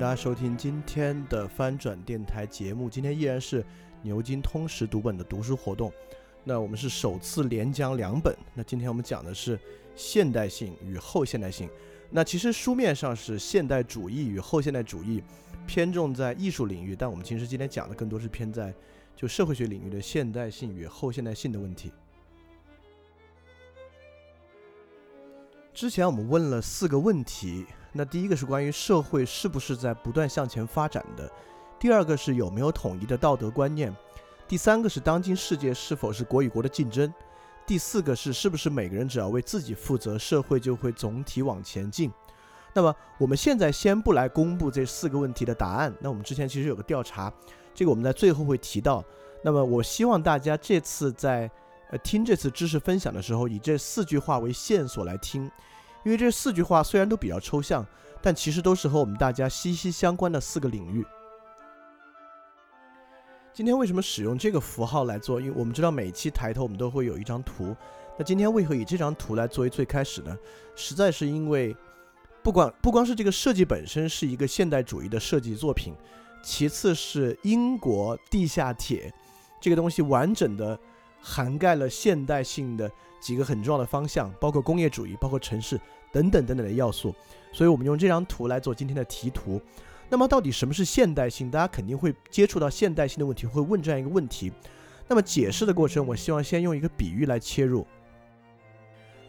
[0.00, 2.88] 大家收听今天的翻转电台节目。
[2.88, 3.62] 今天依然是
[4.00, 5.92] 牛津通识读本的读书活动。
[6.42, 8.34] 那我们是首次连讲两本。
[8.54, 9.60] 那今天我们讲的是
[9.94, 11.68] 现代性与后现代性。
[12.08, 15.22] 那其实书面上是现代主义与后现代主义，
[15.66, 16.96] 偏重在艺术领域。
[16.96, 18.72] 但我们其实今天讲的更多是偏在
[19.14, 21.92] 就社会学领域的现代性与后现代性的问题。
[25.74, 27.66] 之前我们问了四个问题。
[27.92, 31.30] 那第一个是关于社会是不是在不断向前发展的，
[31.78, 33.94] 第二个是有没有统一的道德观念，
[34.46, 37.12] 第三个是当今世界是否是国与国的竞争，
[37.66, 42.12] 第四个是是不是每个人只要为自己负责，社会就会总体往前进。
[42.72, 47.32] 那么我们现在先不来公布这四个问题的答案，那我们之前其实有个调查，
[47.74, 49.04] 这个我们在最后会提到。
[49.42, 51.50] 那么我希望大家这次在
[51.90, 55.50] 呃听这次知识分享的时候，以这四句话为线索来听。
[56.04, 57.84] 因为这四句话虽然都比较抽象，
[58.22, 61.04] 但其实都是和我们大家息息相关的四个领域。
[63.52, 65.40] 今天为什么使用这个符号来做？
[65.40, 67.76] 因为我们知道每期抬头我们都会有一张图，
[68.16, 70.34] 那今天为何以这张图来作为最开始呢？
[70.74, 71.76] 实在是因为，
[72.42, 75.94] 不管不光是这个设计本身是一个现代主义的设计作品，
[76.42, 79.12] 其次是英国地下铁
[79.60, 80.78] 这个东西完整的
[81.20, 82.90] 涵盖了现代性的。
[83.20, 85.78] 几个很重要的方向，包括工业主义，包括城市
[86.10, 87.14] 等等等等的要素，
[87.52, 89.60] 所以我们用这张图来做今天的题图。
[90.08, 91.50] 那么，到底什么是现代性？
[91.50, 94.50] 大家肯定会接触到现代性的问题，会问这样一个问题。
[95.06, 97.86] 那么，解释的过程，我希望先用一个比喻来切入。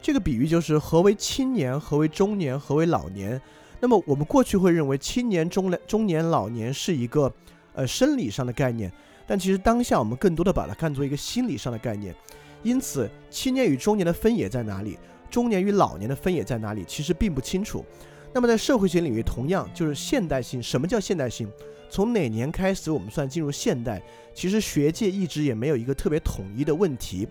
[0.01, 3.39] 这个比喻就是何为青年，何为中年，何为老年？
[3.79, 7.31] 那么，我们过去会认为青年、中年中年、老年是一个
[7.73, 8.91] 呃生理上的概念，
[9.27, 12.15] 但其实当下我们更多的把它看作一个心理上的概念。
[12.63, 14.97] 因此，青年与中年的分野在哪里？
[15.29, 16.83] 中年与老年的分野在哪里？
[16.87, 17.85] 其实并不清楚。
[18.33, 20.61] 那么，在社会学领域，同样就是现代性。
[20.61, 21.49] 什么叫现代性？
[21.89, 24.01] 从哪年开始我们算进入现代？
[24.33, 27.27] 其实学界一直也没有一个特别统一的问题。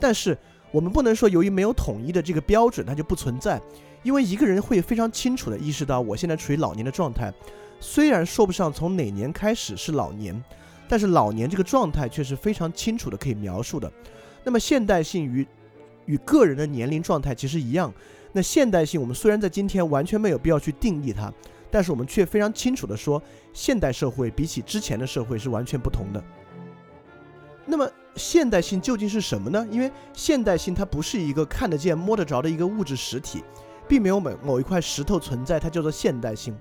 [0.00, 0.36] 但是，
[0.70, 3.60] 我们不能说由于没有统一的这个标准，它就不存在。
[4.02, 7.32] 因为一个人会非常清楚地意识到，我现在处于老年的状态。
[7.80, 10.42] 虽然说不上从哪年开始是老年，
[10.88, 13.90] 但是老年这个状态却是非常清楚的可以描述的。
[14.44, 15.46] 那么现代性与
[16.06, 17.92] 与个人的年龄状态其实一样。
[18.32, 21.30] 那现代性，我们虽然在今天完全没有必要去定义它，
[21.70, 26.24] 但是我们却非常清楚的说，现代社会比起之前的社会是完全不同的。
[27.66, 29.66] 那么现代性究竟是什么呢？
[29.70, 33.44] 因为现代性它不是一个看得见、摸得着的一个物质实体，
[33.86, 36.56] 并没有某某一块石头存在，它叫做现代性。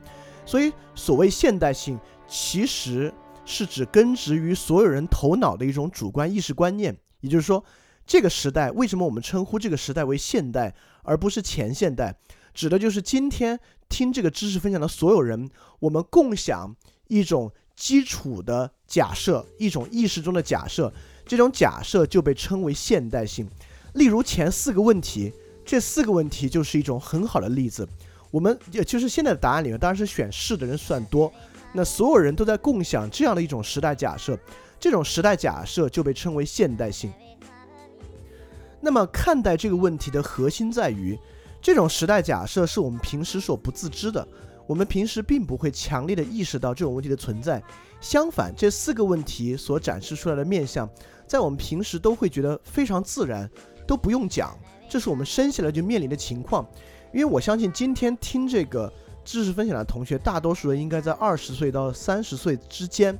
[0.45, 1.97] 所以所谓现代性，
[2.27, 3.11] 其实
[3.45, 6.95] 是指根植于所有人头脑的一种主观意识观念。
[7.21, 7.63] 也就是说，
[8.05, 12.15] 这个时代为什么我们称呼这个时代为现代，而不是前现代？
[12.53, 15.49] 指的就是今天听这个知识分享的所有人，
[15.79, 16.75] 我们共享
[17.07, 20.91] 一种基础的假设，一种意识中的假设，
[21.25, 23.49] 这种假设就被称为现代性。
[23.93, 25.31] 例如前四个问题，
[25.65, 27.87] 这四个问题就是一种很好的例子。
[28.31, 31.31] 我们也就是现在的答案里面，当然是选是的人算多，
[31.73, 34.37] 那所有人都在共享这样的一种时代假设。
[34.81, 37.13] 这种时代假设就被称为现代性。
[38.79, 41.15] 那么看待这个问题的核心在于，
[41.61, 44.27] 这种时代假设是我们平时所不自知的，
[44.65, 47.61] 我们平时并不会强烈的意识到这种问题的存在。
[48.01, 50.89] 相反，这四个问题所展示出来的面相，
[51.27, 53.47] 在我们平时都会觉得非常自然，
[53.85, 54.57] 都不用讲，
[54.89, 56.67] 这是我们生下来就面临的情况。
[57.13, 58.91] 因为我相信今天听这个
[59.23, 63.15] 知识分享的同学，大多数人应该在二十岁到三十岁之间。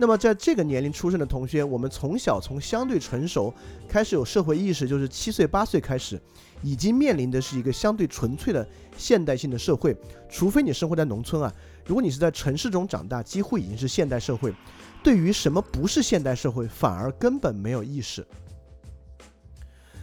[0.00, 3.52] 那么，在这个年龄出生的同学，我们从小从相对成熟
[3.88, 6.20] 开始有社会意识，就是七岁八岁开始，
[6.62, 8.66] 已经面临的是一个相对纯粹的
[8.96, 9.96] 现代性的社会。
[10.30, 11.52] 除非你生活在农村啊，
[11.84, 14.54] 如果你是在城市中长大，几乎已经是现代社会。
[15.02, 18.24] 对于什么不是现代社会，反而根本没有意识。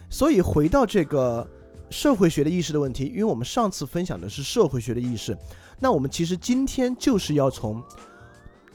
[0.09, 1.47] 所以回到这个
[1.89, 5.37] 社会学的意识的问题，因为我们上次分享的是社会学的意识，
[5.79, 7.81] 那我们其实今天就是要从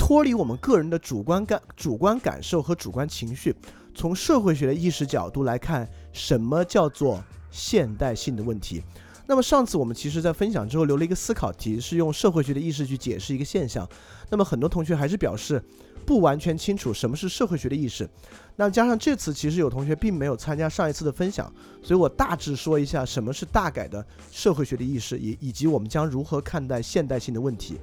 [0.00, 3.54] 脱离我们个人的主观感、主观感受和主观情绪，
[3.94, 8.82] 从社会学的意识角度来看，什么叫做现代性的问题。
[9.26, 13.86] 那么上次我们其实在分享之后留了一个思考题，是用社会学的意识去解释一个现象。
[14.30, 15.62] 那么很多同学还是表示
[16.06, 18.08] 不完全清楚什么是社会学的意识。
[18.56, 27.78] 那加上这次其实有同学并没有参加上一次的分享，所以我大致说一下什么是大概的社会学的意识，以以及我们将如何看待现代性的问题。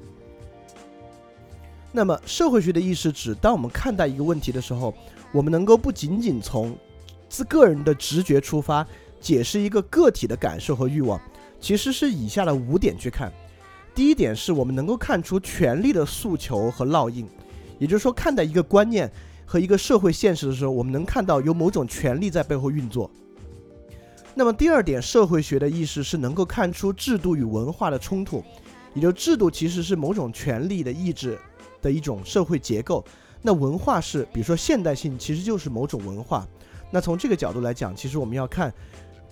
[1.98, 4.94] 那么社会学的意识指，当我们看待一个问题的时候，
[5.32, 6.78] 我们能够不仅仅从
[7.28, 8.86] 自个人的直觉出发，
[9.20, 11.20] 解释一个个体的感受和欲望。
[11.60, 13.34] 其实是以下的五点去看，
[13.96, 17.28] 第一点是我们能够看出权力的诉求和烙印，
[17.80, 19.12] 也就是说，看待一个观念
[19.44, 23.10] 和一个社会现实的时候，我们能看到有某种权力在背后运作。
[24.36, 28.44] 那么第二点，社会学的意识是能够看出制度与文化的冲突，
[28.94, 31.36] 也就制度其实是某种权力的意志
[31.82, 33.04] 的一种社会结构，
[33.42, 36.48] 那文化是，比如说现代性其实就是某种文化。
[36.92, 38.74] 那从这个角度来讲，其实我们要看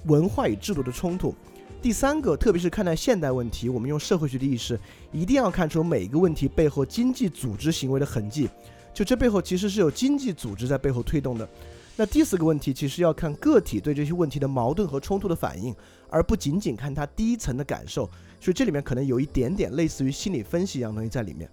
[0.05, 1.33] 文化与制度的冲突。
[1.81, 4.79] 第三个，特别是看待现代问题，我们用社会学的意识，
[5.11, 8.49] 一定要看出每一个问题背后经济组织行为的痕迹，
[8.93, 11.47] 就这背后其实是有经济组织在背后推动的。
[11.95, 15.73] 那第四个问题，其实要看个体对这些问题的矛盾和冲突的反应，
[16.09, 18.09] 而不仅仅看他第一层的感受。
[18.41, 21.49] 所以这里面可能有一点点类似于心理分析一样东西在里面。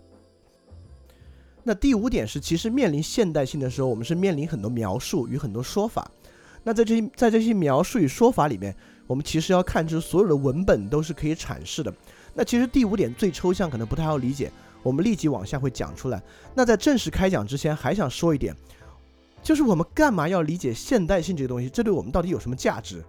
[1.63, 6.11] 那第五点是，其实面临现代性的时候，我们是面临很多描述与很多说法。
[6.65, 8.75] 那在这些在这些描述与说法里面。
[9.09, 11.93] 我们其实要看出所有的文本都是可以阐释的。
[12.33, 14.51] 那其实第五点最抽象，可能不太好理解。
[14.83, 16.23] 我们立即往下会讲出来。
[16.55, 18.57] 那在正式开讲之前，还想说一点，
[19.43, 21.69] 就是我们干嘛要理解现代性这个东西？
[21.69, 23.05] 这对我们到底有什么价值？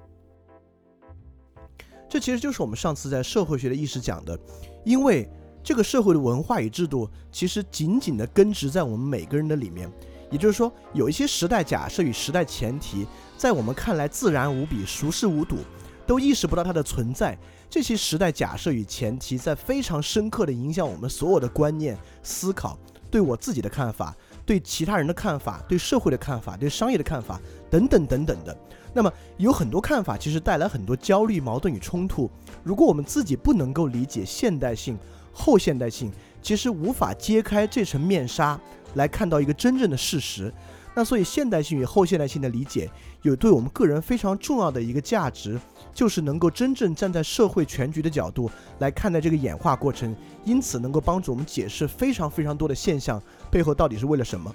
[2.10, 4.38] 这其实就是我们上次在社会学的意识讲的，
[4.84, 5.30] 因为
[5.64, 9.90] 这个社会的文化与制度其实紧紧地根植在我们每个人的里面。
[10.30, 13.08] 也就是说，有一些时代假设与时代前提，
[13.38, 15.58] 在我们看来自然无比、熟视无睹。
[16.06, 17.38] 都意识不到它的存在，
[17.70, 22.78] 这些时代假设与前提在非常深刻地影响我们所有的观念、思考，
[23.10, 24.14] 对我自己的看法，
[24.46, 27.40] 对其他人的看法，对社会的看法，对商业的看法，
[27.70, 28.54] 等等等等的。
[28.94, 32.30] 那么有很多看法其实带来很多焦虑、矛盾与冲突。
[32.64, 35.00] 如果我们自己不能够理解现代性、
[35.34, 38.58] 后现代性，其实无法揭开这层面纱
[38.94, 40.54] 来看到一个真正的事实。
[40.96, 42.88] 那所以现代性与后现代性的理解，
[43.24, 45.60] 有对我们个人非常重要的一个价值。
[45.94, 48.50] 就是能够真正站在社会全局的角度
[48.80, 53.22] 来看待这个演化过程，因此能够帮助我们解释非常非常多的现象
[53.52, 54.52] 背后到底是为了什么。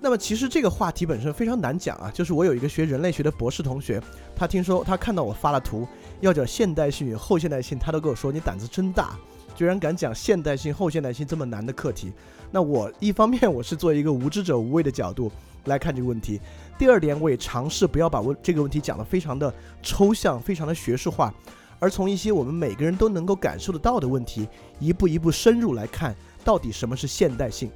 [0.00, 4.02] 那么其实这个话题本身非常难讲啊，就是我有一个学人类学的博士同学，
[4.34, 5.86] 他听说他看到我发了图，
[6.24, 9.18] 要讲现代性与后现代性，他都跟我说你胆子真大，
[9.54, 12.10] 居然敢讲现代性后现代性这么难的课题。
[12.50, 15.30] 那我一方面我是作为一个无知者无畏的角度
[15.66, 16.40] 来看这个问题。
[16.78, 21.32] 第二点，我也尝试不要把问这个问题讲得非常的抽象、非常的学术化，
[21.78, 24.48] 而从一些我们每个人都能够感受得到的问题，
[24.80, 27.70] 一步一步深入来看，到底什么是现代性。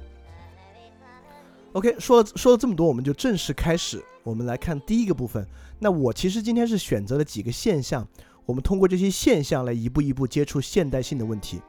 [1.73, 4.03] OK，说了说了这么多，我们就正式开始。
[4.23, 5.45] 我们来看第一个部分。
[5.79, 8.05] 那我其实今天是选择了几个现象，
[8.49, 11.61] 我们通过这些现象来一步一步接触现代性的问题。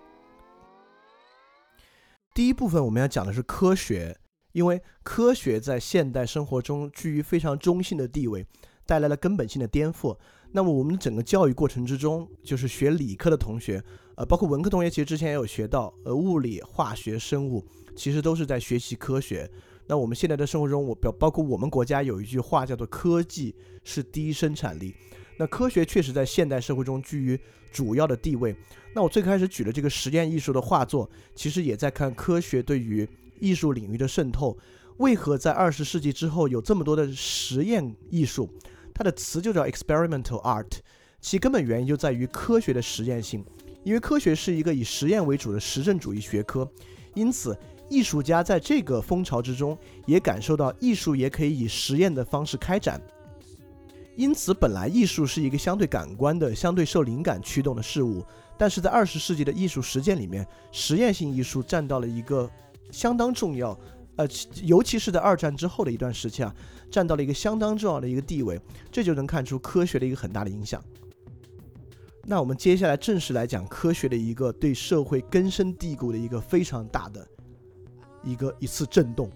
[2.33, 4.17] 第一部分我们要讲的是科学。
[4.53, 8.45] 因为科学在现代生活中居于非常中性的地位，
[8.85, 10.17] 带来了根本性的颠覆。
[10.51, 13.81] 那么我们整个教育过程之中，就是学理科的同学，
[14.17, 19.49] 呃，包括文科同学，其实之前也有学到，呃，物理、化学、生物，其实都是在学习科学。
[19.87, 24.97] 那我们现在的生活中，我表包括我们国家有一句话叫做“科技是第一生产力”。
[25.41, 27.41] 那科学确实在现代社会中居于
[27.73, 28.55] 主要的地位。
[28.95, 33.09] 那我最开始举的这个实验艺术的画作，其实也在看科学对于。
[33.43, 34.55] 艺术领域的渗透，
[34.99, 38.47] 为何在二十世纪之后有这么多的实验艺术？
[38.93, 40.71] 它的词就叫 experimental art，
[41.23, 43.43] 其根本原因就在于科学的实验性。
[43.83, 46.71] 因为科学是一个以实验为主的实证主义学科，
[47.15, 53.01] 因此艺术家在这个风潮之中也感受到艺术也可以以实验的方式开展。
[54.17, 58.25] 因此，本来艺术是一个相对感官的、相对受灵感驱动的事物，
[58.59, 62.51] 但是在二十世纪的艺术实践里面，实验性艺术占到了一个。
[62.93, 63.79] 相当重要，
[64.17, 64.27] 呃，
[64.65, 66.53] 尤其是在二战之后的一段时期啊，
[66.91, 70.83] 占到了一个相当重要的一个地位，这就能看出科学的一个很大的影响。
[72.25, 77.25] 那我们接下来正式来讲科学的一个对社会根深蒂固的一个非常大的
[78.25, 79.31] 一个一次震动。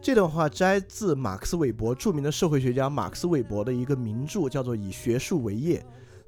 [0.00, 5.80] 这段话摘自马克思韦伯著名的社会学家马克思韦伯的一个名著，叫做《以学术为业》。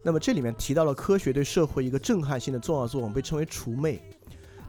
[0.02, 4.02] 那么这里面提到了科学对社会一个震撼性的重要作用，被称为除魅。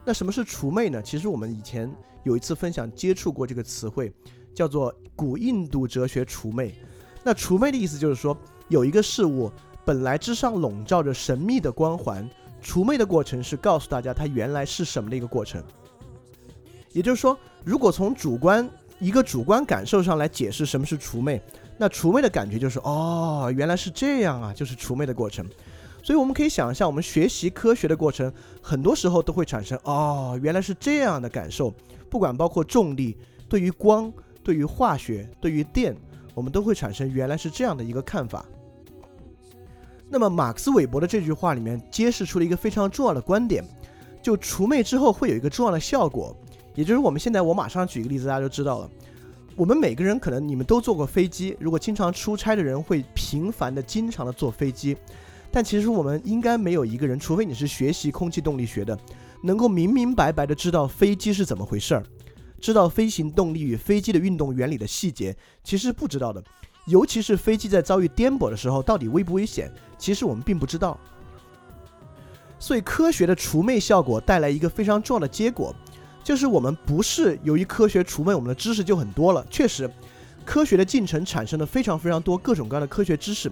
[0.04, 1.02] 那什么是除魅呢？
[1.02, 1.92] 其实我们以前
[2.22, 4.12] 有一次分享接触过这个词汇，
[4.54, 6.74] 叫做古印度哲学除魅。
[7.24, 8.36] 那除魅的意思就是说，
[8.68, 9.50] 有一个事物
[9.84, 12.28] 本来之上笼罩着神秘的光环，
[12.60, 15.62] 除魅的过程是告诉大家它原来是什么的一个过程。
[16.92, 18.68] 也就是说，如果从主观
[19.02, 21.42] 一个主观感受上来解释什么是除魅。
[21.76, 25.44] 那除魅的感觉就是哦，原来是这样啊，就是除魅的过程。
[26.04, 31.74] 所以我们可以想象，我们学习科学的过程，很多时候都会产生哦，原来是这样的感受。
[32.08, 33.16] 不管包括重力，
[33.48, 34.12] 对于光，
[34.44, 35.96] 对于化学，对于电，
[36.32, 38.44] 我们都会产生原来是这样的一个看法。
[40.08, 43.64] 那么马克思韦伯的这句话里面揭示出了一个非常重要的观点，
[44.22, 46.36] 就除魅之后会有一个重要的效果，
[46.74, 48.90] 也就是我们现在我马上举一个例子，大家就知道了。
[49.54, 54.96] 我们每个人可能你们都坐过飞机，如果经常出差的人会频繁的、经常的坐飞机，
[55.50, 58.98] 但其实我们应该没有一个人，除非你是学习空气动力学的，
[59.42, 62.02] 能够明明白白的知道飞机是怎么回事儿，
[62.60, 66.42] 知道飞行动力与飞机的运动原理的细节，其实不知道的。
[66.86, 70.98] 尤其是飞机在遭遇颠簸的时候，到底危不危险，其实我们并不知道。
[72.58, 75.74] 所以科学的除魅效果带来一个非常重要的结果。
[76.24, 79.44] 就是我们不是由于科学除魅，我们的知识就很多了。
[79.50, 79.90] 确实，
[80.44, 83.50] 科学的进程产生了非常非常多各种各样的科学知识，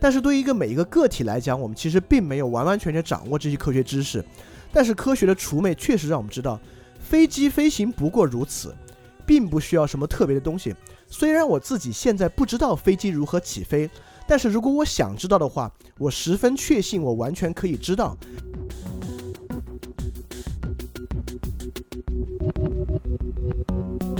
[0.00, 4.24] 但是对于一个每一个个体来讲，我们其实并没有完完全全掌握这些科学知识。
[4.72, 6.58] 但是科学的除魅确实让我们知道，
[6.98, 8.74] 飞机飞行不过如此，
[9.24, 10.74] 并不需要什么特别的东西。
[11.08, 13.88] 虽然我自己现在不知道飞机如何起飞，
[14.26, 18.16] 但是如果我想知道的话，我十分确信我完全可以知道。
[22.54, 24.15] Thank you.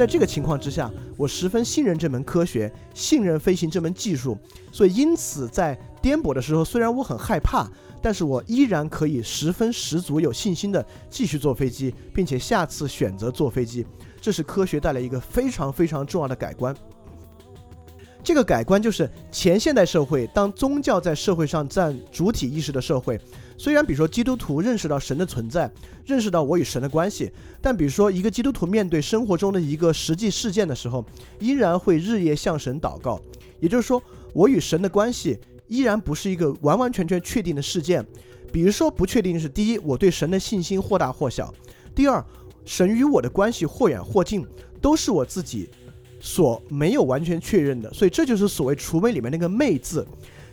[0.00, 4.34] 在这个情况之下，我十分信任这门科学，信任飞行这门技术，
[4.72, 7.68] 所以因此在颠簸的时候，虽然我很害怕，
[8.00, 13.86] 但是我依然可以十分十足有信心的继续坐飞机，并且下次选择坐飞机。
[14.22, 16.74] 这是科学带来一个非常非常重要的改观。
[18.22, 23.20] 这个改观就是前现代社会，当宗教在社会上占主体意识的社会。
[23.62, 25.70] 虽然，比如说基督徒认识到神的存在，
[26.06, 31.04] 认识到我与神的关系，但比如说一个基督徒面对生活中的一个实际事件的时候，
[31.40, 33.20] 依然会日夜向神祷告。
[33.58, 34.02] 也就是说，
[34.32, 35.38] 我与神的关系
[35.68, 38.02] 依然不是一个完完全全确定的事件。
[38.50, 41.52] 比如说，不确定是第一，我对神的信心或大或小；
[41.94, 42.24] 第二，
[42.64, 44.42] 神与我的关系或远或近，
[44.80, 45.68] 都是我自己
[46.18, 47.92] 所没有完全确认的。
[47.92, 50.06] 所以，这就是所谓除魅里面那个“魅”字，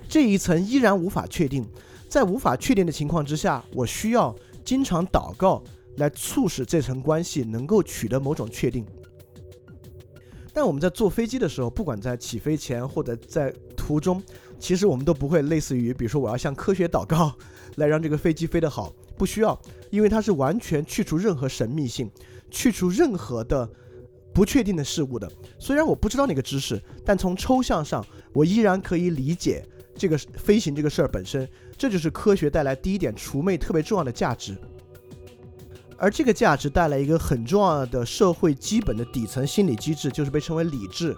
[0.10, 1.66] 这一层依然无法确定。
[2.10, 5.64] 在无法确定的情况之下，我需要经常祷告
[5.98, 8.86] 来促使这层关系能够取得某种确定。
[10.54, 14.24] 但我们在坐飞机的时候，不管在起飞前或者在途中，
[14.58, 17.32] 其实我们都不会类似于，比如说我要向科学祷告
[17.76, 19.60] 来让这个飞机飞得好，不需要，
[19.92, 22.10] 因为它是完全去除任何神秘性，
[22.50, 23.70] 去除任何的
[24.34, 25.32] 不确定的事物的。
[25.60, 29.64] 虽然我不知道那个知识，但从抽象上，我依然可以理解
[29.96, 31.48] 这个飞行这个事儿本身。
[31.78, 34.58] 这就是科学带来第一点除魅特别重要的价值，
[35.96, 41.16] 而这个价值带来一个很重要的社会基本的底层心理机制，就是被称为理智。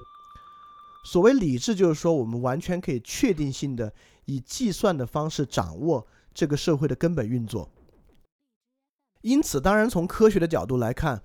[1.06, 3.94] 所谓理智，就是说我们完全可以确定性的
[4.26, 7.72] 以计算的方式掌握这个社会的根本运作。
[9.22, 11.24] 因此，当然从科学的角度来看，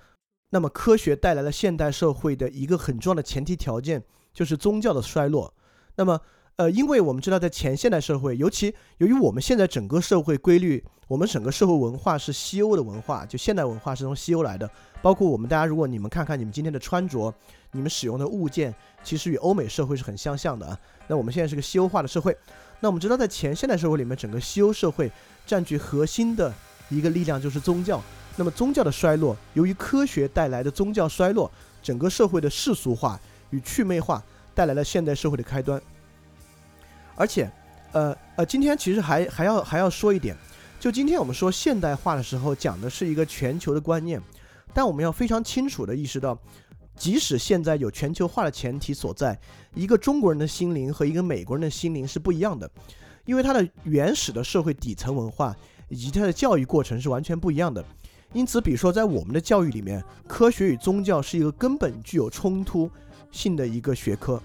[0.51, 5.53] 那么科学带来了现代社会的一个很重要的前提条件，就是宗教的衰落。
[5.97, 6.21] 那么。
[6.57, 14.71] 呃，因为我们知道，在前现代社会，尤其由于我们现在整个社会规律，我们整个社会文化是西欧的文化，就现代文化是从西欧来的。
[15.03, 17.35] 包括我们大家，如果你们看看你们今天的穿着，
[17.73, 20.79] 你们使用的物件，其实与欧美社会是很相像的啊。
[21.09, 22.37] 那我们现在是个西欧化的社会。
[22.79, 25.11] 那我们知道，在前现代社会里面，整个西欧社会
[25.45, 26.55] 占据核心的
[26.89, 28.01] 一个力量就是宗教。
[28.37, 31.51] 那么宗教的衰落，由于科学带来的宗教衰落，
[31.83, 33.21] 整个社会的世俗化
[33.51, 34.23] 与祛魅化，
[34.55, 35.83] 带来了现代社会的开端。
[37.17, 37.51] 而且，
[37.93, 40.37] 呃呃，今天其实还还要还要说一点，
[40.81, 44.21] 就今天我们说现代化的时候，讲的是一个全球的观念，
[44.73, 46.37] 但我们要非常清楚的意识到，
[46.97, 49.39] 即使现在有全球化的前提所在，
[49.75, 52.69] 一个中国人的心灵和一个美国人的心灵是不一样的，
[53.25, 55.55] 因为他的原始的社会底层文化
[55.89, 57.85] 以及他的教育过程是完全不一样的。
[58.33, 62.91] 因此，比如说在我们的教育里面，科学与宗教是一个根本具有冲突
[63.31, 64.43] 性的一个学科。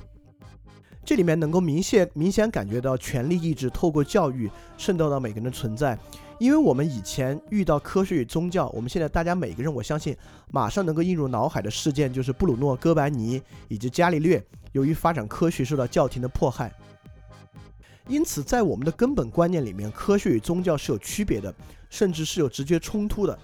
[1.09, 4.47] 这里面能够明显明显感觉到权力意志透过教育
[4.77, 5.97] 渗透到每个人的存在。
[6.37, 10.15] 因为我们以前遇到科学与宗教，我们现在大家每个人，我相信
[10.51, 14.39] 马上能够映入脑海的事件就是布鲁诺·哥白尼以及伽利略
[14.73, 16.71] 由于发展科学受到教廷的迫害。
[18.07, 21.51] 因此，在我们的根本观念里面，科学与宗教是有区别的，
[21.89, 23.35] 甚至是有直接冲突的。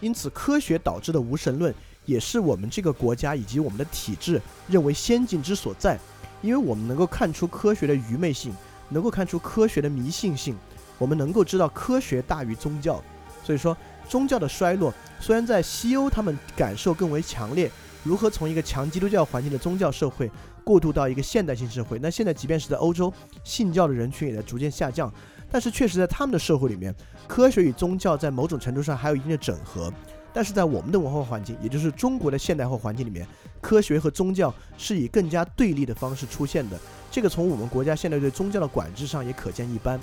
[0.00, 1.72] 因此，科学导致的无神论
[2.06, 5.96] 也是我们这个国家以及我们的体制认为先进之所在，
[6.44, 8.54] 因为我们能够看出科学的愚昧性，
[8.90, 10.54] 能够看出科学的迷信性。
[10.98, 13.02] 我们能够知道科学大于宗教，
[13.42, 13.74] 所以说
[14.06, 17.70] 宗教的衰落虽然在西欧他们感受更为强烈，
[18.02, 20.30] 如何从一个强基督教环境的宗教社会
[20.62, 21.98] 过渡到一个现代性社会？
[21.98, 23.10] 那现在即便是在欧洲，
[23.42, 25.10] 信教的人群也在逐渐下降，
[25.50, 26.94] 但是确实在他们的社会里面，
[27.26, 29.90] 科学与宗教在某种程度上还有一定的整合。
[30.34, 33.24] 但是在我们的文化环境，也就是中国的现代化环境里面，
[33.60, 36.76] 科学和宗教是以更加对立的方式出现的。
[37.08, 39.98] 这个从我们国家现在对宗教的管制上也可见一斑。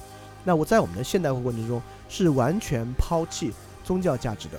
[0.46, 3.52] 那我在我们的现代化过程中是完全抛弃
[3.84, 4.58] 宗教价值的。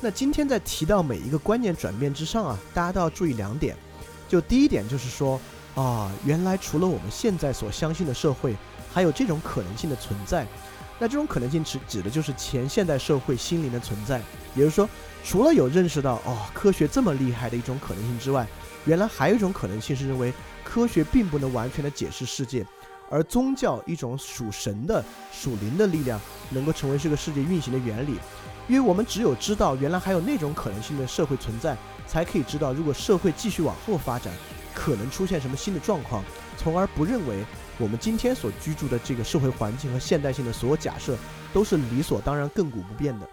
[0.00, 3.76] 那今天在提到每一个观念转变之上啊，大家都要注意两点。
[4.26, 5.38] 就第一点就是说
[5.74, 8.56] 啊，原来除了我们现在所相信的社会，
[8.90, 10.46] 还有这种可能性的存在。
[11.00, 14.20] 那这种可能性指指的就是前现代社会心灵的存在。
[14.54, 14.88] 也就是说，
[15.24, 18.46] 除了有认识到哦科学这么厉害的一种可能性之外，
[18.84, 22.64] 原来还有一种可能性是认为科学并不能完全的解释世界。
[23.08, 28.16] 而宗教一种属神的、属灵的力量，能够成为这个世界运行的原理，
[28.68, 34.32] 因为我们只有知道原来还有那种可能性的社会存在，才可以知道如果社会继续往后发展，
[34.72, 36.22] 可能出现什么新的状况，
[36.56, 37.44] 从而不认为
[37.80, 41.16] 我们今天所居住的这个社会环境和现代性的所有假设
[41.52, 43.28] 都是理所当然、亘古不变的。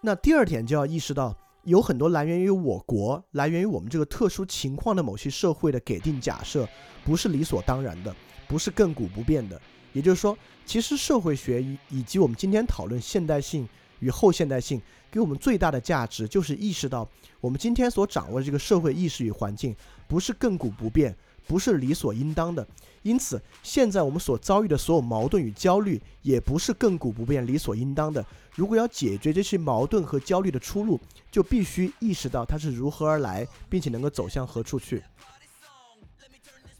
[0.00, 1.36] 那第二点就要意识到。
[1.64, 6.66] 有很多来源于我国、来源于我们这个特殊情况的某些社会的给定假设，
[7.04, 8.14] 不是理所当然的，
[8.46, 9.60] 不是亘古不变的。
[9.92, 13.68] 也就是说，其实社会学以以及我们今天讨论现代性
[13.98, 17.08] 与后现代性，给我们最大的价值就是意识到，
[17.40, 19.74] 我们今天所掌握的这个社会意识与环境，
[20.06, 21.16] 不是亘古不变。
[21.46, 22.68] 不是理所应当的，
[23.00, 28.22] 因此现在我们所遭遇的所有矛盾与焦虑，也不是亘古不变、理所应当的。
[28.54, 35.02] 如果要解决这些矛盾和焦虑的出路，就必须意识到它是如何而来，并且能够走向何处去。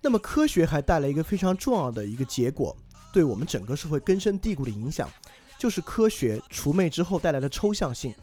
[0.02, 2.76] 那么科学还带来一个非常重要的一个结果，
[3.10, 5.08] 对我们整个社会根深蒂固的影响，
[5.58, 8.14] 就是科学除魅之后带来的抽象性。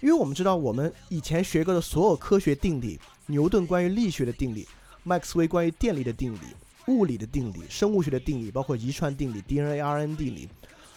[0.00, 4.66] 因为我们知道，我们以前学过的所有科学定理，牛顿关于力学的定理。
[5.02, 6.38] 麦克斯韦关于电力的定理、
[6.86, 10.48] 物理的定理、生物学的定理，包括遗传定理、DNA、RNA 定理，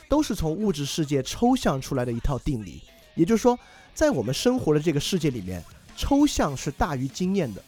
[0.07, 2.81] 都是从物质世界抽象出来的一套定理。
[3.15, 3.57] 也就是说，
[3.93, 5.63] 在我们生活的这个世界里面，
[5.95, 7.63] 抽象是大于经验的。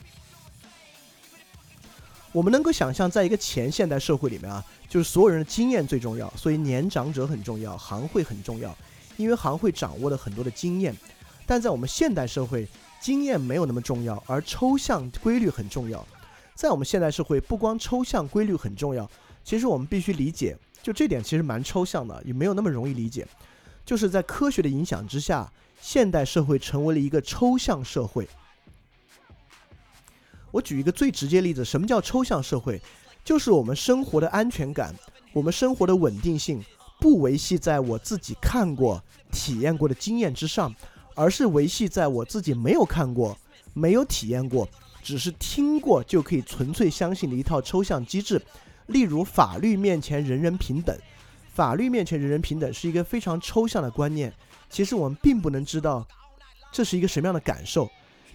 [2.34, 8.74] 我们能够想象，在一个前现代社会里面啊，就是所有人的经验最重要，所以年长者很重要，行会很重要，
[9.18, 10.96] 因为行会掌握了很多的经验。
[11.46, 12.66] 但在我们现代社会，
[13.02, 16.06] 经验没有那么重要，而抽象规律很重要。
[16.56, 19.10] 在我们现代社会，不光抽象规律很重要，
[19.44, 23.28] 其实我们必须理解，就这点其实蛮抽象的，也没有那么容易理解。
[23.84, 28.26] 就是在科学的影响之下，现代社会成为了一个抽象社会。
[30.52, 32.82] 我举一个最直接例子，什么叫抽象社会？
[33.24, 34.94] 就是我们生活的安全感，
[35.34, 36.64] 我们生活的稳定性，
[37.00, 40.74] 不维系在我自己看过、体验过的经验之上，
[41.16, 43.38] 而是维系在我自己没有看过、
[43.74, 44.68] 没有体验过。
[45.04, 48.40] 只是听过就可以纯粹相信的一套抽象机制，
[48.88, 50.96] 例如法律面前人人平等。
[51.54, 54.32] 法律面前人人平等是一个非常抽象的观念，
[54.70, 56.08] 其实我们并不能知道
[56.72, 57.90] 这是一个什么样的感受，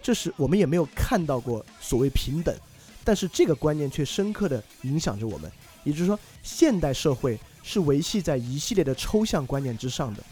[0.06, 2.54] 这是我们也没有看到过所谓平等，
[3.02, 5.50] 但是这个观念却深刻的影响着我们。
[5.82, 10.22] 也就是说，现代社会是维系在一系列的抽象观念之上的。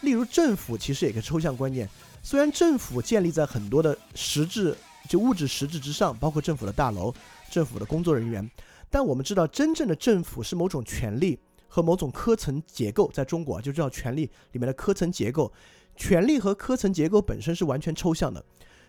[0.00, 1.88] 例如政府其实也是抽象观念，
[2.20, 4.76] 虽然政府建立在很多的实质。
[5.08, 7.14] 就物质实质之上，包括政府的大楼、
[7.50, 8.50] 政府的工作人员。
[8.90, 13.08] 但我们知道，真正的政府是某种权力和某种科层结构。
[13.14, 15.50] 在中国，就叫权力里面的科层结构，
[15.98, 18.42] 权力和科层结构本身是完全抽象的。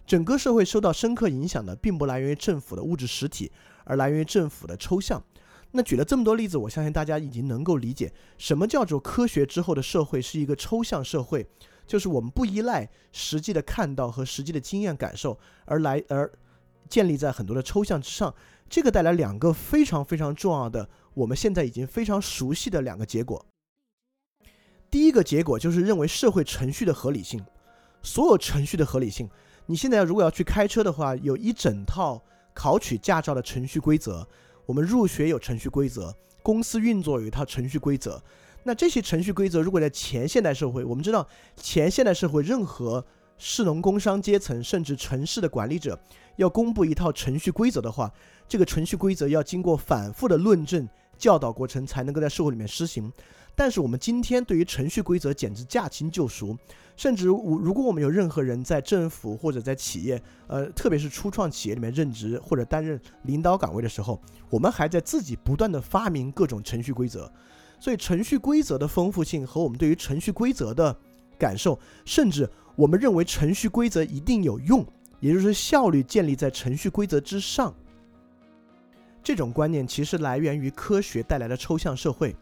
[0.05, 3.51] 整个社会受到深刻影响的，并不来源于政府的物质实体，
[3.83, 5.21] 而来源于政府的抽象。
[5.71, 11.45] 那举了这么多例子，我相信大家已经能够理解什么叫做科学之后的社会是一个抽象社会，
[11.85, 16.31] 就是我们不依赖实际的看到和实际的经验感受而来而
[16.87, 18.33] 建立在很多的抽象之上。
[18.67, 23.45] 这个带来两个非常非常重要的，我们现在已经非常熟悉的两个结果。
[24.91, 27.43] 第一个结果就是认为社会程序的合理性，
[28.01, 29.29] 所有程序的合理性。
[29.67, 32.21] 你现在要如果要去开车的话，有一整套
[32.53, 34.27] 考取驾照的程序规则。
[34.65, 38.21] 我们入学有程序规则，公司运作有一套程序规则。
[38.63, 43.03] 那这些程序规则，如果在前现代社会，我们知道前现代社会任何
[43.37, 45.99] 士农工商阶层，甚至城市的管理者，
[46.35, 48.11] 要公布一套程序规则的话，
[48.47, 53.11] 这个程序规则要经过反复的论证、教导过程，才能够在社会里面施行。
[53.55, 56.57] 但是我们今天对于程序规则简直驾轻就熟。
[56.95, 67.31] 甚至如如果我们有任何人在政府或者在企业，呃，特别是初创企业里面任职或者担任领导岗位的时候，我们还在自己不断的发明各种程序规则。
[67.79, 70.93] 所以程序规则的丰富性和我们对于程序规则的
[71.37, 74.85] 感受，甚至我们认为程序规则一定有用，
[75.21, 77.73] 也就是效率建立在程序规则之上。
[79.23, 82.35] 这种观念其实来源于科学带来的抽象社会，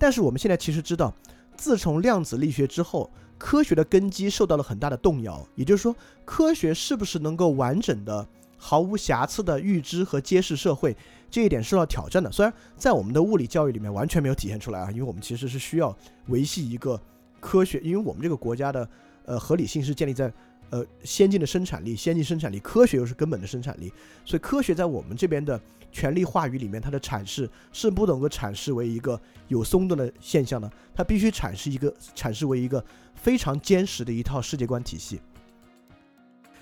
[0.00, 1.14] 但是我们现在其实知道，
[1.56, 3.08] 自从量子力学之后。
[3.42, 10.94] 科学的根基受到了很大的动摇，也就是说，科学是不是能够完整的、毫无瑕疵的预知和揭示社会，
[11.30, 12.30] 这一点受到挑战的。
[12.30, 17.00] 虽然在我们的物理教育里面完全没有体现出来啊，因为我们其实是需要维系一个
[17.40, 18.86] 科学，因为我们这个国家的
[19.24, 20.30] 呃合理性是建立在。
[20.70, 23.92] 呃，先进的生产力，先进生产力，科学又是根本的生产力，
[24.24, 32.84] 所以科学在我们这边的权力话语里面，它的阐释是不能够阐释为一个有松动的现象的，它必须阐释一个阐释为一个
[33.16, 35.20] 非常坚实的一套世界观体系。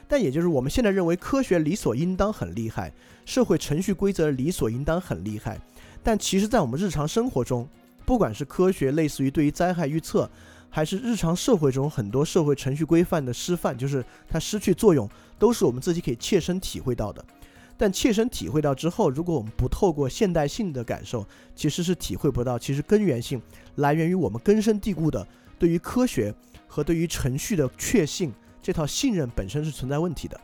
[0.09, 2.91] 但也就是我们现在认为科学理所应当很厉害，
[3.27, 5.61] 社会程序规则理所应当很厉害，
[6.03, 7.69] 但其实在我们日常生活中，
[8.07, 10.31] 不管是科学类似于对于灾害预测。
[10.71, 17.25] 还是日常社会中很多社会程序规范的失范，就是它失去作用，都是我们自己可以切身体会到的。
[17.77, 22.59] 但切身体会到之后，如果我们不透过现代性的感受，其实是体会不到。
[22.59, 23.41] 其实根源性
[23.77, 25.25] 来源于我们根深蒂固的
[25.59, 26.35] 对于科学
[26.67, 30.39] 和对于程序的确信，这套信任本身是存在问题的。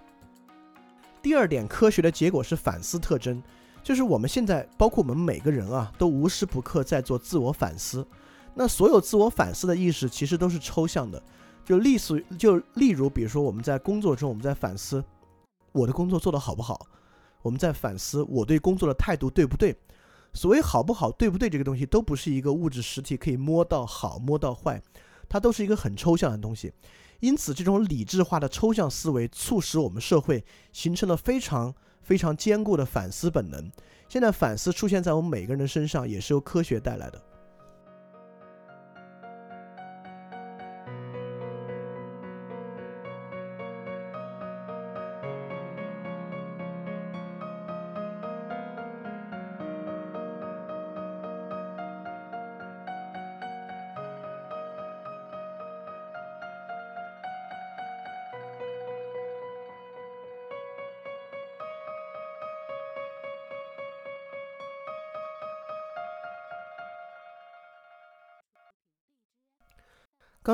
[1.20, 3.42] 第二点，科学的结果是反思特征，
[3.82, 8.06] 就是我们现在包括我们每个人啊，都无时不刻在做自我反思。
[8.54, 11.22] 那所有自我反思的意识其实都是抽象的，
[11.64, 15.04] 就例似就例如，比如说我们在工作中，我们在反思
[15.72, 16.86] 我的工作做得好不好，
[17.42, 19.76] 我们在反思我对工作的态度对不对。
[20.32, 24.82] 所谓好不好、对不对这个东西，都不是一个物质实体可以摸到好、摸到坏，
[25.28, 26.72] 它都是一个很抽象的东西。
[27.20, 33.70] 因此，这种理智化的抽象思维，促使我们社会形成了非常非常坚固的反思本能。
[34.08, 37.22] 现在反思出现在我们每个人的身上，也是由科学带来的。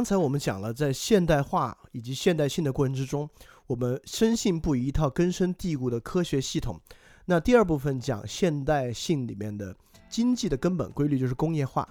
[0.01, 3.29] 刚才我们讲了，在现代化以及现代性的过程之中，
[3.67, 6.81] 我们深信不疑一套根深蒂固的科学系统。
[7.27, 9.77] 那第二部分讲现代性里面的
[10.09, 11.87] 经济的根本规律，就是工业化。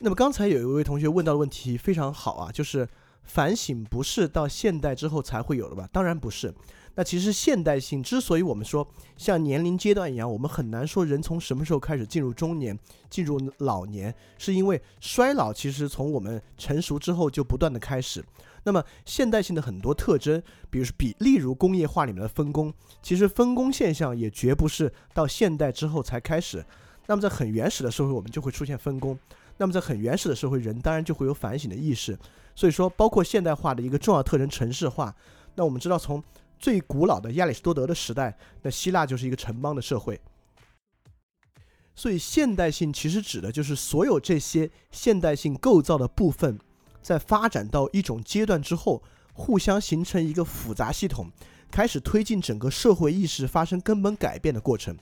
[0.00, 2.88] 那么刚才有一位同学问到的问题非常好啊，就是
[3.22, 5.88] 反省不是到现代之后才会有的吧？
[5.92, 6.52] 当然不是。
[6.96, 12.76] 那其实现代性之所以我们说像年龄阶段一样，我们很难说人从什么时候开始进入中年、
[13.08, 18.24] 进入老年，是因为衰老其实从我们成熟之后就不断的开始。
[18.64, 26.64] 那么现代性的很多特征，比如比例如工业化里面的分工，其实分工现象也绝不是到现代之后才开始。
[27.06, 29.16] 那么在很原始的社会，我们就会出现分工。
[29.58, 32.18] 那么在很原始的社会，人当然就会有反省的意识。
[32.56, 35.14] 所以说，包括现代化的一个重要特征——城市化。
[35.54, 36.22] 那我们知道从
[36.58, 40.20] 最古老的亚里士多德的时代，那希腊就是一个城邦的社会。
[41.94, 46.58] 所以现代性其实指的就是所有这些现代性构造的部分，
[47.00, 51.30] 在发展到一种阶段之后，互相形成一个复杂系统，
[51.70, 54.94] 开始推进整个社会意识发生根本改变的过程。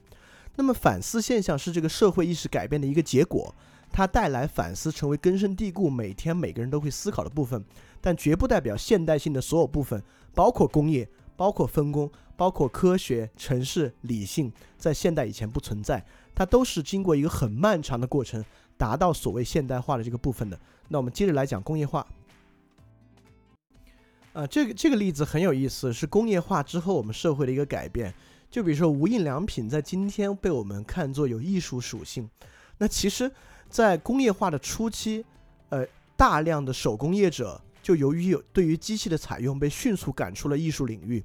[0.57, 3.53] 那么反思现象是这个社会意识改变的一个结果，
[3.90, 7.64] 它带来反思成为根深蒂固、每天每个人都会思考的部分，
[8.01, 10.01] 但绝不代表现代性的所有部分，
[10.33, 11.09] 包括工业。
[11.37, 18.44] 包括分工，包括科学、城市、理性，在现代以前不存在，它都是经过一个很漫长的过程，
[18.77, 20.59] 达到所谓现代化的这个部分的。
[20.88, 22.07] 那我们接着来讲工业化。
[24.33, 28.12] 啊，这个这个例子很有意思，是工业化之后我们社会的一个改变。
[28.51, 32.29] 就比如说无印良品，在今天被我们看作有艺术属性。
[32.79, 33.31] 那其实，
[33.68, 35.25] 在工业化的初期，
[35.70, 41.23] 呃，大量的手工业者就由于有对于机器的采用，被迅速赶出了艺术领域。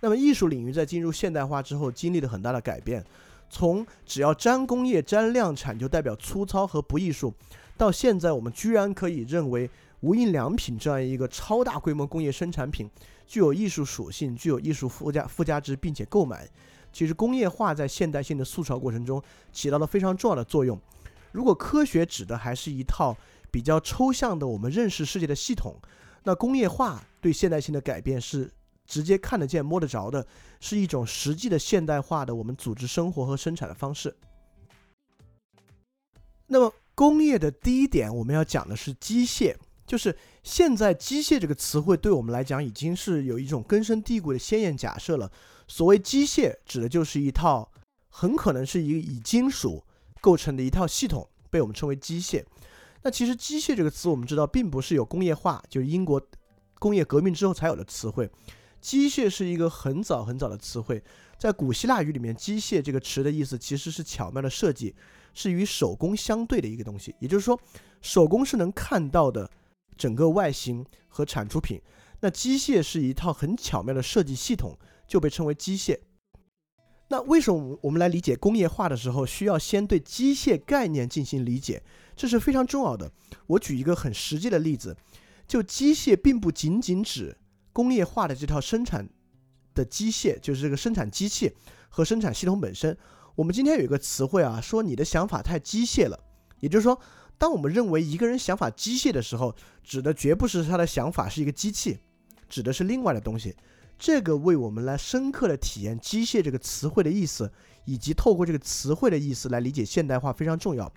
[0.00, 3.02] 那么艺术领域在进入现代化之后，经历了很大的改变，
[3.48, 7.32] 从只要沾工业、沾量产就代表粗糙和不艺术，
[7.78, 9.70] 到现在我们居然可以认为。
[10.02, 12.90] 无印良品这样一个超大规模工业生产品，
[13.24, 16.44] 具有艺术属性，具有艺术附加附加值，并且购买。
[16.92, 19.22] 其实工业化在现代性的塑造过程中
[19.52, 20.76] 起到了非常重要的作用。
[21.30, 23.16] 如果科学指的还是一套
[23.52, 25.76] 比较抽象的我们认识世界的系统，
[26.24, 28.50] 那工业化对现代性的改变是
[28.86, 30.26] 直接看得见、摸得着的，
[30.60, 34.16] 是一种实际的现代化的我们组织生活和生产的方式。
[36.46, 39.56] 那么工业的第一点，我们要讲的是机械。
[39.84, 45.30] 就是现在，机械这个词汇对我们来讲已经是有一种根深蒂固的先验假设了。
[45.66, 47.70] 所谓机械，指的就是一套
[48.08, 49.84] 很可能是一个以金属
[50.20, 52.44] 构成的一套系统，被我们称为机械。
[53.02, 56.20] 那其实“机械”这个词，我们知道并不是有工业化，就是英国
[56.78, 58.30] 工业革命之后才有的词汇。
[58.80, 61.02] 机械是一个很早很早的词汇，
[61.38, 64.94] 在古希腊语里面，“机械”这个词的意思其实是巧妙的设计，
[65.34, 67.14] 是与手工相对的一个东西。
[67.18, 67.60] 也就是说，
[68.00, 69.50] 手工是能看到的。
[69.94, 71.80] 整个外形和产出品，
[72.20, 75.96] 那机械是一套很巧妙的设计系统，就被称为机械。
[77.08, 81.82] 那为什么我们来理解工业化的时候，需要先对机械概念进行理解？
[82.16, 83.10] 这是非常重要的。
[83.46, 84.96] 我举一个很实际的例子，
[85.46, 87.36] 就机械并不仅仅指
[87.72, 89.08] 工业化的这套生产
[89.74, 91.52] 的机械，就是这个生产机器
[91.88, 92.96] 和生产系统本身。
[93.34, 96.18] 我们今天有一个词汇啊，说你的想法太机械了，
[96.60, 97.00] 也就是说。
[97.38, 101.98] 当我们认为一个人想法机械的时候，指的绝不是他的想法是一个机器，
[102.48, 103.56] 指的是另外的东西。
[103.98, 107.50] 这个为我们来深刻的体验“机械”这个词汇的意思，
[107.84, 110.92] 以及透过这个词汇的意思来理解现代化非常重要。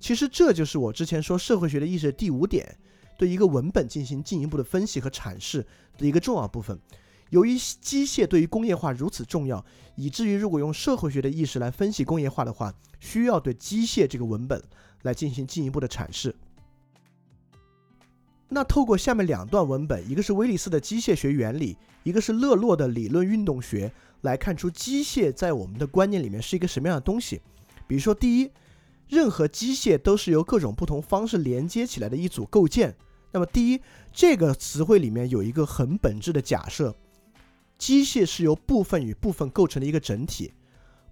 [0.00, 2.76] 其实这就是我之前说社会学的意识的第五点，
[3.16, 5.64] 对一个文本进行进一步的分析和阐释
[5.96, 6.76] 的一个重要部分。
[7.28, 14.60] 由于机械对于工业化如此重要，以至于如果用社会学的意识来分析工业化的话，需要对机械这个文本。
[15.02, 16.36] 来进行进一步的阐释。
[18.50, 27.40] 那透过下面两段文本，一个是威利斯的机械学原理，一个是勒洛的理论运动学，来看出机械在我们的观念里面是一个什么样的东西。
[27.86, 28.50] 比如说，第一，
[29.10, 32.94] 任何机械都是由各种不同方式连接起来的一组构件。
[33.32, 33.80] 那么，第一，
[34.12, 36.94] 这个词汇里面有一个很本质的假设：
[37.76, 40.52] 机械是由部分与部分构成的一个整体，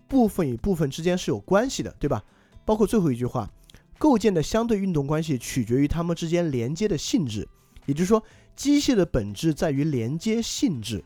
[0.06, 2.24] 部分与部分之间是有关系的，对吧？
[2.64, 3.50] 包括最后一句话。
[3.98, 7.48] 构建的相对运动关系取决于它们之间连接的性质，
[7.84, 8.22] 也就是说，
[8.54, 11.04] 机械的本质在于连接性质。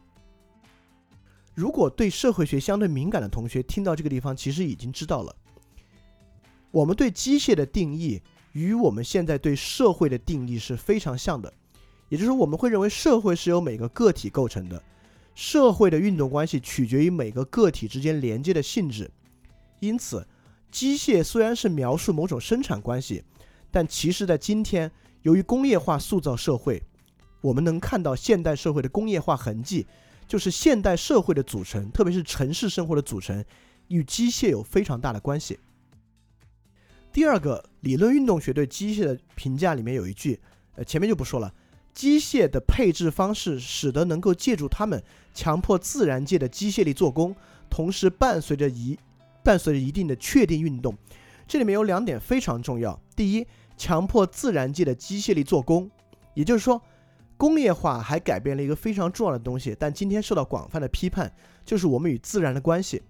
[1.54, 5.34] 如果对社会学相对敏感的同学听到这个地方，其实已经知道了，
[6.72, 8.20] 我们对机械的定义
[8.52, 11.52] 与我们现在对社会的定义是非常像的，
[12.08, 14.82] 也就是，我们会认为社会是由每个个体构成的，
[15.34, 19.08] 社会的运动关系取决于每个个体之间连接的性质，
[19.78, 20.26] 因此。
[20.70, 23.22] 机械虽然是描述某种生产关系，
[23.70, 26.82] 但其实，在今天，由于工业化塑造社会，
[27.42, 29.86] 我们能看到现代社会的工业化痕迹，
[30.26, 33.44] 就是现代社会的组成，特别是城市生活的组成，
[33.88, 35.58] 与机械有非常大的关系。
[37.12, 40.40] 第二个理论运动学对机械的评价里面有一句，
[40.76, 41.52] 呃，前面就不说了，
[41.92, 45.02] 机械的配置方式使得能够借助它们
[45.34, 47.36] 强迫自然界的机械力做工，
[47.68, 48.98] 同时伴随着一。
[49.44, 50.96] 伴随着一定的确定运动，
[51.48, 52.96] 这里面有两点非常重要。
[53.16, 53.44] 第一，
[53.76, 55.90] 强迫自然界的机械力做工，
[56.34, 56.80] 也就是说，
[57.36, 63.02] 工业化还改变了一个非常重要的东西，但今天受到广泛的批判，就是我们与自然的关系。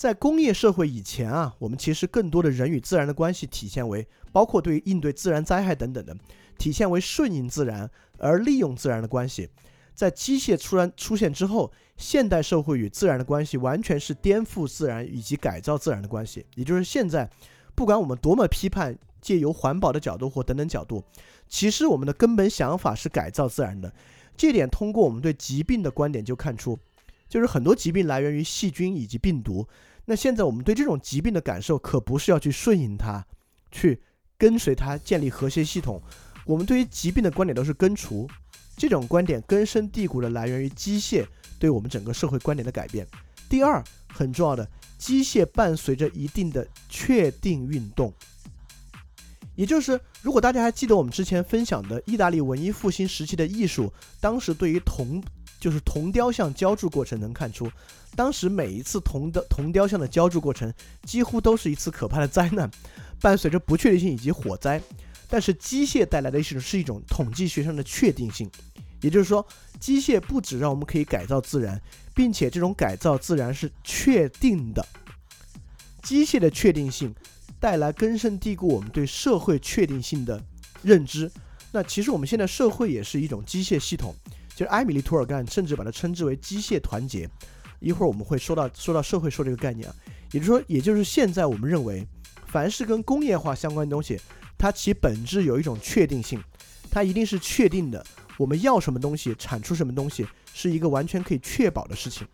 [0.00, 6.16] 在工业社会以前啊，我们其实更多的人与自然的关系体现为，包括对应对自然灾害等等的，
[6.56, 9.50] 体现为顺应自然而利用自然的关系。
[9.94, 16.46] 在机械突然出现之后，现代社会与自然的关系完全是颠覆自然以及改造自然的关系。
[16.54, 17.28] 也就是现在，
[17.74, 21.04] 不管我们多么批判，借由环保的角度或等等角度，
[21.46, 23.92] 其实我们的根本想法是改造自然的。
[24.34, 26.78] 这点通过我们对疾病的观点就看出，
[27.28, 29.68] 就是很多疾病来源于细菌以及病毒。
[30.04, 33.24] 那现在我们对这种疾病的感受，可不是要去顺应它，
[33.70, 34.02] 去
[34.36, 36.02] 跟随它建立和谐系统。
[36.46, 38.28] 我们对于疾病的观点都是根除。
[38.76, 41.26] 这种观点根深蒂固的来源于机械
[41.58, 43.06] 对我们整个社会观点的改变。
[43.46, 48.10] 第二，很重要的，机械伴随着一定的确定运动。
[49.54, 55.22] 也就是，如果大家还记得我们之前分享的意大利文艺复兴时期的艺术，当时对于同，
[55.60, 57.70] 就是铜雕像浇铸过程，能看出，
[58.16, 62.70] 当时每一次铜的铜雕像的浇铸过程，几乎都是一次可怕的灾难，
[63.20, 64.80] 伴随着不确定性以及火灾。
[65.28, 68.50] 但是机械带来的是是一种统计学上的确定性，
[69.02, 69.46] 也就是说，
[69.78, 71.80] 机械不止让我们可以改造自然，
[72.14, 74.84] 并且这种改造自然是确定的，
[76.02, 77.14] 机械的确定性。
[77.60, 80.42] 带来根深蒂固我们对社会确定性的
[80.82, 81.30] 认知。
[81.72, 84.14] 那其实我们现在社会也是一种机械系统。
[84.60, 87.26] 就是埃米利·图尔干甚至把它称之为机械团结。
[87.78, 89.94] 一会儿我们会说到说到社会说这个概念啊，
[90.32, 92.06] 也就是说，也就是现在我们认为，
[92.44, 94.20] 凡是跟工业化相关的东西，
[94.58, 96.38] 它其本质有一种确定性，
[96.90, 98.04] 它一定是确定的。
[98.36, 102.28] 我们要什么东西，产出什么东西，是一个完全可以确保的事情。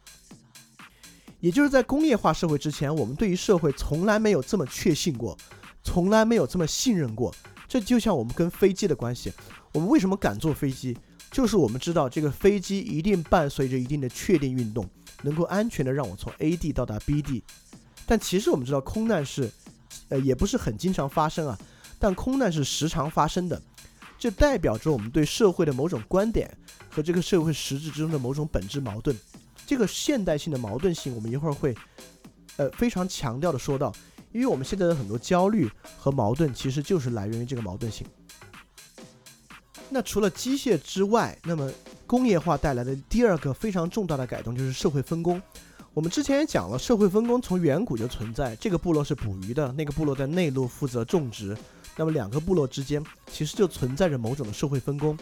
[1.39, 5.39] 也就是在工业化社会之前，我们对于社会从来没有这么确信过，
[5.85, 7.33] 从来没有这么信任过。
[7.69, 9.33] 这就像我们跟飞机的关系，
[9.73, 10.99] 我们为什么敢坐飞机？
[11.37, 14.89] 就是我们知道这个飞机一定伴随着一定的确定运动，
[15.21, 17.45] 能够安全的让我从 A 地到达 B 地。
[18.07, 19.53] 但其实我们知道空难是，
[20.09, 21.59] 呃，也不是很经常发生啊。
[21.99, 23.61] 但空难是时常发生的，
[24.19, 26.51] 这代表着我们对社会的某种观点
[26.89, 29.15] 和这个社会实质之中的某种本质矛盾。
[29.67, 31.77] 这个现代性的矛盾性，我们一会儿会，
[32.57, 33.93] 呃，非常强调的说到，
[34.33, 38.07] 因为我们现在的很多焦虑和矛盾，其实就是来源于这个矛盾性。
[39.89, 41.71] 那除了机械之外，那么
[42.07, 45.41] 工业化带来的第二个非常重大的改动就是社会分工。
[45.95, 51.57] 我们之前也讲了，社会分工从远古就存在，这个部落是捕鱼的，那个部落在内陆负责种植，
[51.97, 55.17] 那么两个部落之间其实就存在着某种的社会分工。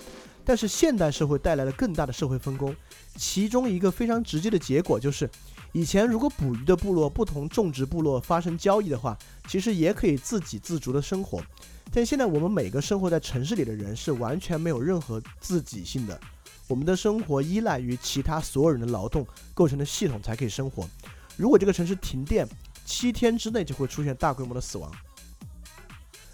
[0.47, 2.75] 但是现代社会带来了更大的社会分工，
[3.17, 5.31] 其中一个非常直接的结果就是，
[5.73, 11.41] 以前如果捕鱼的部落不同种植部落发生交易的话，其实也可以自给自足的生活。
[11.97, 16.21] 但现在我们每个生活在城市里的人是完全没有任何自己性的，
[16.67, 20.89] 我们的生活依赖于其他所有人的劳动构成的系统才可以生活。
[21.37, 22.49] 如果这个城市停电，
[22.85, 24.91] 七天之内就会出现大规模的死亡。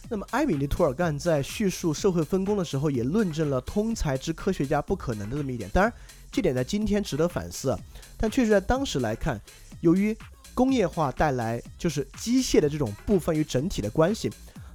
[0.08, 5.68] 那么，埃米利·图尔干在叙述社会分工的时候，也论证了通才之科学家不可能的这么一点。
[5.74, 5.92] 当然，
[6.32, 7.78] 这点在今天值得反思，
[8.16, 9.38] 但确实在当时来看，
[9.82, 10.16] 由于
[10.54, 14.30] 工业化带来就是机械的这种部分与整体的关系，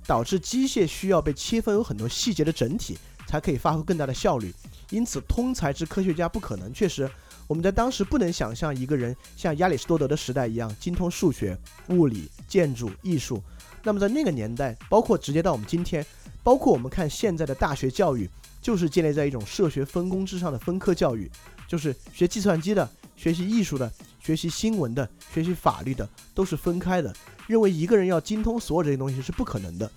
[0.08, 4.54] 导致机械需要被切分有很多细节的整体，才可以发挥更大的效率。
[4.90, 6.72] 因此，通才之科学家不可能。
[6.74, 7.10] 确实，
[7.48, 11.58] 我们在当时不能想象一个人像亚里士多德的时代一样精通数学、
[11.90, 13.42] 物理、建筑、艺术。
[13.84, 16.06] 那么在那个年代，包括直接到我们今天，
[16.44, 18.30] 包括我们看现在的大学教育，
[18.62, 21.30] 就是建立在一种社学分工之上的分科教育，
[21.68, 27.14] 就是学计算机的、学习艺术的、学习新闻的、学习法律的，都是分开的。
[27.48, 29.90] 认为一个人要精通所有这些东西是不可能的。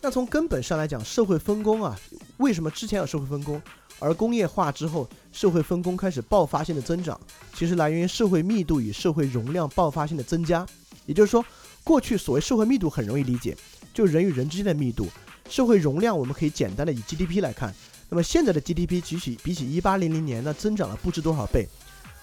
[0.00, 1.98] 那从根本上来讲，社会分工啊，
[2.36, 3.60] 为什么之前有社会分工，
[3.98, 7.20] 而工业化之后社会分工开始爆发性的增长，
[7.54, 10.66] 其实来源于社会密度与社会容量爆发性的增加，
[11.06, 11.44] 也就是说。
[11.84, 13.56] 过去所谓社会密度很容易理解，
[13.94, 15.08] 就人与人之间的密度。
[15.48, 17.74] 社会容量我们可以简单的以 GDP 来看。
[18.08, 21.68] 那么现在的 GDP 比起比起1800年呢，增长了不知多少倍。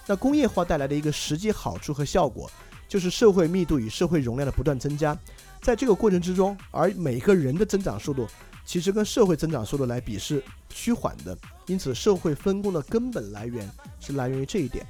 [0.08, 2.50] 那工业化带来的一个实际好处和效果，
[2.88, 5.18] 就是社会密度与社会容量的不断增加。
[5.62, 8.28] 在这个过程之中，而每个人的增长速度
[8.66, 11.38] 其实跟社会增长速度来比是趋缓的。
[11.66, 13.68] 因此，社会分工的根本来源
[14.00, 14.86] 是来源于这一点。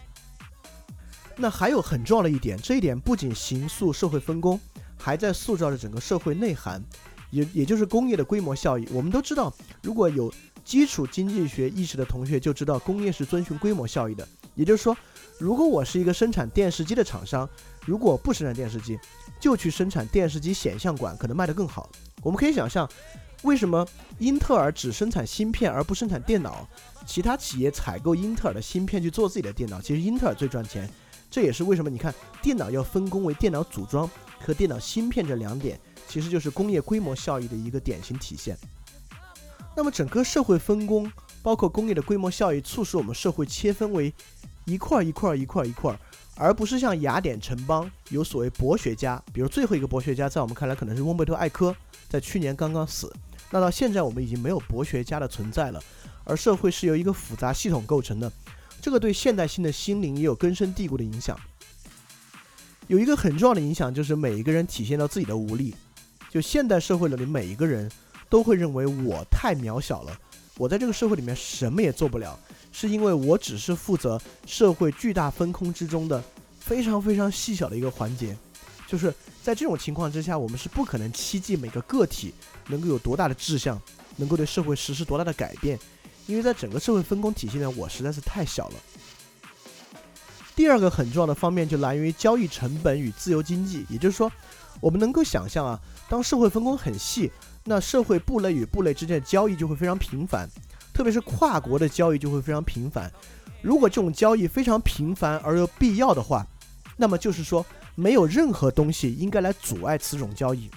[1.38, 4.60] 那还有很重要的一点，这一点不仅形塑社会分工，
[4.98, 6.84] 还在塑造着整个社会内涵，
[7.30, 8.86] 也也就是工业的规模效益。
[8.92, 10.34] 我们都知道，如果有
[10.66, 14.28] 基础经济学意识的同学就知道，工业是遵循规模效益的。
[14.56, 14.98] 也就是说，
[15.38, 17.48] 如果我是一个生产电视机的厂商，
[17.86, 19.00] 如果不生产电视机，
[19.40, 21.88] 就去生产电视机显像管，可能卖得更好。
[22.24, 22.90] 我们可以想象，
[23.44, 26.68] 为什么英特尔只生产芯片而不生产电脑？
[27.06, 30.90] 其他企业采购英特尔的芯片去做自己的电脑，其实英特尔最赚钱。
[31.30, 38.58] 这也是为什么你看电脑要分工为电脑组装和电脑芯片这两点，其实就是工业规模效益的一个典型体现。
[39.76, 41.12] 那么整个社会分工，
[41.44, 44.14] 包括工业的规模效益，促使我们社会切分为
[44.66, 46.00] 一块一块一块一块，
[46.36, 51.76] 而不是像雅典城邦有所谓博学家，比如最后一个博学家，在我们看来可能是翁贝托艾科，
[52.08, 53.14] 在去年刚刚死。
[53.52, 55.84] 那到现在我们已经没有博学家的存在了，
[56.24, 58.32] 而社会是由一个复杂系统构成的。
[58.82, 61.40] 这个对现代性的心灵也有根深蒂固的影响。
[62.88, 65.76] 有一个很重要的影响，就是每一个人体现到自己的无力。
[66.30, 67.90] 就现代社会里的每一个人
[68.30, 70.18] 都会认为我太渺小了，
[70.58, 72.38] 我在这个社会里面什么也做不了，
[72.72, 76.24] 是因为我只是负责社会巨大分空之中的
[76.60, 78.36] 非常非常细小的一个环节。
[78.88, 82.34] 就是在这种情况之下，我们是不可能期冀每个个体
[82.68, 83.82] 能够有多大的志向，
[84.18, 85.80] 能够对社会实施多大的改变，
[86.28, 88.76] 因为在整个社会分工体系呢，我实在是太小了。
[90.56, 94.32] 第二个很重要的方面就来源于交易成本与自由经济，也就是说，
[94.80, 97.32] 我们能够想象啊，当社会分工很细，
[97.66, 100.48] 那社会部类与部类之间的交易就会非常频繁，
[100.94, 103.12] 特别是跨国的交易就会非常频繁。
[103.62, 106.48] 如果这种交易非常频繁而又必要的话，
[106.96, 107.66] 那么就是说。
[107.98, 110.70] 没有任何东西应该来阻碍此种交易。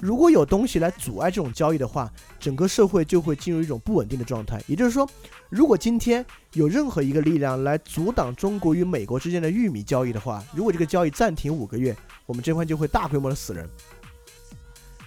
[0.00, 4.60] 如果有东西来阻碍这种交易的话，整个社会就会进入一种不稳定的状态。
[4.66, 5.08] 也就是说，
[5.48, 13.70] 如果今天有任何一个力量来阻挡中国与美国之间的玉米交易的话，如果这个交易暂停五个月，我们这块就会大规模的死人。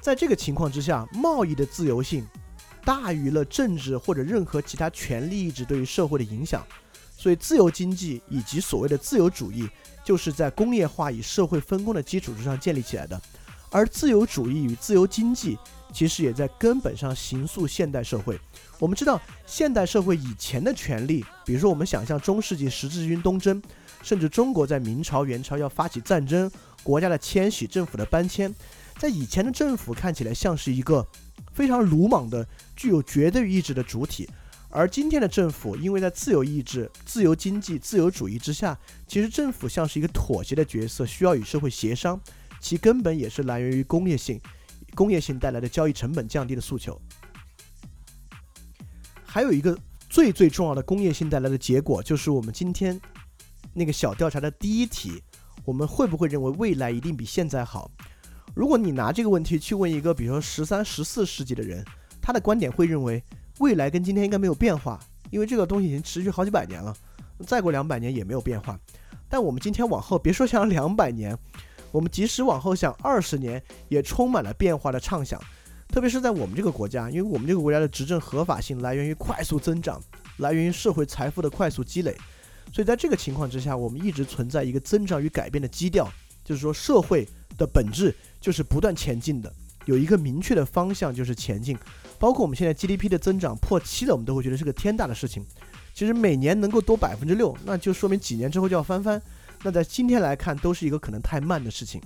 [0.08, 2.26] 在这个情况之下，贸易的自由性
[2.86, 6.66] 大于了政治或者任何其他权力意志对于社会的影响，
[7.18, 9.68] 所以自由经济以及所谓的自由主义。
[10.06, 13.22] 就是在工业化与社会分工的基础之上建立起来的，
[13.70, 15.58] 而自由主义与自由经济
[15.92, 18.40] 其实也在根本上形塑现代社会。
[18.80, 23.62] 我们知道，现代社会以前的权利，比如说我们想象中世纪十字军东征，
[24.02, 26.50] 甚至中国在明朝、元朝要发起战争，
[26.82, 28.56] 国家的迁徙、政府的搬迁，
[28.98, 31.08] 在以前的政府看起来像是一个
[31.54, 34.28] 非常鲁莽的、具有绝对意志的主体。
[34.70, 38.78] 而今天的政府，因为在自由意志、自由经济、自由主义之下，
[39.08, 42.20] 其实政府像是一个妥协的角色，需要与社会协商，
[42.60, 44.42] 其根本也是来源于工业性，
[44.94, 47.00] 工业性带来的交易成本降低的诉求。
[49.26, 49.78] 还有一个
[50.10, 53.00] 最最重要的工业性带来的结果，就是我们今天
[53.74, 55.24] 那个小调查的第一题：
[55.64, 57.90] 我们会不会认为未来一定比现在好？
[58.58, 61.86] 如果你拿这个问题去问一个，比如说十三、十四世纪的人，
[62.20, 63.24] 他的观点会认为。
[63.60, 65.00] 未来跟今天应该没有变化，
[65.32, 66.96] 因为这个东西已经持续好几百年了，
[67.46, 68.80] 再过两百年也没有变化。
[69.28, 71.36] 但我们今天往后，别说想两百年，
[71.92, 75.42] 我们即使往后想二十年，也充满了变化的畅想。
[75.88, 80.00] 特别是在我们这个国家，因为我们这个国家的执政合法性来源于快速增长，
[80.38, 82.16] 来源于社会财富的快速积累，
[82.72, 86.08] 所以在这个情况之下，我们一直存在一个增长与改变的基调，
[86.44, 87.28] 就是说社会
[87.58, 89.54] 的本质就是不断前进的，
[89.86, 91.78] 有一个明确的方向就是前进。
[92.20, 95.46] 包括我们现在 GDP 的增长破七了，我们都会觉得是个天大的事情。
[95.94, 99.22] 其实每年能够多百分之六，那就说明几年之后就要翻番。
[99.64, 102.02] 那在今天来看，都是一个可能太慢的事情。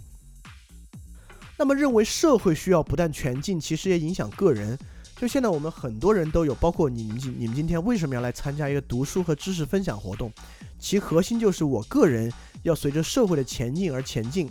[1.57, 4.77] 那么认为社会需要不断前进，其实也影响个人。
[5.17, 10.32] 就现在我们很多人都有，包括你们你们今天为什么要来参加一个读书和知识分享活动？
[10.79, 12.32] 其核心就是我个人
[12.63, 14.49] 要随着社会的前进而前进，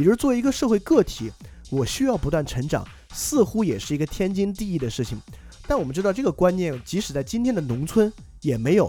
[0.00, 1.30] 也就是作为一个社会个体，
[1.70, 2.84] 我需要不断成长。
[3.12, 5.20] 似乎也是一个天经地义的事情，
[5.66, 8.88] 但我们知道这个观念，即使在今天的农村也没有。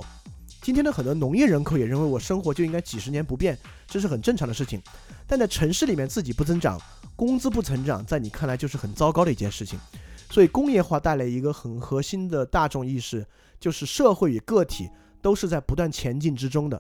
[0.62, 3.58] 今天的很多农业人口也认为我生活就应该几十年不变，
[3.88, 4.80] 这是很正常的事情。
[5.26, 6.80] 但在城市里面自己不增长，
[7.16, 9.80] 工资不成长，在你看来就是很糟糕的一件事情。
[10.30, 13.26] 所以工业化带来一个很核心的大众意识，
[13.60, 14.88] 就是社会与个体
[15.20, 16.80] 都是在不断前进之中的。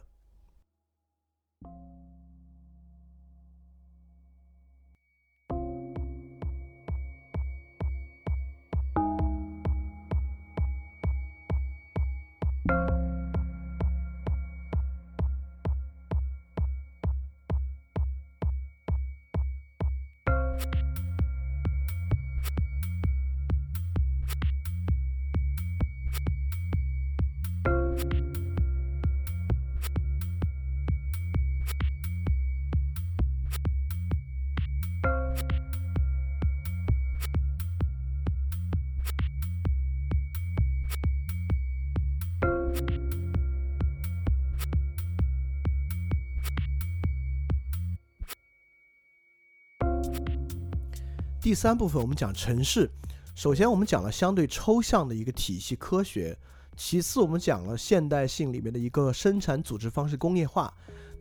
[51.51, 52.89] 第三部分我们讲城市，
[53.35, 56.33] 首先我们讲了相对抽象的一个体系科学，
[56.77, 60.73] 其次我们讲了现代性里面的一个生产组织方式工业化，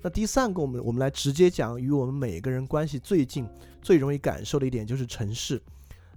[0.03, 3.45] 那第三个我们我们来直接讲与我们每个人关系最近、
[3.83, 5.61] 最容易感受的一点就是城市。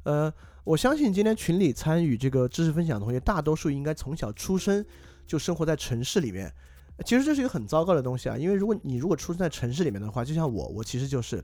[0.03, 0.32] 呃，
[0.64, 4.86] 我相信今天群里参与这个知识分享的同学，大多数应该从小出生
[5.26, 6.53] 就生活在城市里面，
[7.03, 11.43] 其实这是一个很糟糕的东西啊，因为如果你如果出生在城市里面的话，就像我，我其实就是。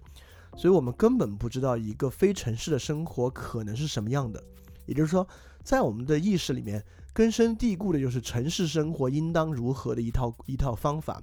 [0.55, 4.43] 所以我们根本不知道一个非城市的生活可能是什么样的，
[4.85, 5.27] 也就是说，
[5.63, 6.83] 在我们的意识里面
[7.13, 11.21] 根深蒂固的就是城市生活应当如何的一套一套方法。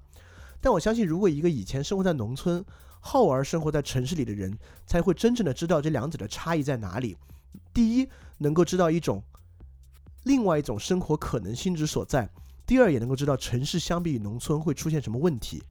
[0.60, 2.64] 但我相信，如果一个以前生活在农村，
[3.00, 4.56] 后而生活在城市里的人，
[4.86, 7.16] 才会真正的知道这两者的差异在哪里。
[7.74, 8.08] 第一，
[8.38, 9.22] 能够知道一种
[10.24, 12.28] 另外一种生活可能性之所在。
[12.66, 15.62] 第二，也能够知道城市相比于农村会出现什么问题。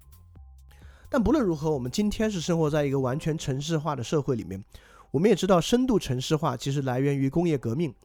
[1.15, 4.61] 但不论如何，我们今天是生活在一个完全城市化的社会里面。
[5.11, 7.95] 我们也知道，深度城市化其实来源于工业革命。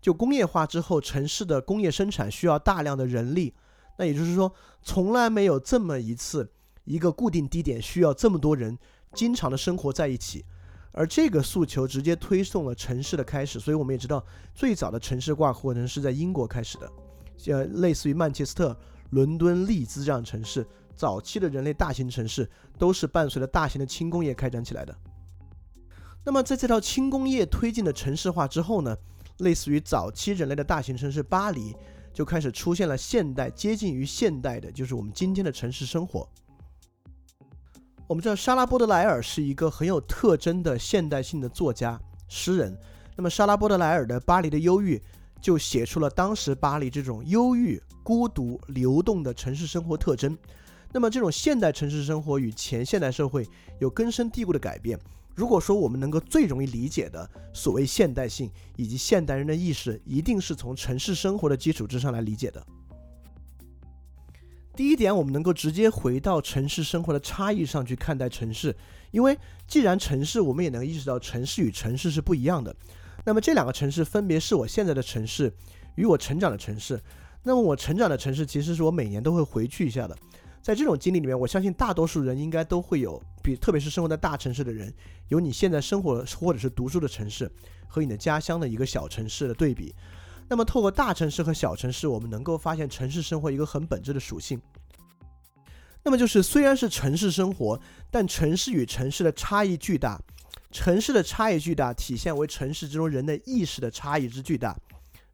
[0.00, 3.52] 就工业化之后，城市的工业生产需要大量的人力。
[3.98, 6.52] 那也就是说，从来没有这么一次，
[6.84, 8.78] 一个固定地点需要这么多人
[9.12, 10.44] 经常的生活在一起。
[10.92, 13.58] 而这个诉求直接推送了城市的开始。
[13.58, 16.88] 所以我们也知道，最早的城市化过程是在英国开始的。
[17.46, 18.78] 呃，类似于曼彻斯特、
[19.10, 20.64] 伦敦、利兹这样的城市，
[20.96, 24.96] 早期的人类大型城市都是伴随着大型的轻工业开展起来的。
[26.24, 28.96] 那么，在这套轻工业推进的城市化之后呢，
[29.38, 31.74] 类似于早期人类的大型城市巴黎，
[32.12, 36.28] 就开始出现了现代接近于现代的，就是我们今天的城市生活。
[38.06, 42.76] 我们知道，莎拉·波德莱尔是一个很有特征的现代性的作家、诗人。
[43.16, 44.96] 那么，莎拉·波德莱尔的《巴黎的忧郁》。
[45.40, 50.38] 就写出了当时巴黎这种忧郁、孤独、流动的城市生活特征。
[50.92, 53.46] 那么，这种现代城市生活与前现代社会
[53.80, 54.98] 有根深蒂固的改变。
[55.34, 62.62] 如果说我们能够最容易理解的所谓现代性以及现代人的意识，一定是从城市生活的基础之上来理解的。
[64.76, 68.76] 第一点，我们能够直接回到城市生活的差异上去看待城市，
[69.10, 72.74] 因为既然城市，我们也能意识到城市与城市是不一样的。
[73.24, 75.50] 那么这两个城市分别是我现在的城市
[75.94, 77.00] 与我成长的城市。
[77.42, 80.16] 那么我成长的城市其实是我每年都会回去一下的。
[80.62, 84.94] 在这种经历里面，我相信大多数人应该都会有，比特别是生活在大城市的人，
[85.28, 87.50] 有你现在生活或者是读书的城市
[87.88, 89.92] 和你的家乡的一个小城市的对比。
[90.48, 94.60] 那么透过大城市和小城市，我们能够发现城市生活一个很本质的属性。
[96.04, 100.20] 那么就是虽然是城市生活，但城市与城市的差异巨大。
[100.70, 104.76] 城市的差异巨大，体现为城市之中人的意识的差异之巨大。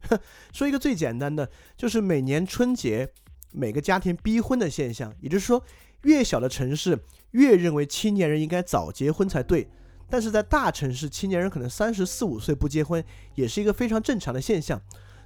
[0.53, 3.09] 说一个最简单的，就是每年春节，
[3.51, 5.13] 每个家庭逼婚的现象。
[5.19, 5.63] 也就是说，
[6.03, 6.97] 越小的城市
[7.31, 9.67] 越认为青年人应该早结婚才对，
[10.09, 13.03] 但是在大城市，青年人可能三十四五岁不结婚，
[13.35, 14.81] 也是一个非常正常的现象。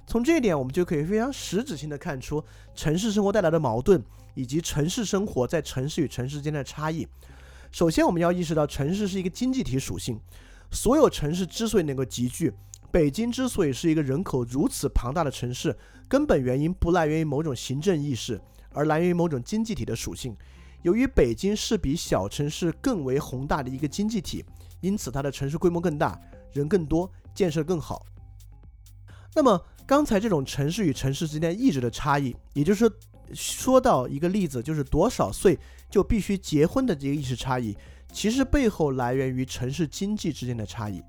[0.06, 2.44] 从这一点，我们就可以非常实质性的看出
[2.74, 4.02] 城市生活带来的矛盾，
[4.34, 7.08] 以及城市生活在城市与城市间的差异。
[7.72, 10.20] 首先，我们要意识到城市是一个经济体属性。
[10.70, 12.52] 所有城市之所以能够集聚，
[12.94, 15.76] 北京之所以是一个人口如此庞大的城市，
[16.06, 18.40] 根本原因不来源于某种行政意识，
[18.70, 20.32] 而来源于某种经济体的属性。
[20.82, 24.44] 由于北京是比小城市更为宏大的一个经济体，
[24.80, 26.16] 因此它的城市规模更大，
[26.52, 28.06] 人更多，建设更好。
[29.34, 32.96] 那么，刚才这种城市与城市之间意志的差异，也就是说。
[33.32, 35.58] 说到一个例子，就是多少岁
[35.90, 37.74] 就必须结婚的这个意识差异，
[38.12, 41.02] 其实背后来源于城市经济之间的差异。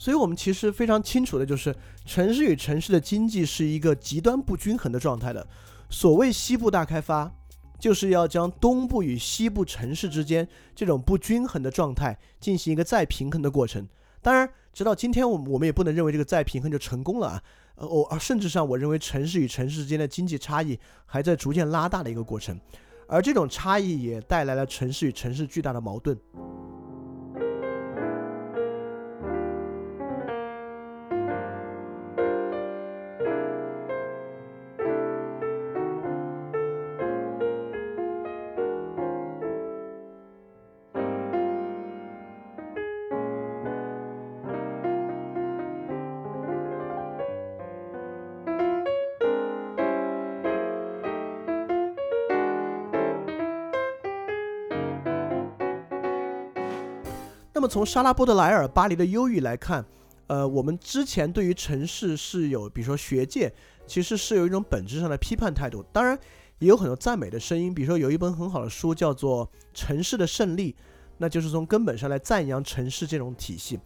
[0.00, 1.76] 所以，我们其实非常清楚的就是，
[2.06, 5.46] 城市与城市的经济是一个极端不均衡的状态的。
[5.90, 7.30] 所谓西部大开发，
[7.78, 13.86] 就是要将东部与西部城市之间这种不均衡的状态进行一个再平衡的过程。
[14.22, 17.42] 当然，直到今天，我们我们也不能认为这个再平衡就成功了啊。
[17.74, 22.58] 呃，我甚至上，我认为城市与城市之间的经济差异还在逐渐拉大的一个过程，
[23.06, 26.18] 而这种差异也带来了城市与城市巨大的矛盾。
[57.60, 59.84] 那么从莎拉·波德莱尔《巴黎的忧郁》来看，
[60.28, 63.52] 呃，我们之前对于城市是有，比如说学界
[63.86, 66.18] 其实是有一种本质上的批判态度，当然
[66.60, 67.74] 也有很多赞美的声音。
[67.74, 70.72] 比如说有一本很好的书叫做《城市的胜利》，
[71.18, 73.78] 那就是从根本上来赞扬城市这种体系。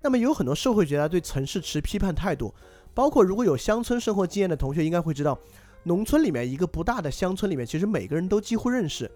[0.00, 2.54] 那么有很多社会学家对城市持批判态度，
[2.94, 5.38] 包括如果有乡村生活经验的同学应该会知道，
[5.82, 9.10] 农村里面一个不大的乡村里面，其实每个人都几乎认识。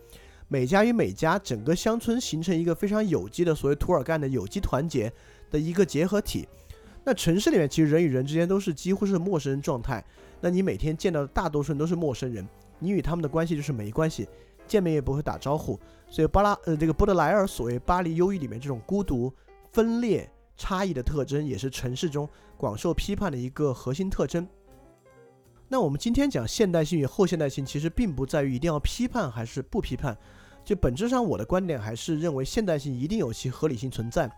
[0.53, 5.11] 每家与每家，整个乡村形成一个非常有机的所谓土尔干的有机团结
[5.50, 6.46] 的一个结合体。
[7.05, 10.05] 那城市里面其实人与人之间都是几乎是陌生人状态。
[10.42, 12.46] 那你每天见到的大多数人都是陌生人，
[12.78, 14.28] 你与他们的关系就是没关系，
[14.66, 15.80] 见面也不会打招呼。
[16.07, 19.32] 所以巴拉呃这个波德莱尔所谓巴黎忧郁里面这种孤独、
[19.72, 22.28] 分裂、差异的特征，也是城市中
[22.59, 24.46] 广受批判的一个核心特征。
[25.66, 30.14] 那我们今天讲现代性与后现代性，其实并不在于一定要批判还是不批判。
[30.64, 34.30] 就本质上，我的观点还是认为现代性一定有其合理性存在。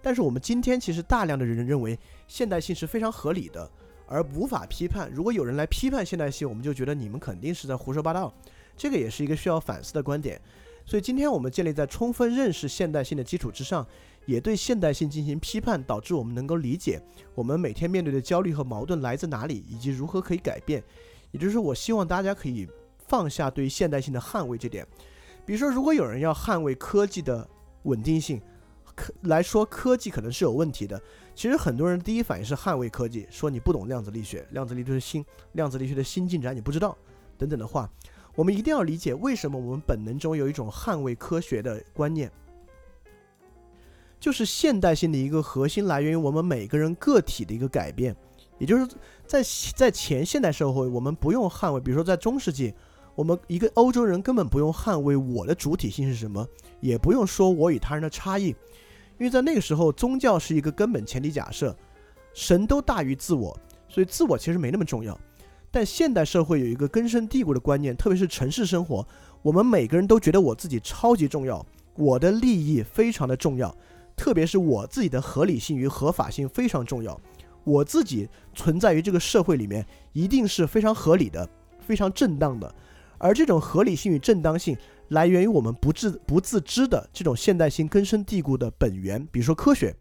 [0.00, 3.70] 但是我们今天其实大量的人认为现代性是非常合理的，
[4.06, 5.10] 而无法批判。
[5.12, 8.32] 如果有人来批判现代性，我们就觉得你们肯定是在胡说八道。
[8.76, 10.40] 这个也是一个需要反思的观点。
[10.84, 13.86] 所以今天我们建立在充分认识现代性的基础之上，
[14.26, 17.00] 也对现代性进行批判，导致我们能够理解
[17.36, 20.82] 我们每天面对的焦虑和矛盾来自哪里，以及如何可以改变。
[21.30, 22.66] 也就是说，我希望大家可以
[23.06, 24.84] 放下对现代性的捍卫这点。
[25.44, 27.48] 比如说，如果有人要捍卫科技的
[27.82, 28.40] 稳定性，
[28.94, 31.00] 科来说科技可能是有问题的。
[31.34, 36.96] 其实很多人第一反应是捍卫科技，说你不懂量子力学，量子力学的新量子力学的新进展你不知道
[37.36, 37.90] 等等的话。
[38.34, 42.30] 我们一定要理解为什么我们本能中有一种捍卫科学的观念，
[44.18, 48.16] 就是现代性的一个核心来源于我们每个人个体的一个改变，
[48.58, 48.86] 也就是
[49.26, 49.42] 在
[49.76, 52.72] 在前现代社会，我们不用捍卫，比如说在中世纪，
[53.14, 56.46] 我们一个欧洲人根本不用捍卫我的主体性是什么，
[56.80, 58.48] 也不用说我与他人的差异，
[59.18, 61.76] 因为在那个时候宗教是一个根本前提假设，
[62.32, 63.56] 神都大于自我，
[63.88, 65.18] 所以自我其实没那么重要。
[65.70, 69.06] 但现代社会有一个根深蒂固的观念，特别是城市生活，
[69.42, 71.64] 我们每个人都觉得我自己超级重要，
[71.96, 73.74] 我的利益非常的重要，
[74.16, 77.18] 特别是我自己的合理性与合法性非常重要，
[77.64, 81.48] 我自己存在于这个社会里面一定是非常合理的、
[81.80, 82.74] 非常正当的，
[83.22, 84.76] 而这种合理性与正当性
[85.08, 89.94] 来源于我们不自不自知的这种现代性根深蒂固的本源，比如说科学，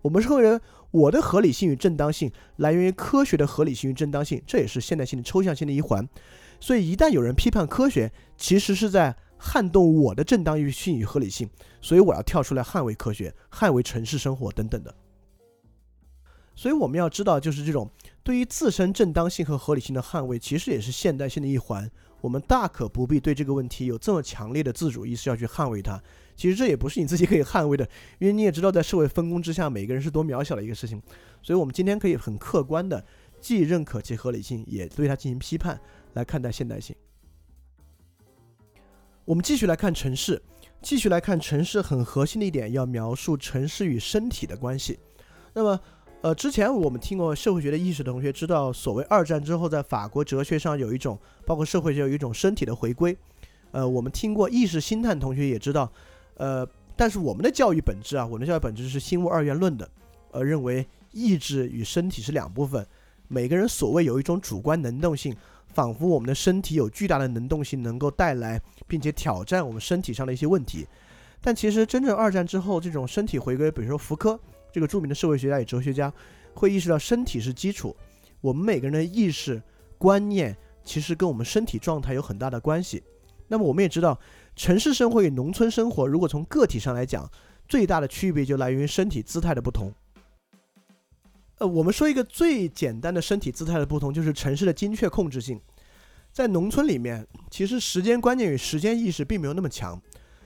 [0.00, 0.60] 我们认为。
[0.92, 6.06] 我的合理性与正当性来源于科学的合理性与正当性，这也是现代性的抽象性的一环。
[6.60, 11.48] 所以，一旦有人批判科学，其实是在撼动我的正当性与合理性。
[11.80, 14.94] 所以，我要跳出来捍卫科学，捍卫城市生活等等的。
[16.54, 17.90] 所以，我们要知道，就是这种
[18.22, 21.90] 对于自身正当性和合理性的捍卫，其实也是现代性的一环。
[22.22, 26.02] 我们大可不必对这个问题有这么强烈的自主意识要去捍卫它。
[26.34, 27.86] 其实这也不是你自己可以捍卫的，
[28.18, 31.02] 因为你也知道，在社会分工之下，每个人是多渺小的一个事情。
[31.42, 33.04] 所以，我们今天可以很客观的，
[33.40, 35.78] 既认可其合理性，也对它进行批判，
[36.14, 36.96] 来看待现代性。
[39.24, 40.40] 我们继续来看城市，
[40.80, 44.98] 继续来看城市很核心的一点，要描述城市与身体的关系。
[45.52, 45.78] 那么，
[46.22, 53.16] 呃，之前我们听过社会学的意识的同学知道，所谓二战之后，在法国哲学上有一种，包括社会学有一种身体的回归。
[53.72, 55.90] 呃，我们听过意识心态同学也知道。
[56.36, 56.64] 呃，
[56.94, 59.90] 但是我们的教育本质啊，我们的教育本质是心物二元论的，
[60.30, 62.86] 呃，认为意志与身体是两部分，
[63.26, 65.34] 每个人所谓有一种主观能动性，
[65.74, 70.86] 仿佛我们的身体有巨大的能动性，能够带来并且挑战我们身体上的一些问题。
[71.40, 74.38] 但其实真正二战之后，这种身体回归，比如说福柯
[74.72, 76.12] 这个著名的社会学家与哲学家，
[76.54, 77.94] 会意识到身体是基础，
[78.40, 79.62] 我们每个人的意识
[79.98, 83.02] 观念其实跟我们身体状态有很大的关系。
[83.48, 84.18] 那么我们也知道。
[84.54, 87.26] 城市生活与农村生活，如果从个体上来讲，
[87.66, 89.90] 最大的区别就来源于身体姿态的不同。
[91.56, 95.58] 呃，我们说一个最简单的身体姿态的不同，就是城市的精确控制性。
[96.32, 99.98] 在农村里面，其实时间观念与时间意识并没有那么强。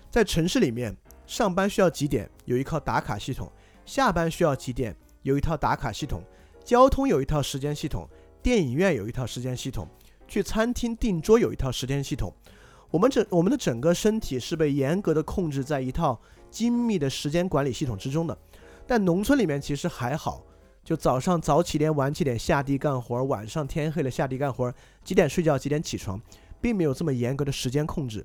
[0.09, 0.97] 在城市里面，
[1.27, 3.49] 上班需要几点，有一套打卡系统；
[3.87, 6.21] 下班需要几点，有一套打卡系统；
[6.65, 8.05] 交通有一套时间系统；
[8.43, 9.87] 电影院有一套时间系统；
[10.27, 12.35] 去餐厅订桌有一套时间系统。
[12.91, 16.21] 我们整我们的整个身体是被严格的控制在一套
[16.51, 18.37] 精密的时间管理系统之中的，
[18.87, 20.45] 但农村里面其实还好，
[20.85, 24.73] 就早上早起点晚起点下地干活，晚上天黑了下地干活，
[25.05, 26.21] 几点睡觉几点起床，
[26.61, 28.25] 并没有这么严格的时间控制。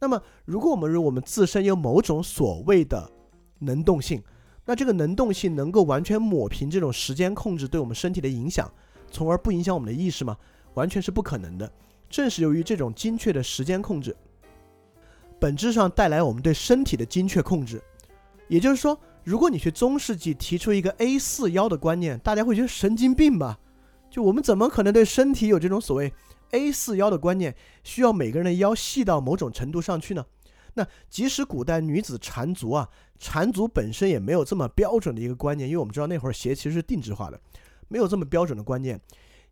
[0.00, 3.10] 那么，如果我们如我们自身有某种所谓的
[3.58, 4.22] 能动性，
[4.68, 8.70] 那这个能动性能够完全抹平这种时间控制对我们身体的影响，
[9.10, 10.36] 从而不影响我们的意识吗？
[10.74, 11.72] 完全是不可能的。
[12.10, 14.14] 正是由于这种精确的时间控制，
[15.40, 17.82] 本质上带来我们对身体的精确控制。
[18.46, 23.58] 也就是说，如果你去中世纪提出一个 A 四腰的观念，大家会觉得神经病吧？
[24.10, 26.12] 就我们怎么可能对身体有这种所谓
[26.50, 27.56] A 四腰的观念？
[27.84, 30.26] 需要每个人的腰细到某种程度上去呢？
[30.78, 37.40] 那即使古代女子缠足啊，缠足本身也没有这么标准的一个观念，因为我们知道那会儿鞋其实是定制化的，
[37.88, 39.00] 没有这么标准的观念。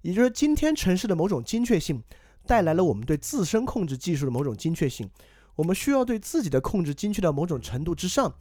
[0.03, 2.03] 也就是今天城市的某种精确性。
[2.49, 5.11] 带来了我们对自身控制技术的某种精确性，
[5.57, 8.33] 我们需要对自己的控制精确到某种程度之上，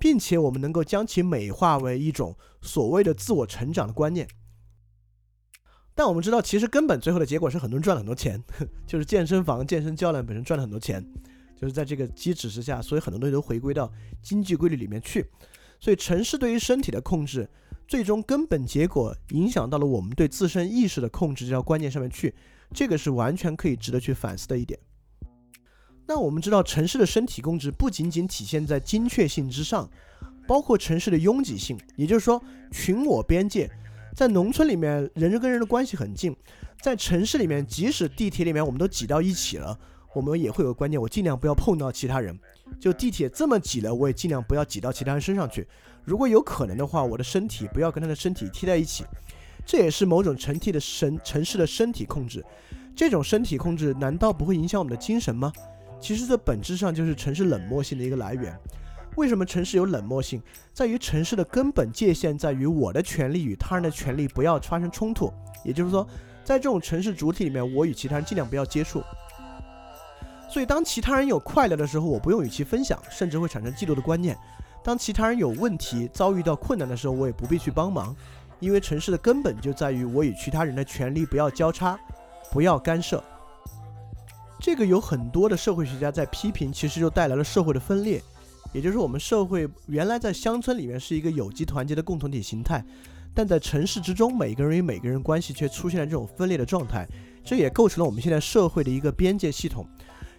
[0.00, 4.26] 并且我们能够将其美化为一种所谓的自我成长的观念。
[5.94, 8.42] 但我们知道，其实根本最后的结果是很多人赚了很多钱，
[8.84, 11.06] 就是健身房、健身教练本身赚了很多钱，
[11.62, 13.88] 就是在这个机制之下，所以很多东西都回归到
[14.20, 15.24] 经济规律里面去。
[15.78, 17.48] 所以，城市对于身体的控制，
[17.86, 22.34] 最终根本结果影响到了我们对自身意识的控制这条观念上面去。
[22.74, 24.76] 这个是完全可以值得去反思的一点。
[26.08, 29.88] 那我们知道，城市的身体控制不仅仅体现在精确性之上，
[30.48, 32.42] 包括城市的拥挤性，也就是说
[32.72, 33.70] 群我边界。
[34.16, 36.32] 在农村里面，人跟人的关系很近；
[36.80, 39.78] 在城市里面，即使地铁里面我们都挤到一起了，
[40.14, 42.38] 我们也会有个观念：我尽量不要碰到其他人。
[42.80, 45.66] 就地铁这么挤了，我也尽量不要挤到其他人身上去。
[46.04, 49.04] 如果有可能的话，我的身体不要跟他的身体贴在一起。
[49.64, 52.44] 这也是某种城体的神城市的身体控制。
[52.94, 55.52] 这种身体控制难道不会影响我们的精神吗？
[56.00, 58.58] 其实这本质上就是城市冷漠性的一个来源。
[59.16, 60.42] 为什么城市有冷漠性？
[60.72, 65.32] 在于城市的根本界限在于我的权利与他人的权利不要发生冲突。
[65.64, 66.04] 也就是说，
[66.42, 69.00] 在这种城市主体里面，我与其他人尽量不要接触。
[70.52, 74.36] 所以，当其他人有快乐的时候，我不用与其分享，甚至会产生嫉妒的观念；
[74.84, 78.14] 当其他人有问题、遭遇到困难的时候，我也不必去帮忙，
[78.60, 81.98] 因为城市的根本就在于我与其他人的权利不要交叉，
[82.50, 83.24] 不要干涉。
[84.60, 88.22] 这个有很多的社会学家在批评，其实就带来了社会的分裂。
[88.74, 92.84] 也就是我们社会原来在乡村里面是一个有机团结的共同体形态，
[93.34, 97.08] 但在城市之中，每个人与每个人关系却出现了这种分裂的状态，
[97.42, 99.86] 这也构成了我们现在社会的一个边界系统。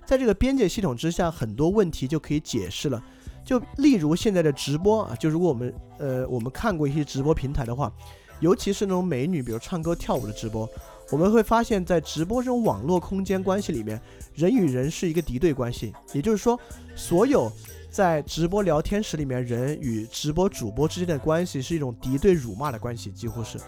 [0.05, 3.03] 在这个边界系统之下，很多问题就可以解释了。
[3.43, 7.91] 就例如现在的直播啊，就如果我们呃我们看过一些直播平台的话，
[8.39, 10.69] 尤其是那种美女，比如唱歌跳舞的直播，
[11.11, 14.01] 我们会发现，在直播这种网络空间关系里面，
[14.33, 16.59] 人与人是一个敌对关系，也就是说，
[16.95, 17.51] 所有。
[17.93, 23.59] 在直播聊天室里面，人与直播主播之间的关系是一种敌对、辱骂的关系，几乎是。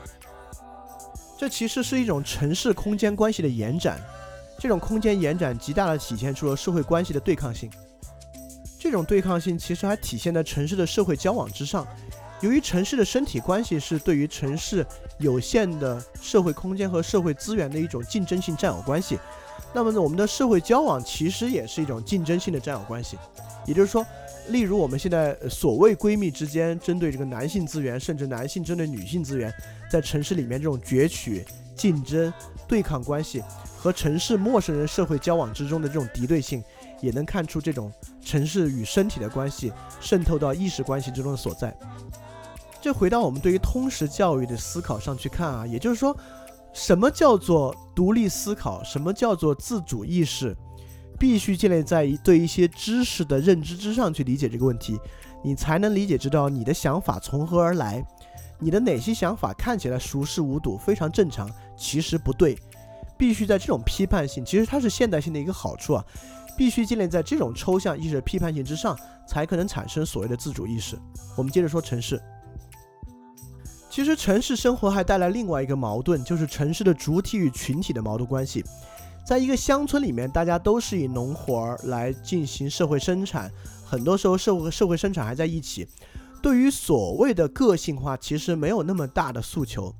[1.37, 3.99] 这其实是一种城市空间关系的延展，
[4.59, 7.69] 这种空间延展极大的体现出了社会关系的对抗性。
[8.79, 11.87] 这种对抗性其实还体现在城市的社会交往之上。
[12.41, 14.85] 由于城市的身体关系是对于城市
[15.17, 19.17] 有限的社会空间和社会资源的一种竞争性占有关系，
[19.73, 23.17] 那么呢，我们的社会交往其实也是一种竞争性的占有关系。
[23.65, 24.05] 也就是说，
[24.49, 29.51] 例如我们现在所谓闺蜜之间针对这个男性资源，甚至男性针对女性资源，
[29.89, 31.43] 在城市里面这种攫取、
[31.75, 32.31] 竞争、
[32.67, 33.41] 对抗关系，
[33.85, 36.63] 和城市陌生人社会交往之中的这种敌对性，
[37.01, 39.71] 也能看出这种城市与身体的关系
[40.01, 41.71] 渗透到意识关系之中的所在。
[42.81, 46.17] 这回到我们对于通识教育的思考上去看啊，也就是说，
[46.73, 48.83] 什么叫做独立思考？
[48.83, 50.57] 什么叫做自主意识？
[51.19, 54.99] 必须建立在对一些知识的认知之上去理解这个问题，
[55.43, 58.03] 你才能理解知道你的想法从何而来，
[58.57, 62.57] 你的哪些想法看起来熟视无睹，非常正常，其实不对。
[63.17, 66.05] 必须在这种批判性，其实它是现代性的一个好处啊。
[66.57, 68.97] 必须建立在这种抽象意识的批判性之上，
[69.27, 70.97] 才可能产生所谓的自主意识。
[71.35, 72.17] 我们接着说城市，
[73.89, 78.63] 其实城市生活还带来另外一个矛盾，就是城市的主体与群体的矛盾关系。
[79.25, 83.51] 在一个乡村里面，大家都是以农活儿来进行社会生产，
[83.83, 85.85] 很多时候社会社会生产还在一起。
[86.41, 89.93] 对于所谓的个性化，其实没有那么大的诉求。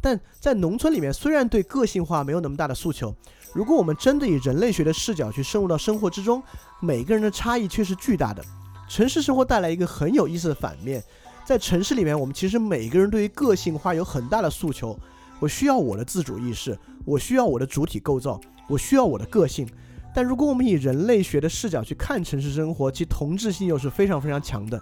[0.00, 3.14] 但在农村里面，虽然对个性化没有那么大的诉求，
[3.52, 6.42] 如果我们真的以人类学的视角去深入到生活之中，
[6.80, 8.42] 每个人的差异却是巨大的。
[8.88, 11.02] 城市生活带来一个很有意思的反面，
[11.44, 14.98] 在城市里面，我们其实每个人对于个性化有很大的诉求。
[15.38, 18.40] 我需要我的自主意识，我需要我的主体构造。
[18.68, 19.68] 我需要我的个性，
[20.14, 24.80] 但如果我们以人类学的视角去看城市生活，其同质性又是非常非常强的。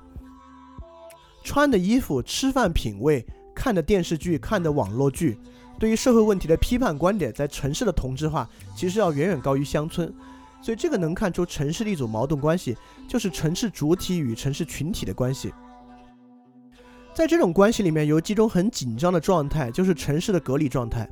[1.42, 3.24] 穿的衣服、吃饭品味、
[3.58, 5.36] 看的电视剧、看的网络剧，
[5.80, 10.14] 对于社会问题的批判观点，在城市的同质化其实要远远高于乡村。
[10.62, 12.76] 所以这个能看出城市的一组矛盾关系，
[13.08, 15.52] 就是城市主体与城市群体的关系。
[17.12, 21.08] 在这种关系里面，有几种很紧张的状态，就是城市的隔离状态。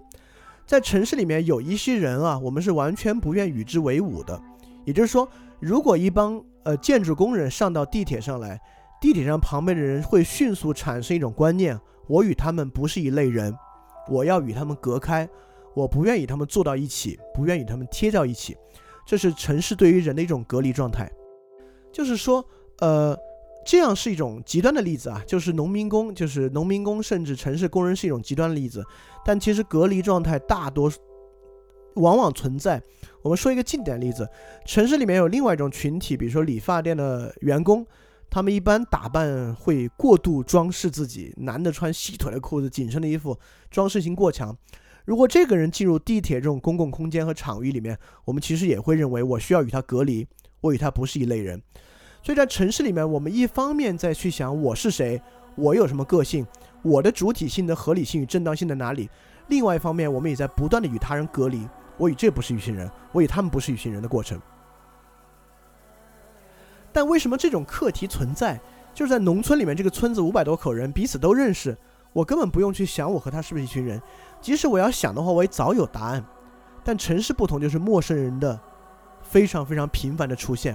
[0.65, 4.41] 在城市里面有一些人啊，我们是完全不愿与之为伍的。
[4.85, 5.29] 也就是说，
[5.59, 8.61] 如果一帮呃建筑工人上到地铁上来，
[9.01, 13.55] 地铁上旁边的人会迅速产生一种观念：我与他们不是一类人，
[14.09, 15.29] 我要与他们隔开，
[15.75, 18.57] 我不愿与他们坐到一起，不愿与他们贴到一起。
[19.07, 21.11] 这是城市对于人的一种隔离状态。
[21.93, 22.45] 就是说，
[22.79, 23.17] 呃。
[23.69, 28.81] 这样是一种极端的例子啊，就是农民工，就是农民工，甚至城市工人是一种极端的例子。
[29.25, 30.89] 但其实隔离状态大多
[31.97, 32.81] 往往存在。
[33.23, 34.25] 我们说一个近点例子，
[34.65, 37.85] 城市里面有另外一种群体，比如说理发店的员工，
[38.29, 43.39] 他们一般打扮会过度装饰自己，男的穿细腿的裤子、紧身的衣服，
[43.71, 44.57] 装饰性过强。
[45.05, 50.27] 如果这个人进入地铁这种公共空间和场域里面，我们其实也会认为我需要与他隔离，
[50.61, 51.63] 我与他不是一类人。
[52.23, 55.23] 所以在城市里面，我们一方面在去想我是谁，
[55.55, 56.45] 我有什么个性，
[56.83, 59.09] 我的主体性的合理性与正当性在哪里；
[59.49, 64.41] 另外一方面，我们也在不断的与他人隔离，我与这不是一群人，我与他们不是一群人的过程。
[66.97, 68.59] 但为什么这种课题存在？
[68.95, 71.77] 就是在农村里面，这个村子五百多口人彼此都认识，
[72.15, 74.01] 我根本不用去想我和他是不是一群人。
[74.41, 76.25] 即使我要想的话，我也早有答案。
[76.83, 78.59] 但城市不同，就是陌生人的
[79.21, 80.75] 非常非常频繁的出现。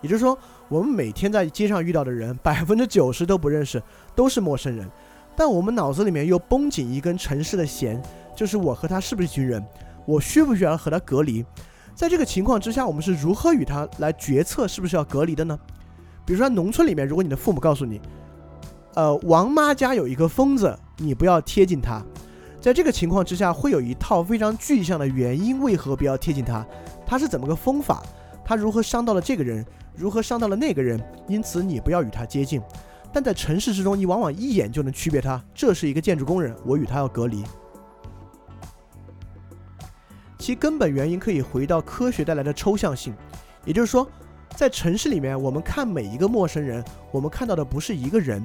[0.00, 0.38] 也就是说，
[0.70, 3.82] 我们每天在街上遇到的人， 百分之九十都不认识，
[4.14, 4.90] 都是陌生人。
[5.36, 8.02] 但我们脑子里面又绷紧一根城市的弦，
[8.34, 9.62] 就是我和他是不是一群人，
[10.06, 11.44] 我需不需要和他隔离？
[11.98, 15.58] 在这个情况之下，我们是如何与他来决策是不是要隔离的呢？
[16.24, 18.00] 比如说，农村里面，如果你的父母告诉你，
[18.94, 22.00] 呃，王妈家有一个疯子，你不要贴近他。
[22.60, 26.64] 在这个情况之下，会有一套非常具象的原因，为何不要贴近他？
[27.04, 28.00] 他是怎么个疯法？
[28.44, 29.66] 他如何伤到了这个人？
[29.96, 31.02] 如何伤到了那个人？
[31.26, 32.62] 因此，你不要与他接近。
[33.12, 37.42] 但在城市之中，你往往一眼就能区别他，这是一个建筑工人，我与他要隔离。
[40.38, 43.12] 其根本原因可以回到科学带来的抽象性，
[43.64, 44.08] 也就是说，
[44.54, 48.42] 在城市里面，我们看每一个陌生人，我们看到的不是一个人，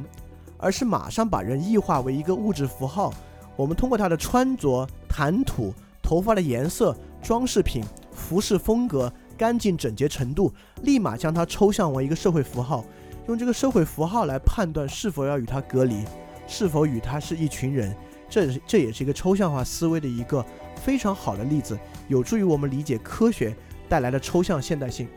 [0.58, 3.14] 而是马上把人异化为一个物质符号。
[3.56, 5.72] 我们通过他的穿着、谈吐、
[6.02, 12.84] 头发的颜色、装饰品、服饰风格、干净整洁程度，立马将他抽象为一个社会符号，
[13.28, 16.04] 用这个社会符号来判断是否要与他隔离，
[16.48, 17.96] 是否与他是一群人。
[18.28, 20.44] 这这也是一个抽象化思维的一个
[20.84, 21.80] 非常好的例子，
[22.10, 23.56] 有助于我们理解科学
[23.88, 25.08] 带来的抽象现代性。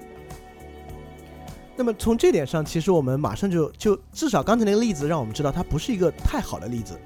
[1.76, 6.98] 那么从这点上，其实我们马上就就至少刚才那个例子让我们知道，它不是一个太好的例子。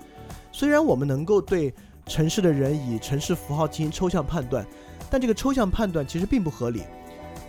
[0.52, 1.72] 虽然我们能够对
[2.06, 4.64] 城市的人以城市符号进行抽象判断，
[5.10, 6.82] 但这个抽象判断其实并不合理。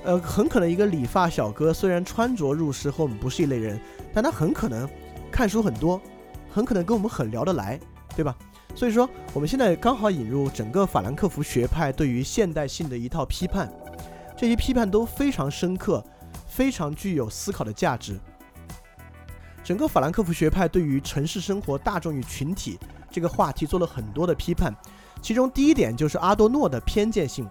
[0.04, 3.80] 呃，很可能一个理发小哥虽然穿着入时和我们不是一类人，
[4.14, 4.90] 但他很可能
[5.32, 6.02] 看书很多，
[6.50, 7.80] 很可能跟我们很聊得来，
[8.16, 8.36] 对吧？
[8.76, 13.72] 所以说，我们现在刚好引入整个法兰克福学派对于现代性的一套批判，
[14.36, 16.04] 这些批判都非常深刻，
[16.48, 18.20] 非常具有思考的价值。
[19.64, 22.80] 整个法兰克福学派对于城市生活、大众与群体
[23.12, 24.74] 这个话题做了很多的批判，
[25.22, 27.48] 其中第一点就是阿多诺的偏见性。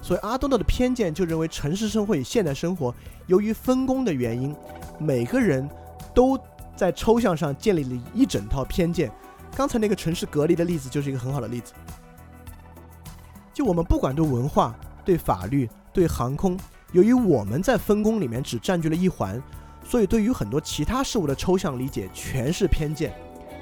[0.00, 2.92] 所以阿多诺的偏见就认为城市生活与现代生活
[3.28, 4.52] 由于分工的原因，
[4.98, 5.68] 每个人
[6.12, 6.36] 都
[6.74, 9.12] 在抽象上建立了一整套偏见。
[9.54, 11.72] 刚才那个城市隔离的例子就是一个很好的例子。
[13.52, 14.74] 就我们不管对文化、
[15.04, 16.58] 对法律、对航空，
[16.92, 19.40] 由于我们在分工里面只占据了一环，
[19.84, 23.12] 所以对于很多其他事物的抽象理解全是偏见。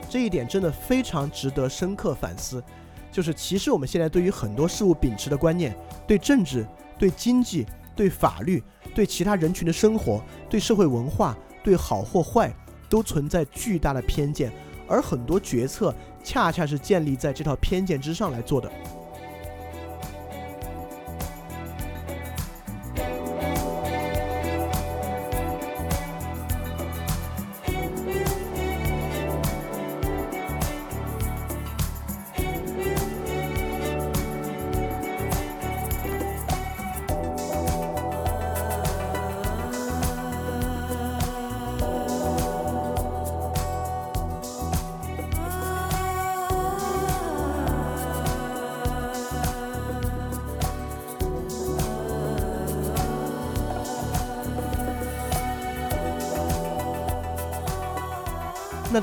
[0.09, 2.63] 这一点真的非常值得深刻反思。
[3.11, 5.77] 就是其实我们现在对于很多事物秉持的观念，
[6.07, 6.65] 对政治、
[6.97, 7.67] 对经济、
[7.97, 8.63] 对法律、
[8.95, 12.55] 对其他人群的生活、对社会文化、对好或坏，
[12.89, 14.53] 都存在巨大的偏见。
[14.91, 18.71] 而很多决策恰恰是建立在这套偏见之上来做的。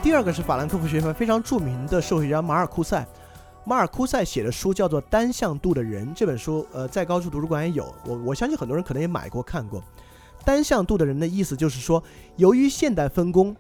[0.04, 3.06] 第二个是法兰克福学派非常著名的社会学家马尔库塞，
[3.66, 6.08] 马尔库塞写的书叫做《单向度的人》。
[6.16, 9.84] 这本书，呃，在高处图书馆也有，我我相信很多人可能也买过看过。
[10.46, 12.02] 单向度的人的意思就是说，
[12.36, 13.56] 由于现代分工，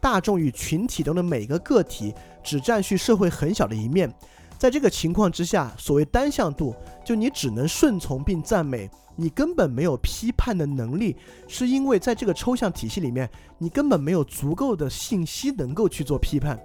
[0.00, 4.12] 大众与群体中的每个个体只占据社会很小的一面。
[4.56, 6.74] 在这个情况之下，所谓单向度，
[7.04, 8.90] 就你只能顺从并赞美。
[9.16, 16.58] 你根本没有批判的能力，是因为在这个抽象体系里面，你根本没有足够的信息能够去做批判，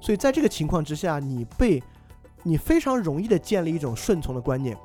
[0.00, 1.82] 所以在这个情况之下，你被
[2.42, 4.76] 你非常容易的建立一种顺从的观念。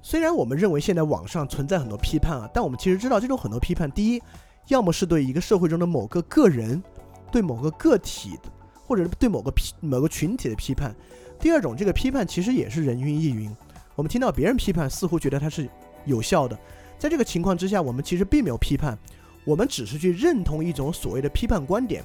[0.00, 4.22] 虽然我们认为现在网上存在很多批判啊，但我们其实知道这种很多批判，第一，
[4.68, 6.82] 要么是对一个社会中的某个个人、
[7.30, 8.50] 对某个个体的，
[8.86, 10.90] 或者是对某个批某个群体的批判；
[11.38, 13.54] 第二种，这个批判其实也是人云亦云。
[13.94, 15.68] 我们听到别人批判，似乎觉得它是
[16.04, 16.58] 有效的。
[16.98, 18.98] 在这个情况之下，我们其实并没有批判，
[19.44, 22.04] 我们只是去认同一种所谓的批判观点。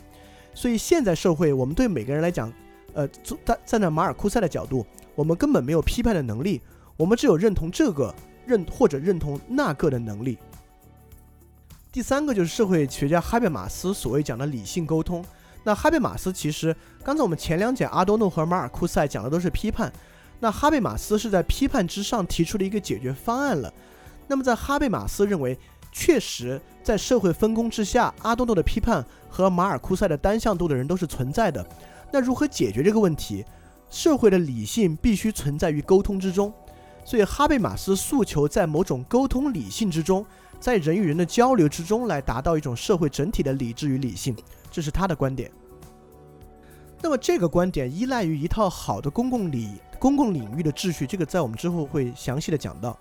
[0.54, 2.52] 所以现在社会，我们对每个人来讲，
[2.94, 3.08] 呃，
[3.66, 4.86] 站在马尔库塞的角度，
[5.16, 6.62] 我们根本没有批判的能力，
[6.98, 8.14] 我们只有认同这个
[8.46, 10.38] 认或者认同那个的能力。
[11.92, 15.24] 第三个就是社会学家哈贝马斯所谓讲的理性沟通。
[15.64, 19.92] 那哈贝马斯其实刚才我们前两讲阿多诺和马尔库塞讲的都是批判。
[20.40, 23.74] 那哈贝马斯是在批判之上提出了一个解决方案了。
[24.28, 25.58] 那么在哈贝马斯认为，
[25.92, 31.66] 确实在社会分工之下，阿多诺的批判和马尔库塞的单向度的人都是存在的。
[32.12, 33.44] 那如何解决这个问题？
[33.90, 36.54] 社会的理性必须存在于沟通之中，
[37.04, 40.24] 所以哈贝马斯诉求在某种沟通理性之中，
[40.60, 44.36] 在人与人的交流之中来达到一种社会整体的理智与理性，
[44.70, 45.52] 这是他的观点。
[47.02, 49.70] 那么这个观点依赖于一套好的公共理
[50.00, 52.98] 公共领域的秩序，这个在我们之后会详细的讲到。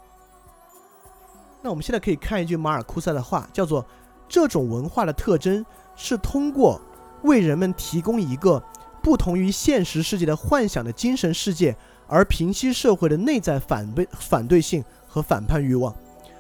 [1.63, 3.87] 那我们现在可以看一句马尔库塞的话，叫做
[4.29, 5.65] “这种文化的特征
[5.97, 6.81] 是通过
[7.23, 8.63] 为人们提供一个”。
[9.01, 11.75] 不同于现实世界的幻想的精神世界，
[12.09, 15.95] 而平息社会的内在反对反对性和反叛欲望。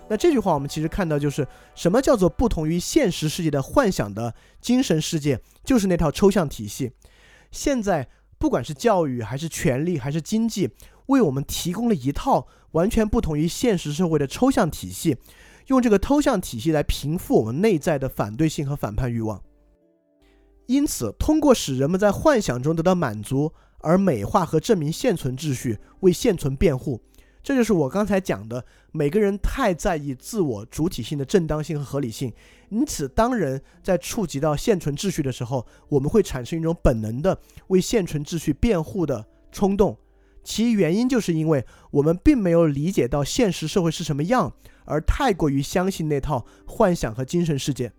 [0.08, 6.92] 那这句话我们其实看到，就是什么叫做不同于现实世界的幻想的精神世界，就是那套抽象体系。
[7.50, 8.06] 现在
[8.38, 10.70] 不管是教育还是权力还是经济，
[11.06, 15.16] 为我们提供了一套完全不同于现实社会的抽象体系，
[15.66, 19.42] 用这个抽象体系来平复我们内在的反对性和反叛欲望。
[20.66, 27.00] 因此，通过使人们在幻想中得到满足而美化和证明现存秩序，为现存辩护，
[27.42, 28.64] 这就是我刚才讲的。
[28.92, 32.32] 每个人太在意自我主体性的正当性和合理性，
[32.70, 39.96] 因此，当人在触及到现存秩序的时候，我们会产生一种本能的为现存秩序辩护的冲动。
[40.42, 44.54] 其原因就是因为我们并没有理解到现实社会是什么样，
[44.86, 47.92] 而太过于相信那套幻想和精神世界，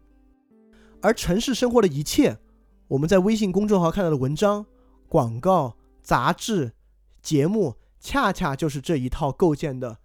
[1.02, 2.40] 而城市生活的一切。
[2.88, 4.66] 我们在微信公众号看到的文章、
[5.08, 6.72] 广告、杂志、
[7.22, 10.00] 节目，恰恰就是这一套构建的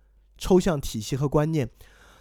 [0.44, 1.66] 抽象体系和观念。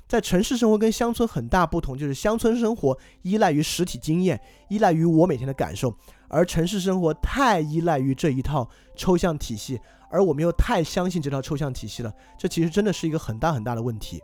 [0.07, 5.93] 在城市生活跟乡村很大不同，就是乡村生活依赖于实体经验，依赖于我每天的感受，
[6.29, 9.77] 而城市生活太依赖于这一套抽象体系，
[10.09, 12.13] 而我们又太相信这套抽象体系了。
[12.37, 14.21] 这其实真的是一个很大很大的问题。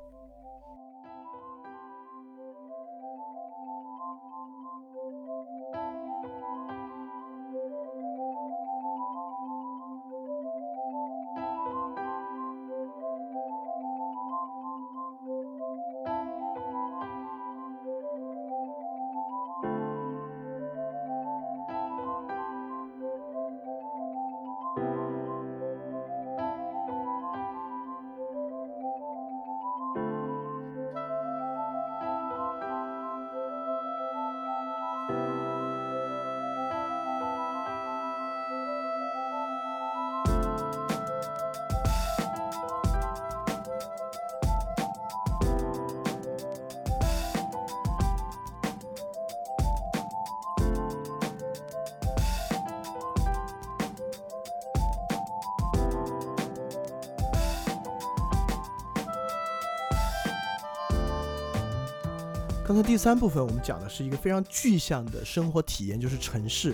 [62.84, 66.74] 第三部分我们讲的是一个非常具象的生活体验，就是城市。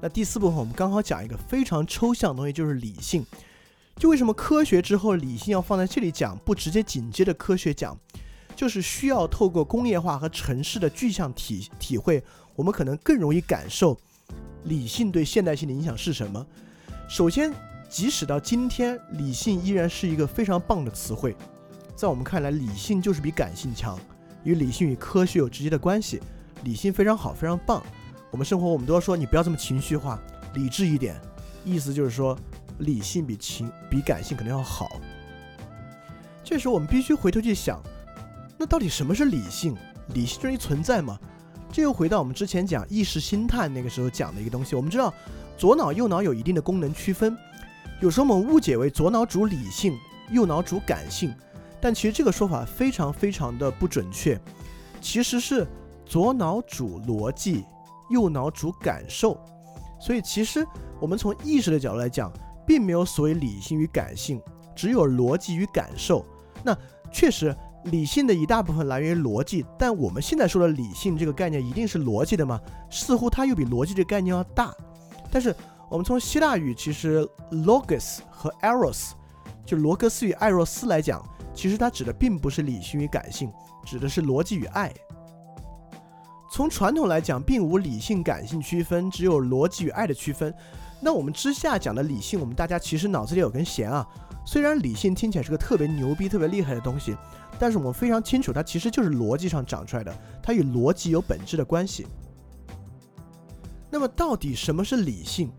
[0.00, 3.24] 那第四部分我们刚好讲一个非常抽象的东西，就是理性。
[3.96, 7.96] 就为什么科学之后理性要放在这里讲，不直接紧接着科学讲，
[8.56, 12.22] 就是需要透过工业化和城市的具象体体会，
[12.56, 13.96] 我们可能更容易感受
[14.64, 16.44] 理性对现代性的影响是什么。
[17.08, 17.52] 首先，
[17.88, 21.36] 即使到今天，理性依然是一个非常棒的词汇，
[21.94, 23.98] 在我们看来，理性就是比感性强。
[24.44, 26.20] 与理性与科学有直接的关系，
[26.62, 27.82] 理性非常好，非常棒。
[28.30, 30.20] 我们生活，我们都要说你不要这么情绪化，
[30.54, 31.20] 理智一点。
[31.64, 32.38] 意思就是说，
[32.78, 35.00] 理性比情比感性可能要好。
[36.42, 37.80] 这时候我们必须回头去想，
[38.58, 39.74] 那到底什么是理性？
[40.08, 41.18] 理性就是一存在吗？
[41.72, 44.76] 这又回到我们之前讲意识心态那个时候讲的一个东西。
[44.76, 45.12] 我们知道，
[45.56, 47.36] 左脑右脑有一定的功能区分，
[48.00, 49.96] 有时候我们误解为左脑主理性，
[50.30, 51.34] 右脑主感性。
[51.84, 54.40] 但其实这个说法非常非常的不准确，
[55.02, 55.66] 其实是
[56.06, 57.62] 左脑主逻辑，
[58.08, 59.38] 右脑主感受，
[60.00, 60.66] 所以其实
[60.98, 62.32] 我们从意识的角度来讲，
[62.66, 64.40] 并没有所谓理性与感性，
[64.74, 66.24] 只有逻辑与感受。
[66.62, 66.74] 那
[67.12, 67.54] 确实，
[67.84, 72.58] 理性的一大部分来源于逻辑，但我们现在说的理性这个概念一定是逻辑的吗？
[72.88, 74.74] 似乎它又比逻辑这个概念要大。
[75.30, 75.54] 但是
[75.90, 79.10] 我们从希腊语其实 logos 和 eros，
[79.66, 81.22] 就罗格斯与艾若斯来讲。
[81.54, 83.52] 其实它指的并不是理性与感性，
[83.86, 84.92] 指的是逻辑与爱。
[86.52, 90.54] 从传统来讲，并无理性感性区分，只有逻辑与爱的区分。
[91.00, 94.06] 那我们之下讲的理性，我们大家其实脑子里有根弦啊。
[94.46, 97.16] 虽然理性听起来是个特别牛逼、特别厉害的东西，
[97.58, 102.06] 但是我们非常清楚，它其实就是逻辑上长出来的，它与逻辑有本质的关系。
[103.90, 105.50] 那么，到底什么是理性？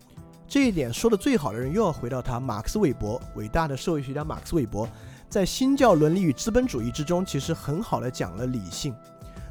[0.47, 4.87] 这一点说的最好的人，又要回到他马克思韦伯，伟大的社会学家马克思韦伯。
[5.35, 8.95] 在新教伦理与资本主义之中，其实很好的讲了理性。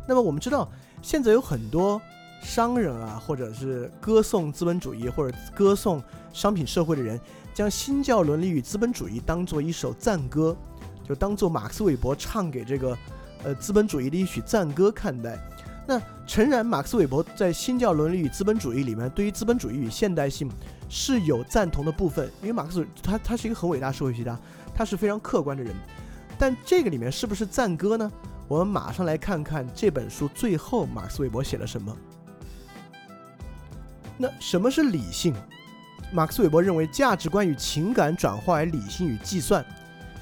[0.08, 0.66] 那么我们知道，
[1.02, 2.00] 现在有很多
[2.40, 7.20] 商人啊，或者是歌颂资本主义或者歌颂商品社会的人，
[7.52, 10.56] 将新教伦理与资本主义当做一首赞歌，
[11.06, 12.96] 就当做马克思韦伯唱给这个
[13.44, 15.38] 呃资本主义的一曲赞歌看待。
[15.86, 20.50] 那诚然，马克思韦伯在《新教伦理与资本主义》里面，对于资本主义与现代性
[20.88, 24.34] 是有赞同的部分，因为马克思他他是一个很伟大社会学家，
[24.74, 25.74] 他是非常客观的人。
[26.38, 28.10] 但这个里面是不是赞歌呢？
[28.48, 31.96] 我们马上来看看这本书最后马克思韦伯写了什么。
[34.18, 35.34] 那什么是理性？
[36.12, 39.64] 马克思韦伯认为价值观与情感转化为理性与计算，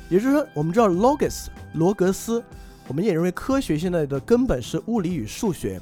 [0.09, 2.43] 也就是说，我们知道 logos 罗格斯。
[2.89, 5.81] 我们也认为科学现在的根本是物理与数学。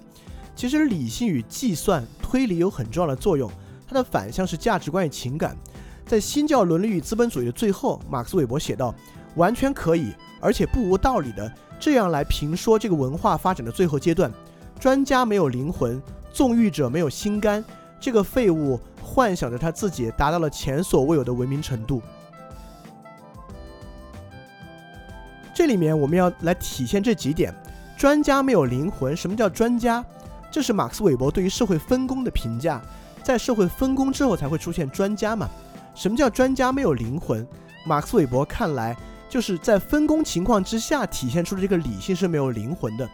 [0.55, 3.51] 其实理性与计算、推理有很重要的作用。
[3.89, 5.57] 它的反向是价值观与情感。
[6.07, 8.95] 在新教伦理与资本主义的最后，马克思韦伯写道
[9.37, 14.33] ：“完全可以，而且不无道理的这样来评说这个文化发展的最后阶段：
[14.79, 17.65] 专家没有灵魂，纵欲者没有心肝。
[18.01, 22.03] 这个废物幻想着他自己达到了前所未有的文明程度。”
[25.55, 27.55] 这里面我们要来体现这几点：
[27.97, 29.17] 专家没有灵魂。
[29.17, 30.05] 什么叫专家？
[30.51, 32.83] 这是马克思韦伯对于社会分工的评价。
[33.23, 35.49] 在社会分工之后才会出现专家嘛？
[36.01, 37.47] 什么叫专家没有灵魂？
[37.85, 38.97] 马克思韦伯看来，
[39.29, 43.07] 就是在分工情况之下体现出的这个理性是没有灵魂的。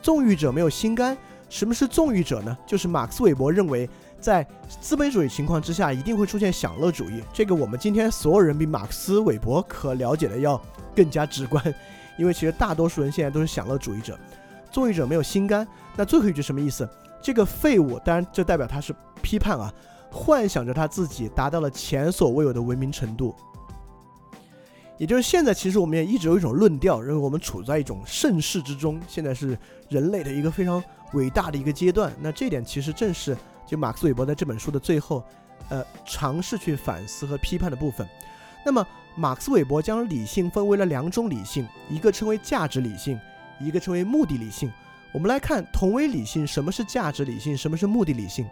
[0.00, 1.14] 纵欲者没有心肝。
[1.50, 2.56] 什么是纵欲者呢？
[2.66, 3.86] 就是马克思韦伯认为，
[4.18, 4.46] 在
[4.80, 7.22] 资本主义情况之下，一定会出现享乐主义。
[7.34, 10.58] 这个我们今天所有人比马克思韦伯可了解的要。
[10.96, 11.62] 更加直观，
[12.18, 14.18] 因为其实大多数人现在都是享乐主义者，
[14.70, 15.68] 纵欲者没有心肝。
[15.96, 16.88] 那最后一句什么意思？
[17.20, 19.72] 这个废物，当然这代表他是批判啊，
[20.12, 23.34] 幻想着他自己达到了前所未有的文明程度。
[24.98, 29.58] 也就是现在，其实我们也一直有一种论调，认为我们处在一种盛世之中，现在是
[29.88, 30.80] 人类的一个非常
[31.14, 32.12] 伟大的一个阶段。
[32.20, 33.36] 那这点其实正是
[33.66, 35.24] 就马克思韦伯在这本书的最后，
[35.70, 38.06] 呃，尝试去反思和批判的部分。
[38.64, 38.86] 那么。
[39.14, 43.20] 马克思韦伯将理性分为了两种理性，一个称为价值理性，
[43.60, 44.72] 一个称为目的理性。
[45.12, 48.48] 我们来看同为理性，什么是价值理性，什么是目的理性？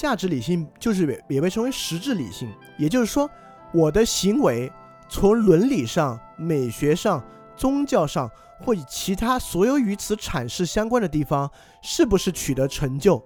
[0.00, 3.28] 价值理性就是也被称为实质理性，也就是说，
[3.70, 4.72] 我的行为
[5.10, 7.22] 从伦理上、美学上、
[7.54, 8.26] 宗教上
[8.64, 11.50] 或以其他所有与此阐释相关的地方，
[11.82, 13.22] 是不是取得成就，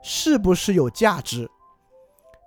[0.00, 1.50] 是不是有价值？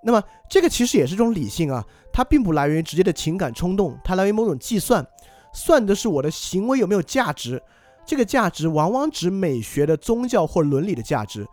[0.02, 5.06] 那么这个其实也是一种理性啊，它并不来源于直接的情感冲动，它来源于某种计算，
[5.52, 7.62] 算的是我的行为有没有价值。
[8.06, 11.46] 这个价值往往指美学的、宗教或伦理的价值。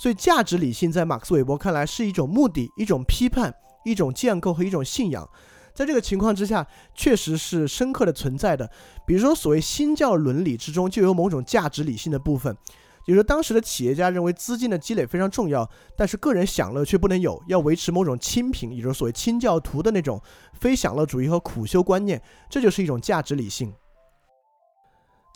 [0.00, 5.28] 所以价值理性在马克思韦伯看来是一种目的、一种批判、一种建构和一种信仰。
[5.74, 8.70] 在这个情况之下，确实是深刻的存在的。
[9.06, 12.56] 比如说，所谓新教伦理之中就有某种价值理性的部分。
[13.04, 20.18] 比如说，当时的企业家认为资金的积累非常重要，但是个人享乐却不能有，要维持某种清贫，也就是所谓清教徒的那种
[20.54, 23.70] 非享乐主义和苦修观念，这就是一种价值理性。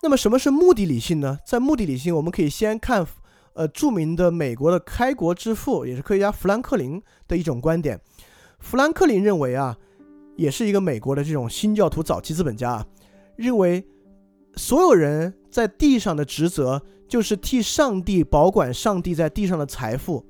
[0.02, 1.38] 那么，什么是目的理性呢？
[1.46, 3.06] 在目的理性，我们可以先看，
[3.54, 8.00] 呃，著名的美国的开国之父，也是科学家富兰克林的一种观点。
[8.60, 9.76] 富兰克林认为啊，
[10.36, 12.86] 也是一个美国的这种新教徒早期资本家啊，
[13.36, 13.84] 认为
[14.56, 16.82] 所有人在地上的职责。
[17.06, 20.24] 就是替上帝保管上帝在地上的财富，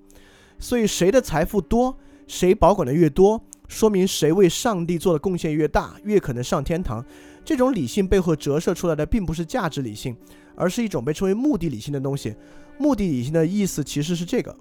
[0.58, 1.96] 所以谁的财富多，
[2.26, 7.02] 谁保管的越多，说明谁为上帝做的贡献越大，越可能上天堂。
[7.44, 10.14] 这种理性背后折射出来的，并不是价值理性，
[10.56, 12.34] 而是一种被称为目的理性的东西。
[12.78, 14.54] 目的理性的意思其实是这个。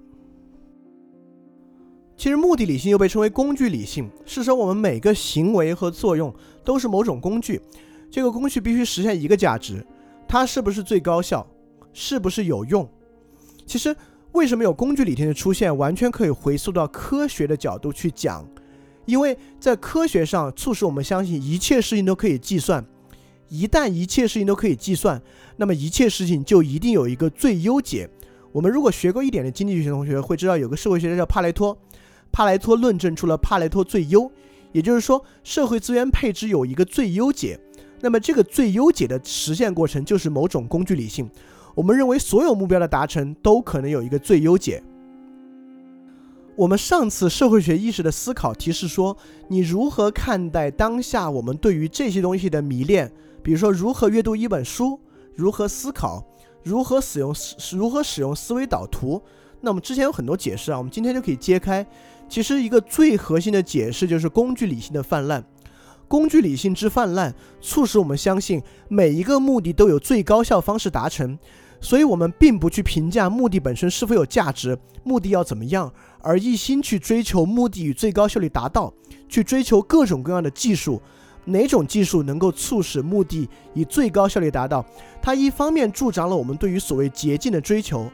[2.16, 6.32] 其实目的理性又被称为工具理性，是说我们每个行为和作用
[6.64, 7.60] 都是某种工具，
[8.10, 9.84] 这个工具必须实现一个价值，
[10.28, 11.44] 它是不是最高效？
[11.92, 12.88] 是不是有用？
[13.66, 13.94] 其实，
[14.32, 18.46] 为什么有工具理性的出现，完全可以回溯到科学的角度去讲，
[19.06, 22.84] 因为在科学上促使我们相信一切事情都可以计算。
[23.54, 25.22] 一旦一切事情都可以计算，
[25.56, 28.10] 那么一切事情就一定有一个最优解。
[28.50, 31.78] 我们如果学过一点的经济学同学会知道，有个社会学家叫帕雷托，
[32.32, 34.28] 帕雷托论证出了帕雷托最优，
[34.72, 37.58] 也就是说，社会资源配置有一个最优解。
[38.00, 41.30] 那么这个最优解的实现过程就是某种工具理性。
[41.74, 44.82] 我们认为所有目标的达成都可能有一个最优解。
[46.56, 49.16] 我们上次社会学意识的思考提示说，
[49.48, 53.10] 你如何看待当下我们对于这些东西的迷恋？
[53.44, 54.98] 比如说，如何阅读一本书，
[55.36, 56.24] 如何思考，
[56.62, 57.32] 如何使用
[57.76, 59.22] 如何使用思维导图？
[59.60, 61.86] 那我们之前有很多解释啊，我们今天就可以揭开。
[62.26, 65.44] 其实一个最核心的解释就是工具理性的泛滥。
[66.08, 71.38] 工具理性之泛滥，促使我们相信每一个目的都有最高效方式达成。
[71.82, 78.90] 所以我们并不去评价目的本身是否有价值，目的要怎么样，而一心去追求目的与最高效率达到，
[79.28, 81.02] 去追求各种各样的技术，
[81.44, 84.84] 哪种技术能够促使目的以最高效率达到？
[85.20, 88.10] 它一方面助长了我们对于所谓捷径的追求，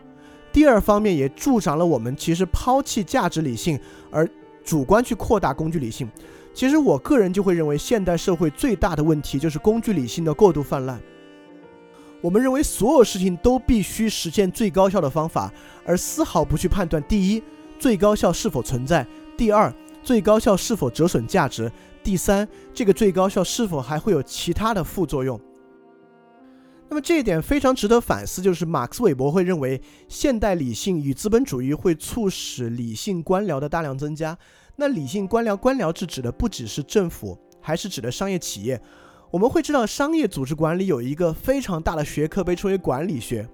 [0.53, 3.79] 第二方面也助长了我们其实抛弃价值理性
[4.11, 4.29] 而
[4.65, 6.09] 主观去扩大工具理性。
[6.53, 11.01] 其实我个人就会认为，现代社会最大的问题就是工具理性的过度泛滥。
[12.21, 15.51] 我们认为所有事情都必须实现最高效的方法，
[15.87, 17.43] 而丝毫不去判断：第一，
[17.79, 19.07] 最高效是否存在；
[19.39, 21.71] 第二，最高效是否折损价值；
[22.03, 25.41] 第三，这个最高效是否还会有其他的副作用。
[26.89, 34.37] 那么这一点非常值得反思，就是马克思韦伯会认为，现代理性与资本主义会促使理性官僚的大量增加。
[34.75, 38.81] 那理性官僚，官僚制指的不只是政府，还是指的商业企业。
[39.31, 43.49] 我们会知道，商业组织管理有一个非常大的学科被称为管理学。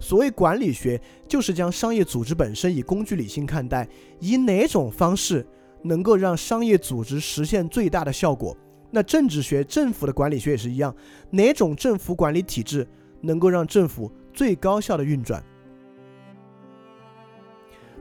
[0.00, 0.98] 所谓管理学，
[1.28, 3.86] 就是将商业组织本身以工具理性看待，
[4.20, 5.46] 以哪种方式
[5.84, 8.56] 能够让商业组织实现最大的效果。
[8.90, 10.92] 那政治学、政府的管理学也是一样，
[11.30, 12.84] 哪种政府管理体制
[13.20, 15.40] 能够让政府最高效的运转？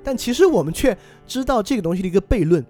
[0.04, 0.98] 但其实我们却
[1.28, 2.66] 知道这个东西的一个悖论，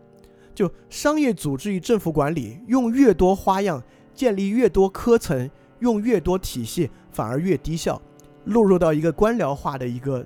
[0.53, 3.81] 就商业组织与政府管理用越多花样。
[4.15, 5.49] 建立越多科层，
[5.79, 7.99] 用越多体系，反而越低效，
[8.45, 10.23] 落入到一个官僚化的一个，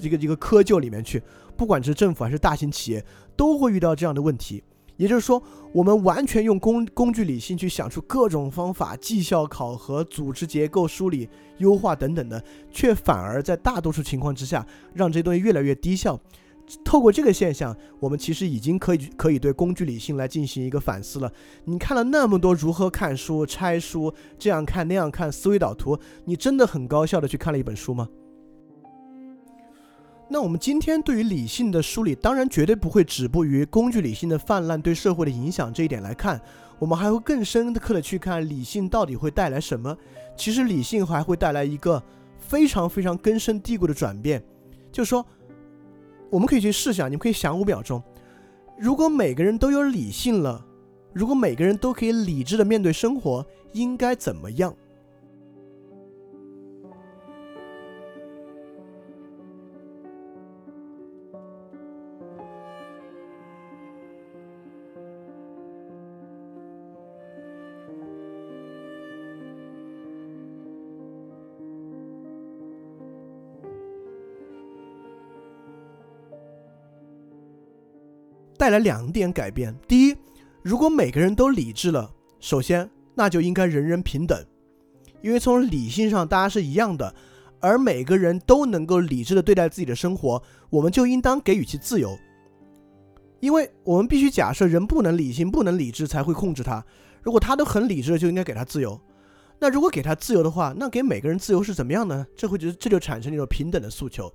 [0.00, 1.22] 一，个一个窠臼里面去。
[1.56, 3.04] 不管是政府还是大型企业，
[3.36, 4.62] 都会遇到这样的问题。
[4.96, 5.42] 也就是说，
[5.72, 14.64] 我们完全用工工具理性去想出各种方法，绩效考核、组织结构梳理、优化等等的，却反而在大多数情况之下，
[14.94, 16.20] 让这些东西越来越低效。
[16.84, 21.32] 透过这个现象，我们其实已经可以可以对工具理性来进行一个反思了。
[21.64, 28.08] 你看了那么多如何看书、拆书，这样看那样看，思维导图，你真的很高效的去看了一本书吗？
[30.32, 36.40] 那我们今天对于理性的梳理，当然绝对不会止步于工具理性的泛滥对社会的影响这一点来看，
[36.78, 39.94] 我们还会更深刻的去看理性到底会带来什么。
[40.34, 42.02] 其实理性还会带来一个
[42.38, 44.42] 非常非常根深蒂固的转变，
[44.90, 45.24] 就是说。
[46.30, 48.02] 我们可以去试想，你们可以想五秒钟，
[48.78, 50.64] 如果每个人都有理性了，
[51.12, 53.44] 如果每个人都可以理智的面对生活，
[53.74, 54.74] 应该怎么样？
[78.62, 79.76] 带来两点改变。
[79.88, 80.16] 第一，
[80.62, 82.08] 如果每个人都理智了，
[82.38, 84.40] 首先那就应该人人平等，
[85.20, 87.12] 因为从理性上大家是一样的，
[87.58, 90.40] 而每个人都能够理智的对待自己的生活，
[90.70, 92.16] 我们就应当给予其自由。
[93.40, 96.86] 因为我们必须假设人不能理性、不能理智才会控制他。
[97.20, 98.96] 如果他都很理智，就应该给他自由。
[99.58, 102.24] 那如果给他自由的话，那给每个人自由是怎么样呢？
[102.36, 104.32] 这会就这就产生一种平等的诉求。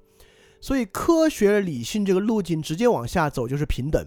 [0.60, 4.06] 所以科学理性这个路径直接往下走就是平等。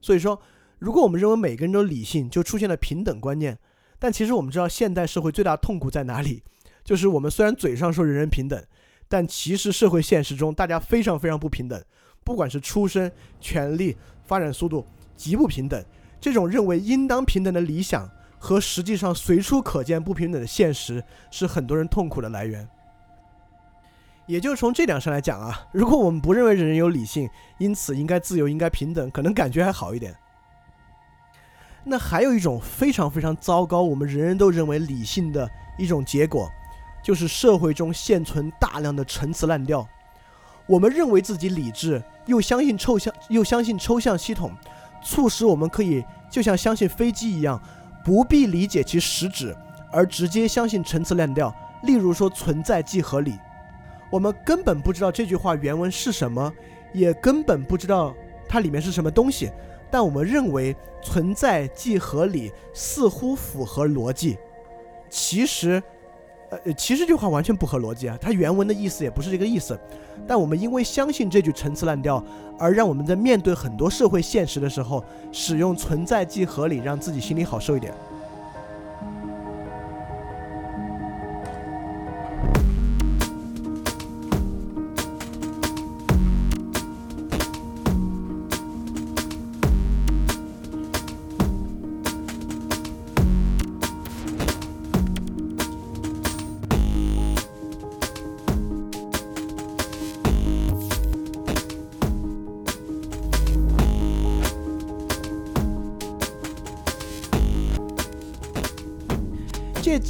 [0.00, 0.40] 所以说，
[0.78, 3.58] 如果我们认为每个人都理性，就出现了平等观念。
[3.98, 6.42] 但其实我们知道，现代社会最大痛苦在哪里？
[6.82, 8.64] 就是我们虽然嘴上说人人平等，
[9.08, 11.82] 但其实社会现实中大家非常非常不平等。
[12.24, 13.10] 不管是出身、
[13.40, 14.86] 权力、发展速度，
[15.16, 15.84] 极不平等。
[16.20, 18.08] 这种认为应当平等的理想
[18.38, 22.66] 和实际上随处可见不平等的现实，是很多人痛苦的来源。
[24.30, 27.28] 也就是从这点上来讲啊， 如果我们不认为人人有理性，
[27.58, 30.14] 因此应该自由、应该平等，可能感觉还好一点。
[31.82, 36.48] 那还有一种非常非常糟糕，我们人人都认为理性的一种结果，
[37.02, 39.84] 就是社会中现存大量的陈词滥调。
[40.66, 44.52] 我们认为自己理智，又相信抽象，又相信抽象系统，
[45.02, 47.60] 促使我们可以就像相信飞机一样，
[48.04, 49.56] 不必理解其实质，
[49.90, 51.52] 而直接相信陈词滥调。
[51.82, 53.36] 例如说，存在即合理。
[54.10, 56.52] 我们根本不知道这句话原文是什么，
[56.92, 58.14] 也根本不知道
[58.48, 59.50] 它里面是什么东西，
[59.90, 64.36] 但我们认为存在即合理，似乎符合逻辑。
[65.08, 65.80] 其实，
[66.50, 69.78] 呃，其实这句话完全不合逻辑啊，它原文的意思也不是这个意思。
[70.26, 72.22] 但我们因为相信这句陈词滥调，
[72.58, 77.94] 而让我们在面对很多社会现实的时候，使用存在即合理，让自己心里好受一点。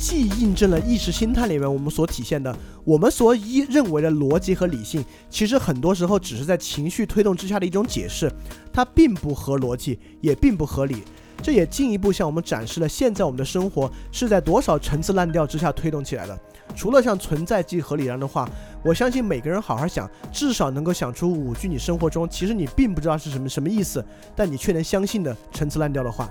[0.01, 8.33] 既印证了意识形态里面我们所体现的，我们所一认为的逻辑和理性，其实很多时候只是在情绪推动之下的一种解释，
[8.73, 11.05] 它并不合逻辑，也并不合理。
[11.43, 16.39] 这也进一步向我们展示了现在我们的生活是在多少陈词滥调之下推动起来的。
[16.75, 18.49] 除了像存在即合理这样的话，
[18.83, 24.03] 我相信每个人好好想，至少能够想出五句你生活中其实你并不知道是什么什么意思，
[24.35, 26.31] 但你却能相信的陈词滥调的话。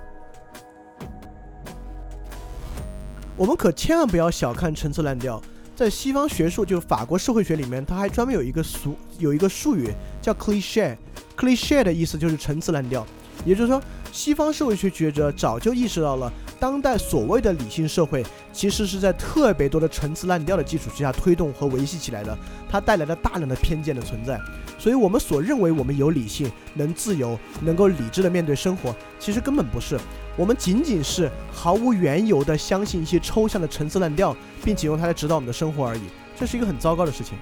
[3.39, 5.41] 我们可千万不要小看陈词滥调，
[5.73, 9.89] 在西方学术，就是法国社会学里面，它还专门有一个俗有一个术语
[10.21, 10.97] 叫 cliché。
[11.37, 13.07] cliché 的意思就是陈词滥调，
[13.45, 16.29] 也就是说，西方社会学学者早就意识到了，
[16.59, 22.37] 当代所谓的理性社会，其实是在特别多的陈词滥调的基础之下推动和维系起来的，
[22.69, 24.39] 它带来了大量的偏见的存在。
[24.77, 29.97] 所以，我们所认为我们有理性、能自由、能够理智的面对生活，其实根本不是。
[30.35, 36.01] 我们仅仅是毫无缘由的相信一些抽象的陈词滥调，并且用它来指导我们的生活而已，
[36.37, 37.37] 这是一个很糟糕的事情。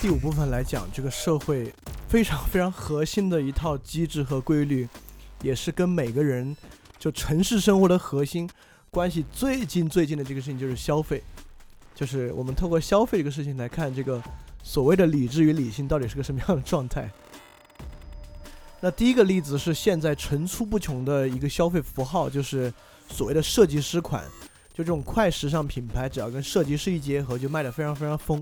[0.00, 1.70] 第五部分来讲，这个社会
[2.08, 4.88] 非常非常核心的一套机制和规律，
[5.42, 6.56] 也是跟每个人
[6.98, 8.48] 就城市生活的核心
[8.90, 11.22] 关系最近最近的这个事情，就是消费。
[11.94, 14.22] 就是我们透过消费这个事情来看，这个
[14.62, 17.10] 所谓的理智与理性到底是个什么样的状态。
[18.80, 22.72] 那第一个例子是现在层出不穷的一个消费符号，就是
[23.10, 24.24] 所谓的设计师款。
[24.72, 28.40] 就这种快时尚品牌，只要跟设计师一结合，就卖得非常非常疯。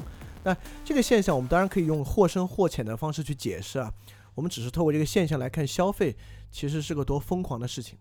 [0.49, 3.93] 那这个现象，我们当然可以用或深或浅的方式去解释啊。
[4.35, 6.16] 我们只是透过这个现象来看，消费
[6.51, 7.99] 其实是个多疯狂的事情。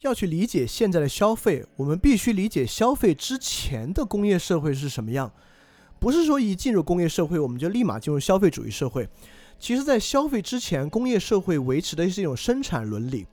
[0.00, 5.30] 要去理解现在的消费，我们必须理解消费之前的工业社会是什么样。
[6.00, 9.08] 不是说一进入工业社会，我们就立马进入消费主义社会。
[9.58, 13.26] 其实，在消费之前，工业社会维持的是一种生产伦理。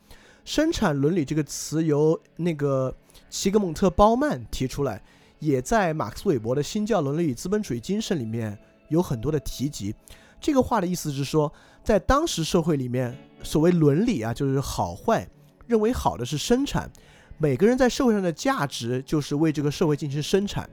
[0.43, 2.95] 生产伦理这个词由那个
[3.29, 5.01] 齐格蒙特·鲍曼提出来。
[5.39, 8.57] 也在马克思韦伯的《新教伦理与资本主义精神》里面
[8.89, 9.95] 有很多的提及。
[10.39, 11.51] 这个话的意思是说，
[11.83, 15.27] 在当时社会里面，所谓伦理啊，就是好坏，
[15.65, 16.89] 认为好的是生产。
[17.37, 20.69] 每个人在社会上的价值就是为这个社会进行生产。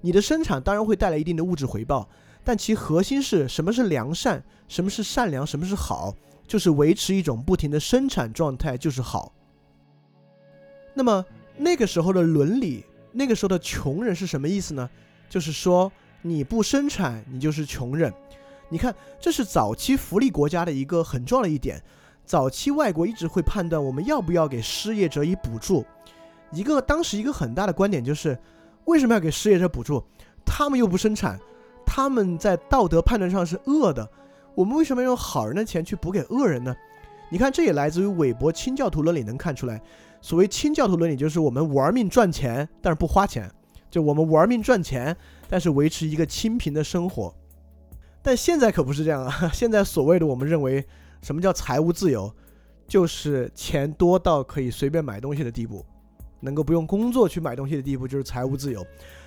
[0.00, 2.08] 你的生产当然会带来一定的物质回报，
[2.44, 6.14] 但其核心是什么是良善，什么是善良，什么是好，
[6.46, 9.32] 就是维持一种不停的生产状态就是好。
[10.94, 11.24] 那么
[11.56, 12.84] 那个时候的伦理。
[13.18, 14.88] 那个时候的穷人是什么意思呢？
[15.28, 15.90] 就是说
[16.22, 18.14] 你不生产，你就是穷人。
[18.68, 21.82] 你看，这是早期福利国家的一个很重要的一点。
[22.24, 25.84] 早期外国一直会判断我们要不要给失业者以补助。
[26.52, 28.38] 一个当时一个很大的观点就是，
[28.84, 30.04] 为什么要给失业者补助？
[30.46, 31.40] 他们又不生产，
[31.84, 34.08] 他们在道德判断上是恶的。
[34.54, 36.72] 我们为什么要用好人的钱去补给恶人呢？
[37.30, 39.82] 你看，这也来自于韦伯清教徒伦理能看出来。
[40.20, 43.48] 所谓清教徒伦理，就是我们玩命赚钱，但是不花钱；
[43.90, 45.16] 就我们玩命赚钱，
[45.48, 47.34] 但是维持一个清贫的生活。
[48.20, 49.50] 但现在可不是这样啊！
[49.54, 50.84] 现在所谓的我们认为
[51.22, 52.30] 什么叫财务自由，
[52.86, 55.86] 就是钱多到可以随便买东西的地步，
[56.40, 58.84] 能够不用工作去买东西的地步，就是财务自由。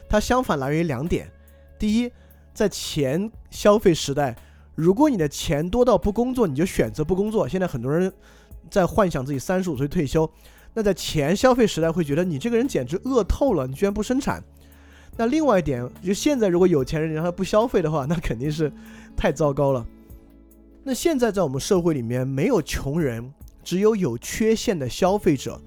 [0.09, 1.31] 它相反来源于两点：
[1.79, 2.11] 第一，
[2.53, 4.35] 在钱消费时代，
[4.75, 7.47] 如果你的钱多到不工作，你就选择不工作。
[7.47, 8.11] 现在很多人
[8.69, 10.29] 在幻想自己三十五岁退休。
[10.73, 14.43] 那在前消费时代会觉得你这个人简直饿透了，你居然不生产。
[15.17, 18.71] 那另外一点，就现在如果有钱人让他不消费的话，那肯定是
[19.15, 19.85] 太糟糕了。
[20.83, 23.33] 那现在在我们社会里面，没有穷人，
[23.63, 25.61] 只有有缺陷的消费者。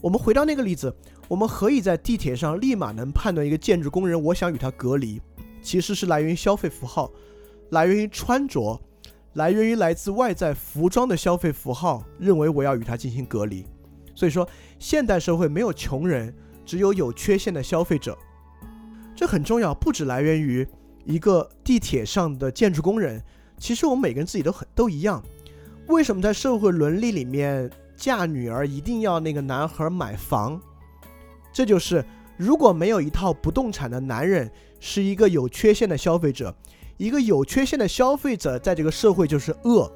[0.00, 0.92] 我们回到那个例子，
[1.28, 5.20] 我们何以在地铁上立马能判断一个建筑工人，我想与他隔离，
[5.60, 7.12] 其实是来源于消费符号，
[7.68, 8.80] 来源于穿着，
[9.34, 13.66] 来源于来自外在服装的消费符号，认为我要与他进行隔离。
[14.20, 14.46] 所以说，
[14.78, 16.34] 现代社会没有穷人，
[16.66, 18.18] 只有有缺陷的消费者。
[19.16, 20.68] 这很重要，不只来源于
[21.06, 23.24] 一个地铁上的建筑工人，
[23.56, 25.22] 其实我们每个人自己都很都一样。
[25.86, 27.70] 为什么在社会伦理里面？
[27.96, 30.60] 嫁女儿一定要那个男孩买房，
[31.50, 32.04] 这就是
[32.36, 36.54] 如果没有一套不动产的男人是一个有缺陷的消费者，
[36.98, 39.90] 一个有缺陷的消费者在这个社会就是恶。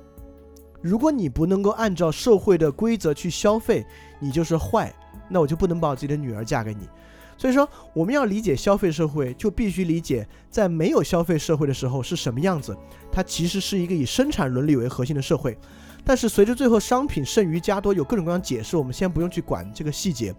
[0.82, 3.86] 如果你不能够按照社会的规则去消费，
[4.24, 4.90] 你就是坏，
[5.28, 6.88] 那我就不能把我自己的女儿嫁给你。
[7.36, 12.74] 所以说，我们要理解消费社会，就必须理解在没有消费社会的时候是什么样子。
[13.12, 15.58] 它其实是一个以生产伦理为核心的社会。
[16.04, 20.34] 但是随着最后商品剩余加多，有各种各样解释，我们先不用去管这个细节。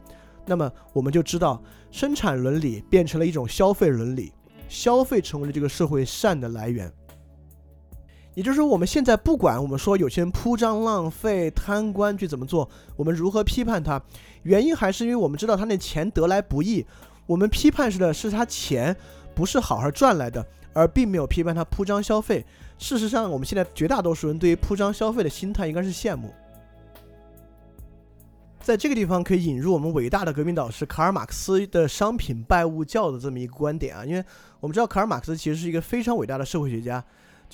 [0.45, 4.31] 那么我们就知道，生产伦理变成了一种消费伦理，
[4.69, 6.91] 消费成为了这个社会善的来源。
[8.35, 13.99] 也就是说，我们现在不管我们说有些人铺张浪费、贪官去怎么做，我们如何批判他，
[14.43, 16.85] 原因还是因为我们知道他那钱得来不易。
[17.25, 18.95] 我们批判是的是他钱
[19.33, 22.45] 不是好好赚来的，而并没有批判他铺张消费。
[22.77, 26.33] 事实上，我们现在绝大多数人对于铺张消费的心态应该是羡慕。
[28.59, 34.25] 在这个地方可以引入我们伟大的革命导师卡尔马克思的商品拜物教的这么一个观点啊，因为
[34.59, 37.03] 我们知道卡尔马克思其实是一个非常伟大的社会学家，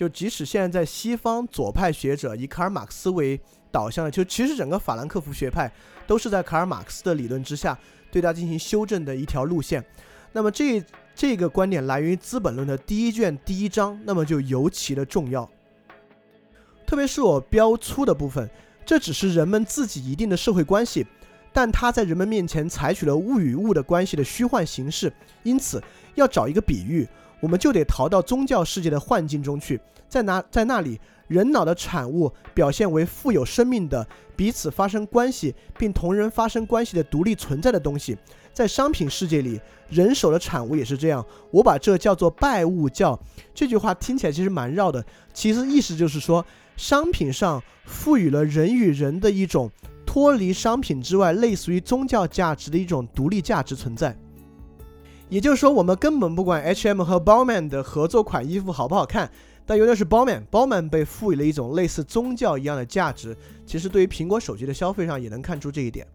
[0.01, 5.71] 就即使现在在西方左派学者以卡尔马克思为导向的，就其实整个法兰克福学派
[6.07, 7.77] 都是在卡尔马克思的理论之下
[8.11, 9.85] 对他进行修正的一条路线。
[10.31, 10.83] 那么这。
[11.13, 15.47] 这个观点来源于《资本论》的第一卷第一章，那么就尤其的重要。
[16.87, 18.49] 特别是我标粗的部分，
[18.85, 21.05] 这只是人们自己一定的社会关系，
[21.51, 25.11] 但它在人们面前采取了物与物的关系的虚幻形式。
[25.43, 25.83] 因此，
[26.15, 27.05] 要找一个比喻，
[27.41, 30.97] 我们就得逃到宗教世界的幻境中去，在那在那里，
[31.27, 38.17] 人脑的产物表现为富有生命的、彼此发生关系并同人发生关系的独立存在的东西。
[38.53, 39.59] 在商品世界里，
[39.89, 41.25] 人手的产物也是这样。
[41.51, 43.17] 我把这叫做拜物教。
[43.55, 45.03] 这句话听起来其实蛮绕的，
[45.33, 46.45] 其实意思就是说，
[46.75, 49.71] 商品上赋予了人与人的一种
[50.05, 54.15] 脱离商品之外，类似于宗教价值的一种独立价值存在。
[55.31, 59.31] 也就是说，我们根本不管 H&M 和 Bowman 的合作款衣服好不好看，
[59.65, 63.33] 但由于是 Bowman，Bowman 被赋予了一种类似宗教一样的价值。
[63.65, 66.05] 其实对于苹果手机的消费上，也能看出这一点。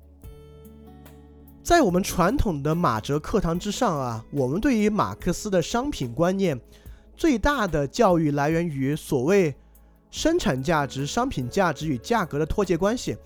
[1.63, 6.61] 在我们传统的马哲课堂之上啊，我们对于马克思的商品观念
[7.17, 9.55] 最大的教育来源于所谓
[10.11, 13.17] 生产价值、商品价值与价格的脱节关系。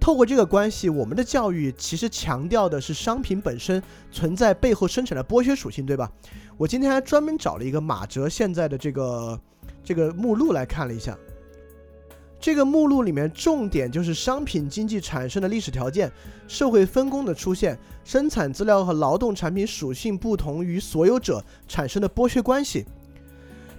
[0.00, 6.10] 透过这个关系，我们的教育其实强调的是商品本身存在背后生产的剥削属性，对吧？
[6.56, 9.40] 我今天还专门找了一个马哲现在的这个
[9.84, 11.16] 这个目录来看了一下。
[12.40, 16.10] 这个目录里面重点就是商品经济产生的历史条件、
[16.46, 22.86] 社会分工的出现、生产资料和劳动产品属性不同于所有者产生的剥削关系。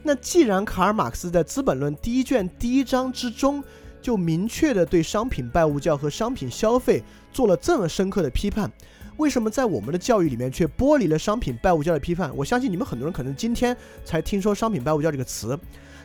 [0.03, 3.63] 那既然卡尔马克思在《资本论》第一卷第一章之中
[4.01, 8.71] 就明确的对商品拜物教和商品消费做了这么深刻的批判，
[9.17, 12.35] 为什么在我们的教育里面却剥离了商品拜物教的批判？
[12.35, 15.57] 我相信你们很多人可能今天才听说商品拜物教这个词。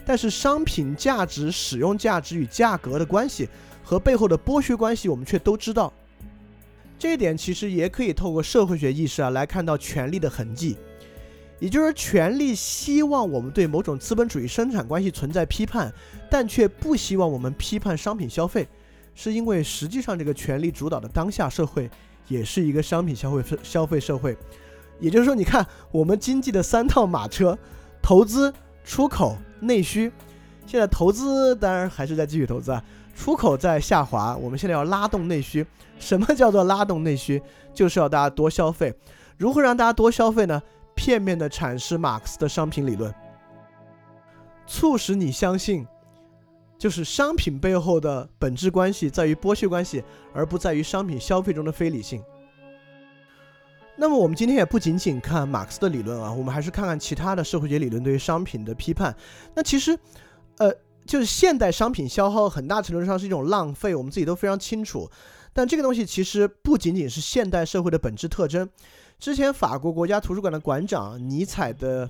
[0.06, 3.48] 但是商品价值、使用价值与价格的关系
[3.82, 5.90] 和背后的剥削关系，我们却都知道。
[6.98, 10.76] 这一点其实也可以透过社会学意识啊来看到权力的痕迹，
[11.64, 15.90] 也就是权力希望我们对某种资本主义生产关系存在批判，
[16.30, 18.68] 但却不希望我们批判商品消费，
[19.14, 21.90] 是因为实际上这个权力主导的当下社会
[22.28, 24.36] 也是一个商品消费消费社会。
[25.00, 27.58] 也就是说，你看我们经济的三套马车：
[28.02, 28.52] 投资、
[28.84, 29.34] 出口。
[29.60, 30.12] 内需，
[30.66, 32.84] 现在投资当然还是在继续投资啊，
[33.16, 35.66] 出口在下滑，我们现在要拉动内需。
[35.98, 37.40] 什么叫做拉动内需？
[37.72, 38.92] 就是要大家多消费。
[39.38, 40.62] 如何让大家多消费呢？
[40.94, 43.14] 片面的阐释马克思的商品理论，
[44.66, 45.86] 促使你相信，
[46.78, 50.02] 就是商品背后的本质关系在于剥削关系，
[50.32, 52.22] 而不在于商品消费中的非理性。
[53.96, 59.14] 那么我们今天也不仅仅看马克思的理论啊，我们还是看看其他的社会学理论对于商品的批判。
[59.54, 59.96] 那其实，
[60.58, 60.72] 呃，
[61.06, 65.08] 就是现代商品消耗很大程度上是一种浪费，我们自己都非常清楚。
[65.52, 68.68] 但这个东西其实不仅仅是现代社会的本质特征。
[69.18, 72.08] 之前法国国家图书馆的馆长尼采的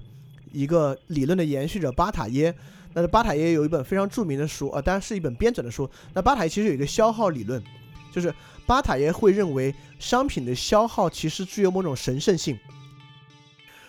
[0.52, 2.54] 一个理论的延续者巴塔耶，
[2.92, 5.88] 那巴塔耶有一本非常著名的书啊，当然是一本编纂的书。
[6.12, 7.62] 那巴塔耶其实有一个消耗理论，
[8.12, 8.34] 就是
[8.66, 12.58] 巴塔耶会认为商品的消耗其实具有某种神圣性。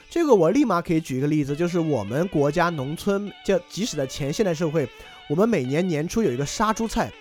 [0.09, 4.87] 这个我立马可以举一个例子，就是我们国家农村，就即使在前现代社会，
[5.27, 7.11] 我们每年年初有一个杀猪菜，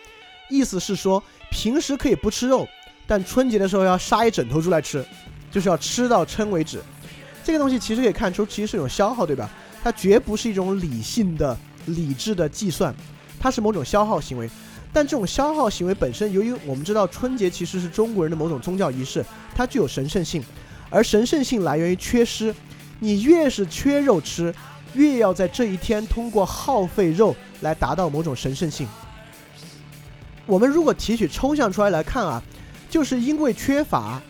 [0.48, 2.68] 意思是说平时可以不吃肉，
[3.06, 5.04] 但春节的时候要杀一整头猪来吃，
[5.54, 6.82] 就是要吃到撑为止。
[7.44, 9.48] 这个东西其实可以看出，其实是一种消耗，对吧？
[9.84, 11.56] 它绝不是一种理性的。
[11.86, 12.94] 理智的计算，
[13.38, 14.48] 它是某种消耗行为，
[14.90, 19.22] 但这种消耗行为本身，由于我们知道春节其实是中国人的某种宗教仪式，
[19.54, 20.42] 它具有神圣性，
[20.88, 22.54] 而神圣性来源于缺失。
[23.00, 24.54] 你越是缺肉吃，
[24.94, 28.88] 越要在这一天通过耗费肉来达到某种神圣性。
[30.46, 32.42] 我们如果提取抽象出来来看啊，
[32.88, 34.22] 就是因为缺乏，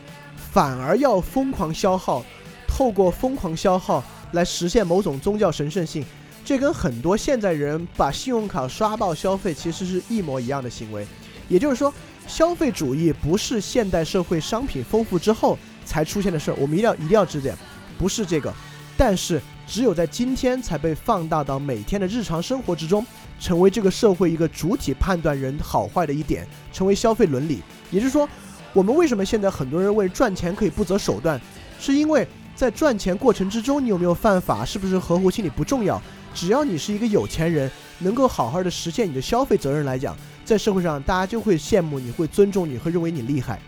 [0.55, 2.25] 反而要疯狂消耗，
[2.69, 4.01] 透过疯狂消耗
[4.35, 6.05] 来实现某种宗教神圣性。
[6.45, 11.05] 这跟很多现在人把信用卡刷爆消费其实是一模一样的行为，
[11.49, 11.93] 也就是说，
[12.29, 17.53] 消费主义不是现代社会商品丰富之后才出现的事儿，我们一定要一定要知点，
[17.99, 18.55] 不是这个，
[18.97, 23.05] 但是只有在今天才被放大到每天的日常生活之中，
[23.41, 27.61] 成为这个社会一个主体判断人好坏的一点，成为消费伦理。
[27.91, 28.29] 也就是说，
[28.75, 31.41] 我们为什么现在很多人为赚钱可以不择手段，
[31.79, 32.27] 是因为
[32.57, 36.03] 在赚钱过程之中你有没有犯法，是不是合乎情理不重要。
[36.35, 37.71] 只要你是一个有钱人，
[38.01, 43.61] 能够好好的实现你的消费责任来讲，在社会上大家就会羡慕你，会尊重你，会认为你厉害。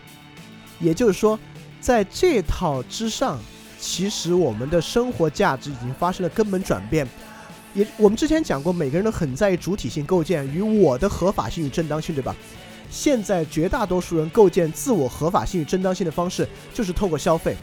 [0.77, 1.39] 也就是说，
[1.79, 3.39] 在这套之上，
[3.79, 7.07] 其实我们的生活价值已经发生了根本转变。
[7.73, 12.35] 也我们之前讲过，每个人都很在意主体性构建与我的合法性与正当性，对吧？
[12.89, 17.55] 现在绝大多数人构建自我合法性与正当性的方式，就是透过消费。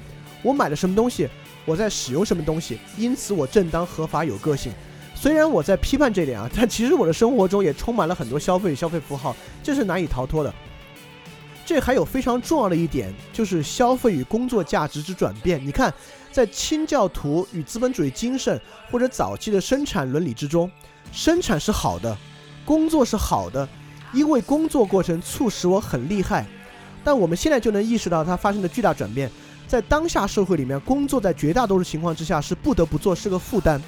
[0.42, 1.28] 我买了什么东西，
[1.64, 4.72] 我在使用什么东西，因此我正当合法有个性。
[5.14, 10.52] 虽然我在批判这点啊，但其实我的生活中也充满了很多消费与消费符号，这是难以逃脱的。
[11.64, 15.58] 这还有非常重要的一点，就是消费与工作价值之转变。
[15.64, 15.90] 你看，
[16.30, 18.60] 在清教徒与资本主义精神
[18.90, 20.70] 或者早期的生产伦理之中，
[21.10, 22.14] 生产是好的，
[22.66, 23.66] 工作是好的，
[24.14, 26.46] 因为工作过程促使我很厉害。
[27.02, 29.30] 但我们现在就能意识到它发生的巨大转变，
[29.66, 33.78] 在当下社会里面，工作在绝大多数情况之下是不得不做，是个负担。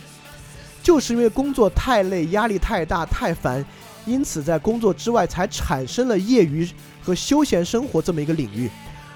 [0.82, 3.65] 就是因为工作太累、压力太大、太烦，
[4.05, 6.69] 因此在工作之外才产生了业余
[7.03, 8.70] 和休闲生活这么一个领域，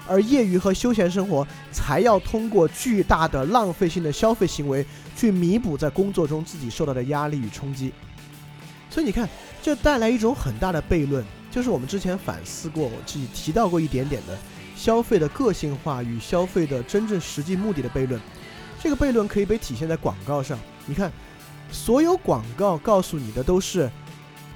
[0.07, 4.85] 而业余和休闲生活才要通过巨大的浪费性的消费行为
[5.15, 7.93] 去弥补在工作中自己受到的压力与冲击。
[8.91, 9.27] 所以你看，
[9.63, 14.37] 这带来一种很大的悖论，就是我们之前反思过，我自己提到过一点点的
[14.75, 18.21] 消费的个性化与消费的真正实际目的的悖论。
[18.79, 21.11] 这个悖论可以被体现在广告上，你看。
[21.73, 23.89] 所有广告告诉你的都是，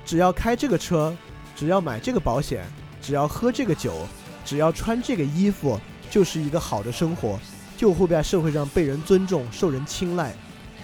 [0.06, 1.16] 只要开这个车，
[1.56, 2.66] 只要买这个保险，
[3.02, 4.06] 只要喝这个酒，
[4.44, 5.80] 只要穿这个衣服，
[6.10, 7.40] 就是一个好的生活，
[7.78, 10.36] 就会在社会上被人尊重、受人青睐。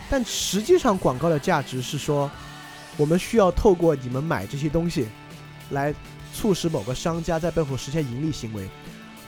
[0.10, 2.32] 但实际上，广告的价值是说，
[2.98, 5.08] 我们需要透过你们买这些东西，
[5.72, 5.94] 来
[6.34, 8.68] 促使某个商家在背后实现盈利行为，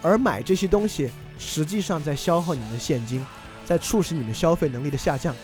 [0.01, 3.25] 而买这些东西实际上在消耗你们的现金，
[3.65, 5.35] 在促使你们消费能力的下降。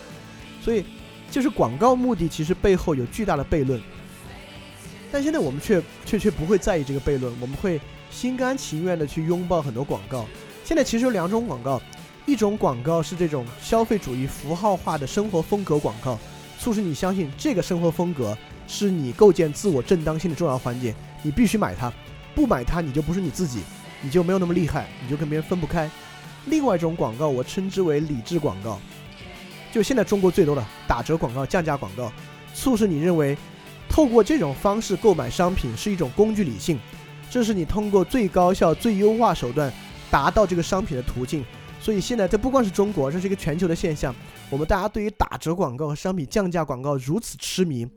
[0.62, 0.84] 所以。
[1.30, 3.80] 就是广告目的其实背后有巨大的悖论，
[5.12, 7.80] 但现在我们却却却不会在意这个悖论，我们会
[8.10, 10.26] 心甘情愿的去拥抱很多广告。
[10.64, 11.80] 现在其实有两种广告，
[12.26, 16.18] 一种广告是这种消费主义符号化的生活风格广告，
[16.60, 18.36] 促使你相信这个生活风格
[18.68, 21.90] 是你构建自我正当性的重要环节，你必须买它，
[22.34, 23.62] 不买它你就不是你自己，
[24.02, 25.90] 你就没有那么厉害，你就跟别人分不开。
[26.44, 28.78] 另外一种广告我称之为理智广告。
[29.72, 32.12] 就现在中国最多的打折广告、降价广告，
[32.54, 33.34] 促使你认为，
[33.88, 36.78] 透过这种方式购买商品是一种工具理性，
[37.30, 39.72] 这是你通过最高效、最优化手段
[40.10, 41.42] 达到这个商品的途径。
[41.80, 44.14] 所以现在这不光是中国，这是一个全球的现象。
[44.50, 47.88] 我们大家对于打折广告和商品降价广告如此痴迷，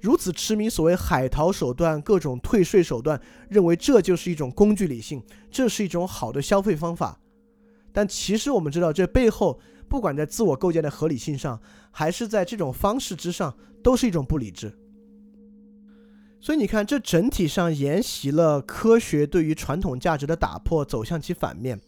[0.00, 7.18] 如此痴迷所谓海淘手段、各种退税手段，认为这就是一种工具理性，这是一种好的消费方法。
[7.92, 9.60] 但其实我们知道，这背后。
[9.86, 11.60] 不管在自我构建的合理性上，
[11.92, 14.76] 还是在这种方式之上，都是一种不理智。
[16.40, 21.78] 所以你看，这整体上沿袭了科学对于传统价值的打破，走向其反面。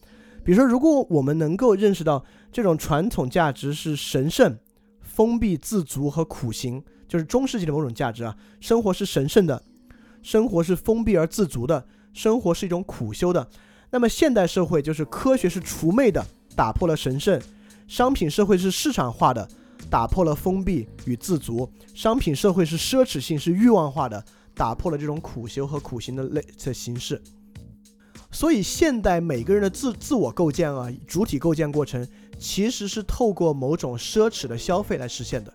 [0.47, 4.56] 比如说，如果我们能够认识到这种传统价值是神圣、
[5.01, 9.60] 封闭、自足和苦行，就是中世纪的某种价值啊，生活是神圣的，
[10.23, 13.48] 生活是封闭而自足的，生活是一种苦修的。
[13.90, 16.24] 那么现代社会就是科学是除魅的，
[16.55, 17.43] 打破了神圣。
[17.89, 19.48] 商品社会是市场化的，
[19.90, 24.24] 打破了封闭与自足，商品社会是奢侈性是欲望化的，
[24.55, 27.20] 打破了这种苦修和苦行的类的形式。
[28.31, 32.07] 所以，现代每个人的自自我构建啊，主体构建过程，
[32.39, 35.53] 其实是透过某种奢侈的消费来实现的。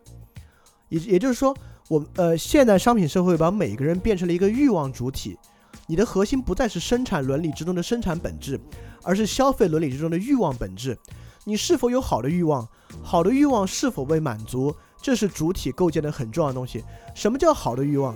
[0.89, 1.55] 也也就是说，
[1.89, 5.37] 我呃，现代商品社会把每个人变成了一个欲望主体，
[5.85, 8.59] 你的核心不再是生产伦理之中的生产本质，
[9.03, 10.97] 而是消费伦理之中的欲望本质。
[11.43, 12.67] 你是否有好的欲望？
[13.03, 14.73] 好的欲望是否被满足？
[15.01, 16.83] 这是主体构建的很重要的东西。
[17.13, 18.15] 什么叫好的欲望？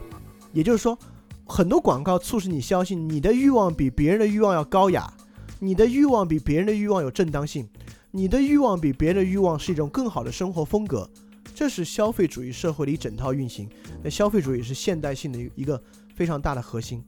[0.53, 0.98] 也就是说。
[1.47, 5.13] 很多广告促使你相信你的欲望比别人的欲望要高雅，
[5.59, 7.69] 你的欲望比别人的欲望有正当性，
[8.11, 11.09] 你的欲望比别人的欲望是一种更好的生活风格。
[11.53, 13.69] 这是消费主义社会的一整套运行。
[14.03, 15.81] 那消费主义是现代性的一个
[16.15, 17.01] 非常大的核心。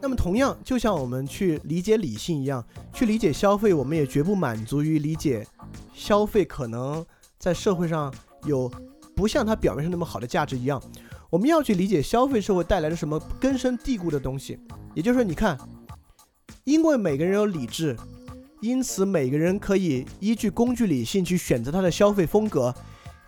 [0.00, 5.46] 那么同样，就像我们去理解理性一样，去理解消费，我们也绝不满足于理解
[5.92, 7.04] 消费可能
[7.38, 8.14] 在社会上
[8.44, 8.70] 有
[9.16, 10.80] 不像它表面上那么好的价值一样。
[11.30, 14.58] 我们要去理解消费社会带来的什么根深蒂固的东西，
[14.94, 15.56] 也就是说，你看，
[16.64, 17.96] 因为每个人有理智，
[18.60, 22.74] 因此每个人可以依据工具理性去选择他的消费风格，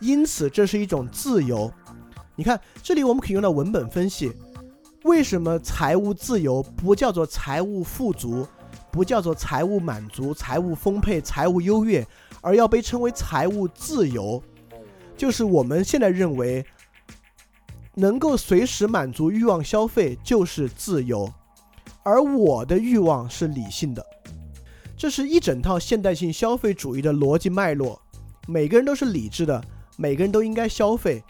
[0.01, 1.73] 因此这是一种自由。
[2.35, 4.33] 你看，这里我们可以用到文本分析，
[5.05, 8.45] 为什么财务自由不叫做财务富足，
[8.91, 12.05] 不叫做财务满足、财务丰沛、财务优越，
[12.41, 14.43] 而要被称为财务自由？
[15.17, 16.67] 就是我们现在认为。
[17.95, 21.31] 能够随时满足欲望消费就是自由，
[22.03, 24.05] 而我的欲望是理性的，
[24.97, 28.01] 这是一整套现代性消费主义的逻辑脉络。
[28.49, 29.63] 每个人都是理智的，
[29.97, 31.23] 每个人都应该消费。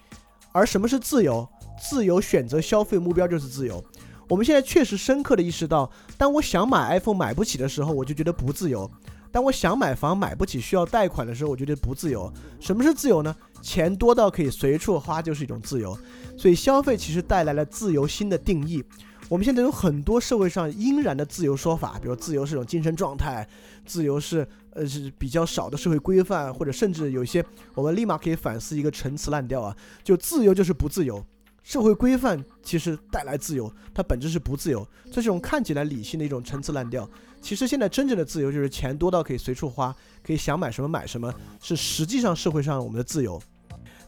[0.52, 1.48] 而什么是自由？
[1.80, 3.84] 自由选择消费目标就是自由。
[4.28, 8.89] 我们现在确实深刻的意识到，当我想买 iPhone 买不起的时候，我就觉得不自由；
[9.32, 12.32] 当我想买房买不起需要贷款的时候，我觉得不自由。
[12.60, 13.34] 什么是自由呢？
[13.62, 15.97] 钱多到可以随处花就是一种自由。
[16.36, 18.84] 所以消费其实带来了自由新的定义。
[19.28, 23.48] 我们现在有很多社会上应然的自由说法，比如自由是一种精神状态，
[23.86, 27.43] 自由是呃是比较少的社会规范，或者甚至有些
[27.74, 31.24] 我们立马可以反思一个陈词滥调啊，就自由就是不自由。
[31.62, 34.86] 社会规范其实带来自由，它本质是不自由。
[35.06, 37.09] 这是一种看起来理性的一种陈词滥调，
[37.40, 39.94] 其实现在真正的自由就是钱多到可以随处花，
[40.24, 41.32] 可以想买什么买什么，
[41.62, 43.40] 是实际上社会上我们的自由。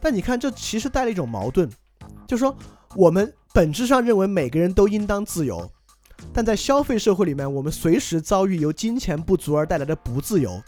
[0.05, 1.67] 但你看，这其实带了一种矛盾。
[2.29, 2.55] 就是说，
[2.95, 5.71] 我们本质上认为每个人都应当自由，
[6.31, 10.63] 但在消费社会里面，我们随时遭遇由金钱不足而带来的不自由，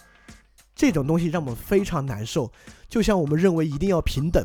[0.75, 2.51] 这种东西让我们非常难受。
[2.89, 4.43] 就像我们认为一定要平等，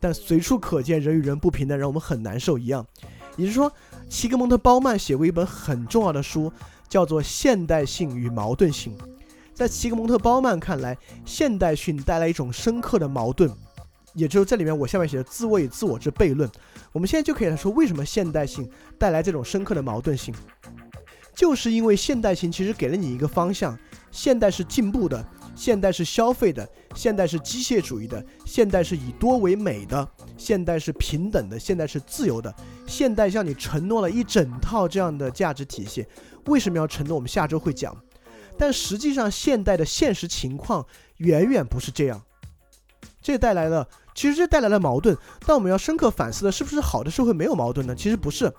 [0.00, 2.84] 但随处可见人与人不平等，让我们很难受一样。
[3.36, 3.72] 也就是说，
[4.08, 6.52] 齐格蒙特·鲍曼写过一本很重要的书，
[6.88, 8.98] 叫做《现代性与矛盾性》。
[9.54, 13.48] 在齐格蒙特·鲍曼看来，现代性带来一种深刻的矛盾。
[14.14, 16.48] 也就是这里面，我下面写的“自我与自我之悖论”，
[16.92, 18.68] 我们现在就可以来说，为什么现代性
[18.98, 20.32] 带来这种深刻的矛盾性，
[21.34, 23.76] 就是因为现代性其实给了你一个方向：
[24.12, 25.26] 现代是进步的，
[25.56, 32.54] 现代是消费的，现代是机械主义的，现代是以多为美的，现代是平等的，现代是自由的。
[32.86, 36.06] 现代向你承诺了一整套这样的价值体系。
[36.46, 37.16] 为什么要承诺？
[37.16, 37.96] 我们下周会讲。
[38.56, 40.86] 但实际上，现代的现实情况
[41.16, 42.22] 远远不是这样。
[43.20, 43.88] 这带来了。
[44.14, 47.94] 其实这带来了矛盾，但我们要深刻反思的是不是好的社会没有矛盾呢？
[47.94, 48.52] 其实不是，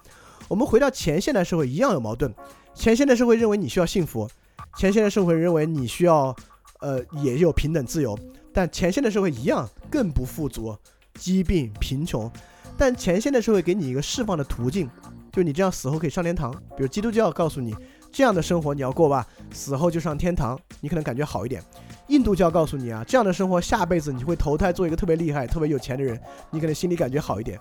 [0.48, 2.34] 我们回到前现代社会一样有矛盾。
[2.74, 4.30] 前现代社会认为你需要幸福，
[4.78, 6.36] 前现代社会认为你需要，
[6.82, 8.20] 呃，也有平等自由，
[8.54, 10.76] 但前现代社会一样更不富足、
[11.14, 12.30] 疾病、贫穷。
[12.78, 14.90] 但前现代社会给你一个释放的途径，
[15.32, 16.52] 就你这样死后可以上天堂。
[16.76, 17.74] 比如基督教告诉你
[18.12, 21.64] 这样的生活你要过吧，死后就上天堂，你可能感觉好一点。
[22.08, 26.20] 印度教告诉你啊，这样的生活下辈子你会投胎做一个特别厉害、特别有钱的人，
[26.52, 27.60] 你可能心里感觉好一点。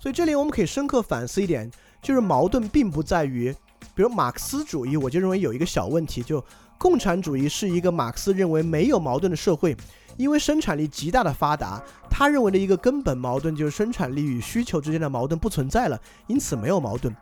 [0.00, 1.70] 所以这里我们可以深刻反思一点，
[2.02, 3.54] 就是矛盾并不在于，
[3.94, 6.44] 比如马克思主义，我就认为有一个小问题，就
[6.76, 9.76] 共产主义是一个马克思认为没有矛盾的社会，
[10.16, 11.80] 因为生产力极大的发达，
[12.10, 17.14] 他认为的一个根本矛盾就是生产力与需求之间的矛盾不存在了，因此没有矛盾。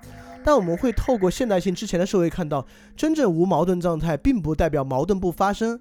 [0.43, 2.67] 但我们会透过现代性之前的社会看到，
[2.97, 5.79] 真正无矛盾状态，并不代表矛盾不发生。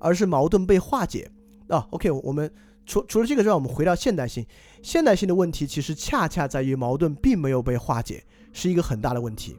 [0.00, 1.30] 而是矛盾被化解
[1.68, 2.52] 啊，OK，我们
[2.84, 4.44] 除除了这个之外，我们回到现代性，
[4.82, 9.56] 现代性的问题其实恰恰在于矛盾并没有被化解，是一个很大的问题。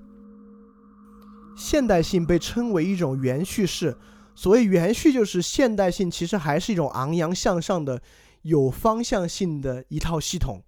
[1.56, 3.96] 现代性被称为一种原叙事，
[4.36, 8.02] 所谓原序就是现代性其实还是一种昂扬向上的、
[8.42, 10.62] 有方向性的一套系统。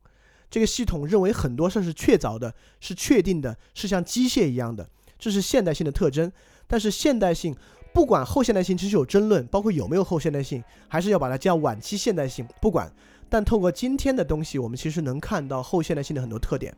[0.50, 4.88] 这个系统认为很多事是确凿的，是确定的，是像机械一样的，
[5.18, 6.32] 这是现代性的特征。
[6.68, 7.56] 但是现代性。
[7.94, 12.92] 不管后现代性其实有争论，包括有没有后现代性，还是要把它叫晚期现代性，不管。
[13.30, 16.76] 但透过今天的东西，我们其实能看到后现代性的很多特点。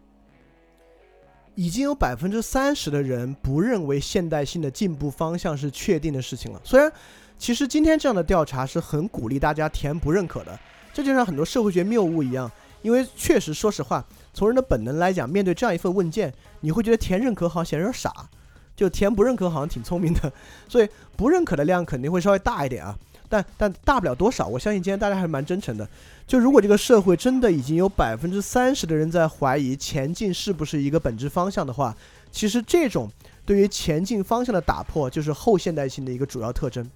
[1.55, 6.59] 已经有百分之三十的人不认为现代性的进步方向是确定的事情了。
[6.65, 6.91] 虽然，
[7.37, 10.59] 其实今天这样的调查是很鼓励大家填不认可的，
[10.93, 12.51] 这就像很多社会学谬误一样。
[12.81, 18.29] 因为确实，说实话，从人的本能来讲，面对这样一份问卷，你会觉得填认可好像显得有点傻，
[18.75, 20.31] 就填不认可好像挺聪明的。
[20.67, 22.97] 所以不认可的量肯定会稍微大一点啊。
[23.27, 25.87] 但但大不了多少，我相信今天大家还是蛮真诚的。
[26.27, 31.95] 就如果这个社会真的已经有百分之三十的人在怀疑前进是不是一个本质方向的话，
[32.31, 33.09] 其实这种
[33.43, 36.87] 对于前进方向的打破，就是后现代性的一个主要特征。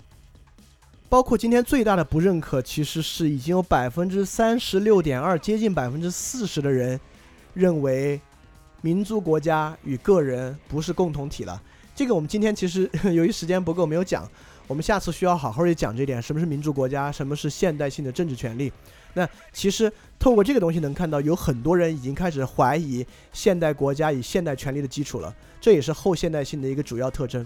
[1.10, 7.00] 包括今天最大的不认可，其实是已经有百分之三十六点二，接近百分之四十的人
[7.56, 8.22] 认为
[8.82, 11.60] 民族国家与个人不是共同体了。
[12.00, 14.26] 这个我们今天其实 由于时间不够没有讲。
[14.68, 18.72] 我们下次需要好好的讲这点，什么是民主国家，什么是现代性的政治权利。
[19.16, 27.46] 那其实透过这个东西能看到，有很多人已经开始怀疑现代国家与现代权利的基础了，这也是后现代性的一个主要特征。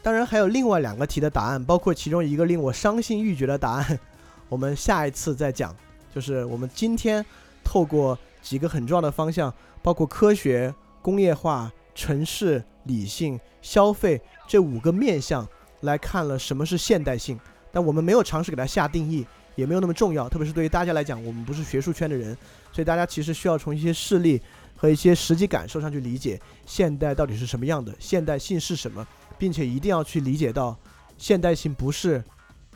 [0.00, 4.00] 当然还有另外两个题的答案，包括其中一个令我伤心欲绝的答案，
[4.48, 5.76] 我们下一次再讲。
[6.14, 7.22] 就是我们今天
[7.62, 9.52] 透过几个很重要的方向，
[9.82, 15.46] 包括科学、工业化、城市、理性、消费这五个面向。
[15.82, 17.40] 来看了什么是现代性，
[17.72, 20.28] 但我们没有尝试给它下定义，也没有那么重要。
[20.28, 22.36] 特别是对于大家来讲，我们不是学术圈的人，
[22.70, 24.38] 所以大家其实需要从一些事例
[24.76, 29.06] 和一些实际感受上去理解现代到底是什么样的，现代性是什么，
[29.38, 30.78] 并且一定要去理解到，
[31.16, 32.22] 现代性不是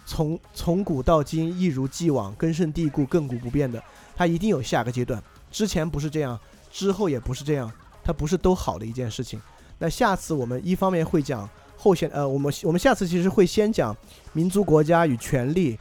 [0.06, 3.84] 从从古到今一如既往根深蒂固亘古不变的，
[4.16, 6.40] 它一定有下个阶段，之前不是这样，
[6.72, 7.70] 之后也不是这样，
[8.02, 9.38] 它不是都好的一件事情。
[9.78, 11.48] 那下次我们一方面会讲。
[11.76, 13.94] 后现呃，我们我们下次其实会先讲
[14.32, 15.78] 民族国家与权利，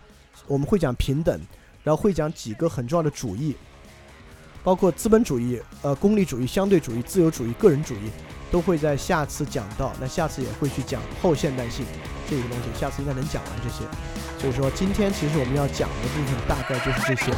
[0.48, 1.40] 我们会讲平等，
[1.82, 3.56] 然后会讲几个很重要的主义，
[4.65, 8.10] 包括资本主义、呃功利主义、相对主义、自由主义、个人主义，
[8.52, 9.94] 都会在下次讲到。
[10.02, 11.86] 那下次也会去讲后现代性
[12.30, 13.86] 这个东西，下次应该能讲完这些。
[14.38, 17.32] 所以说今天其实我们要讲的部分大概就是这些。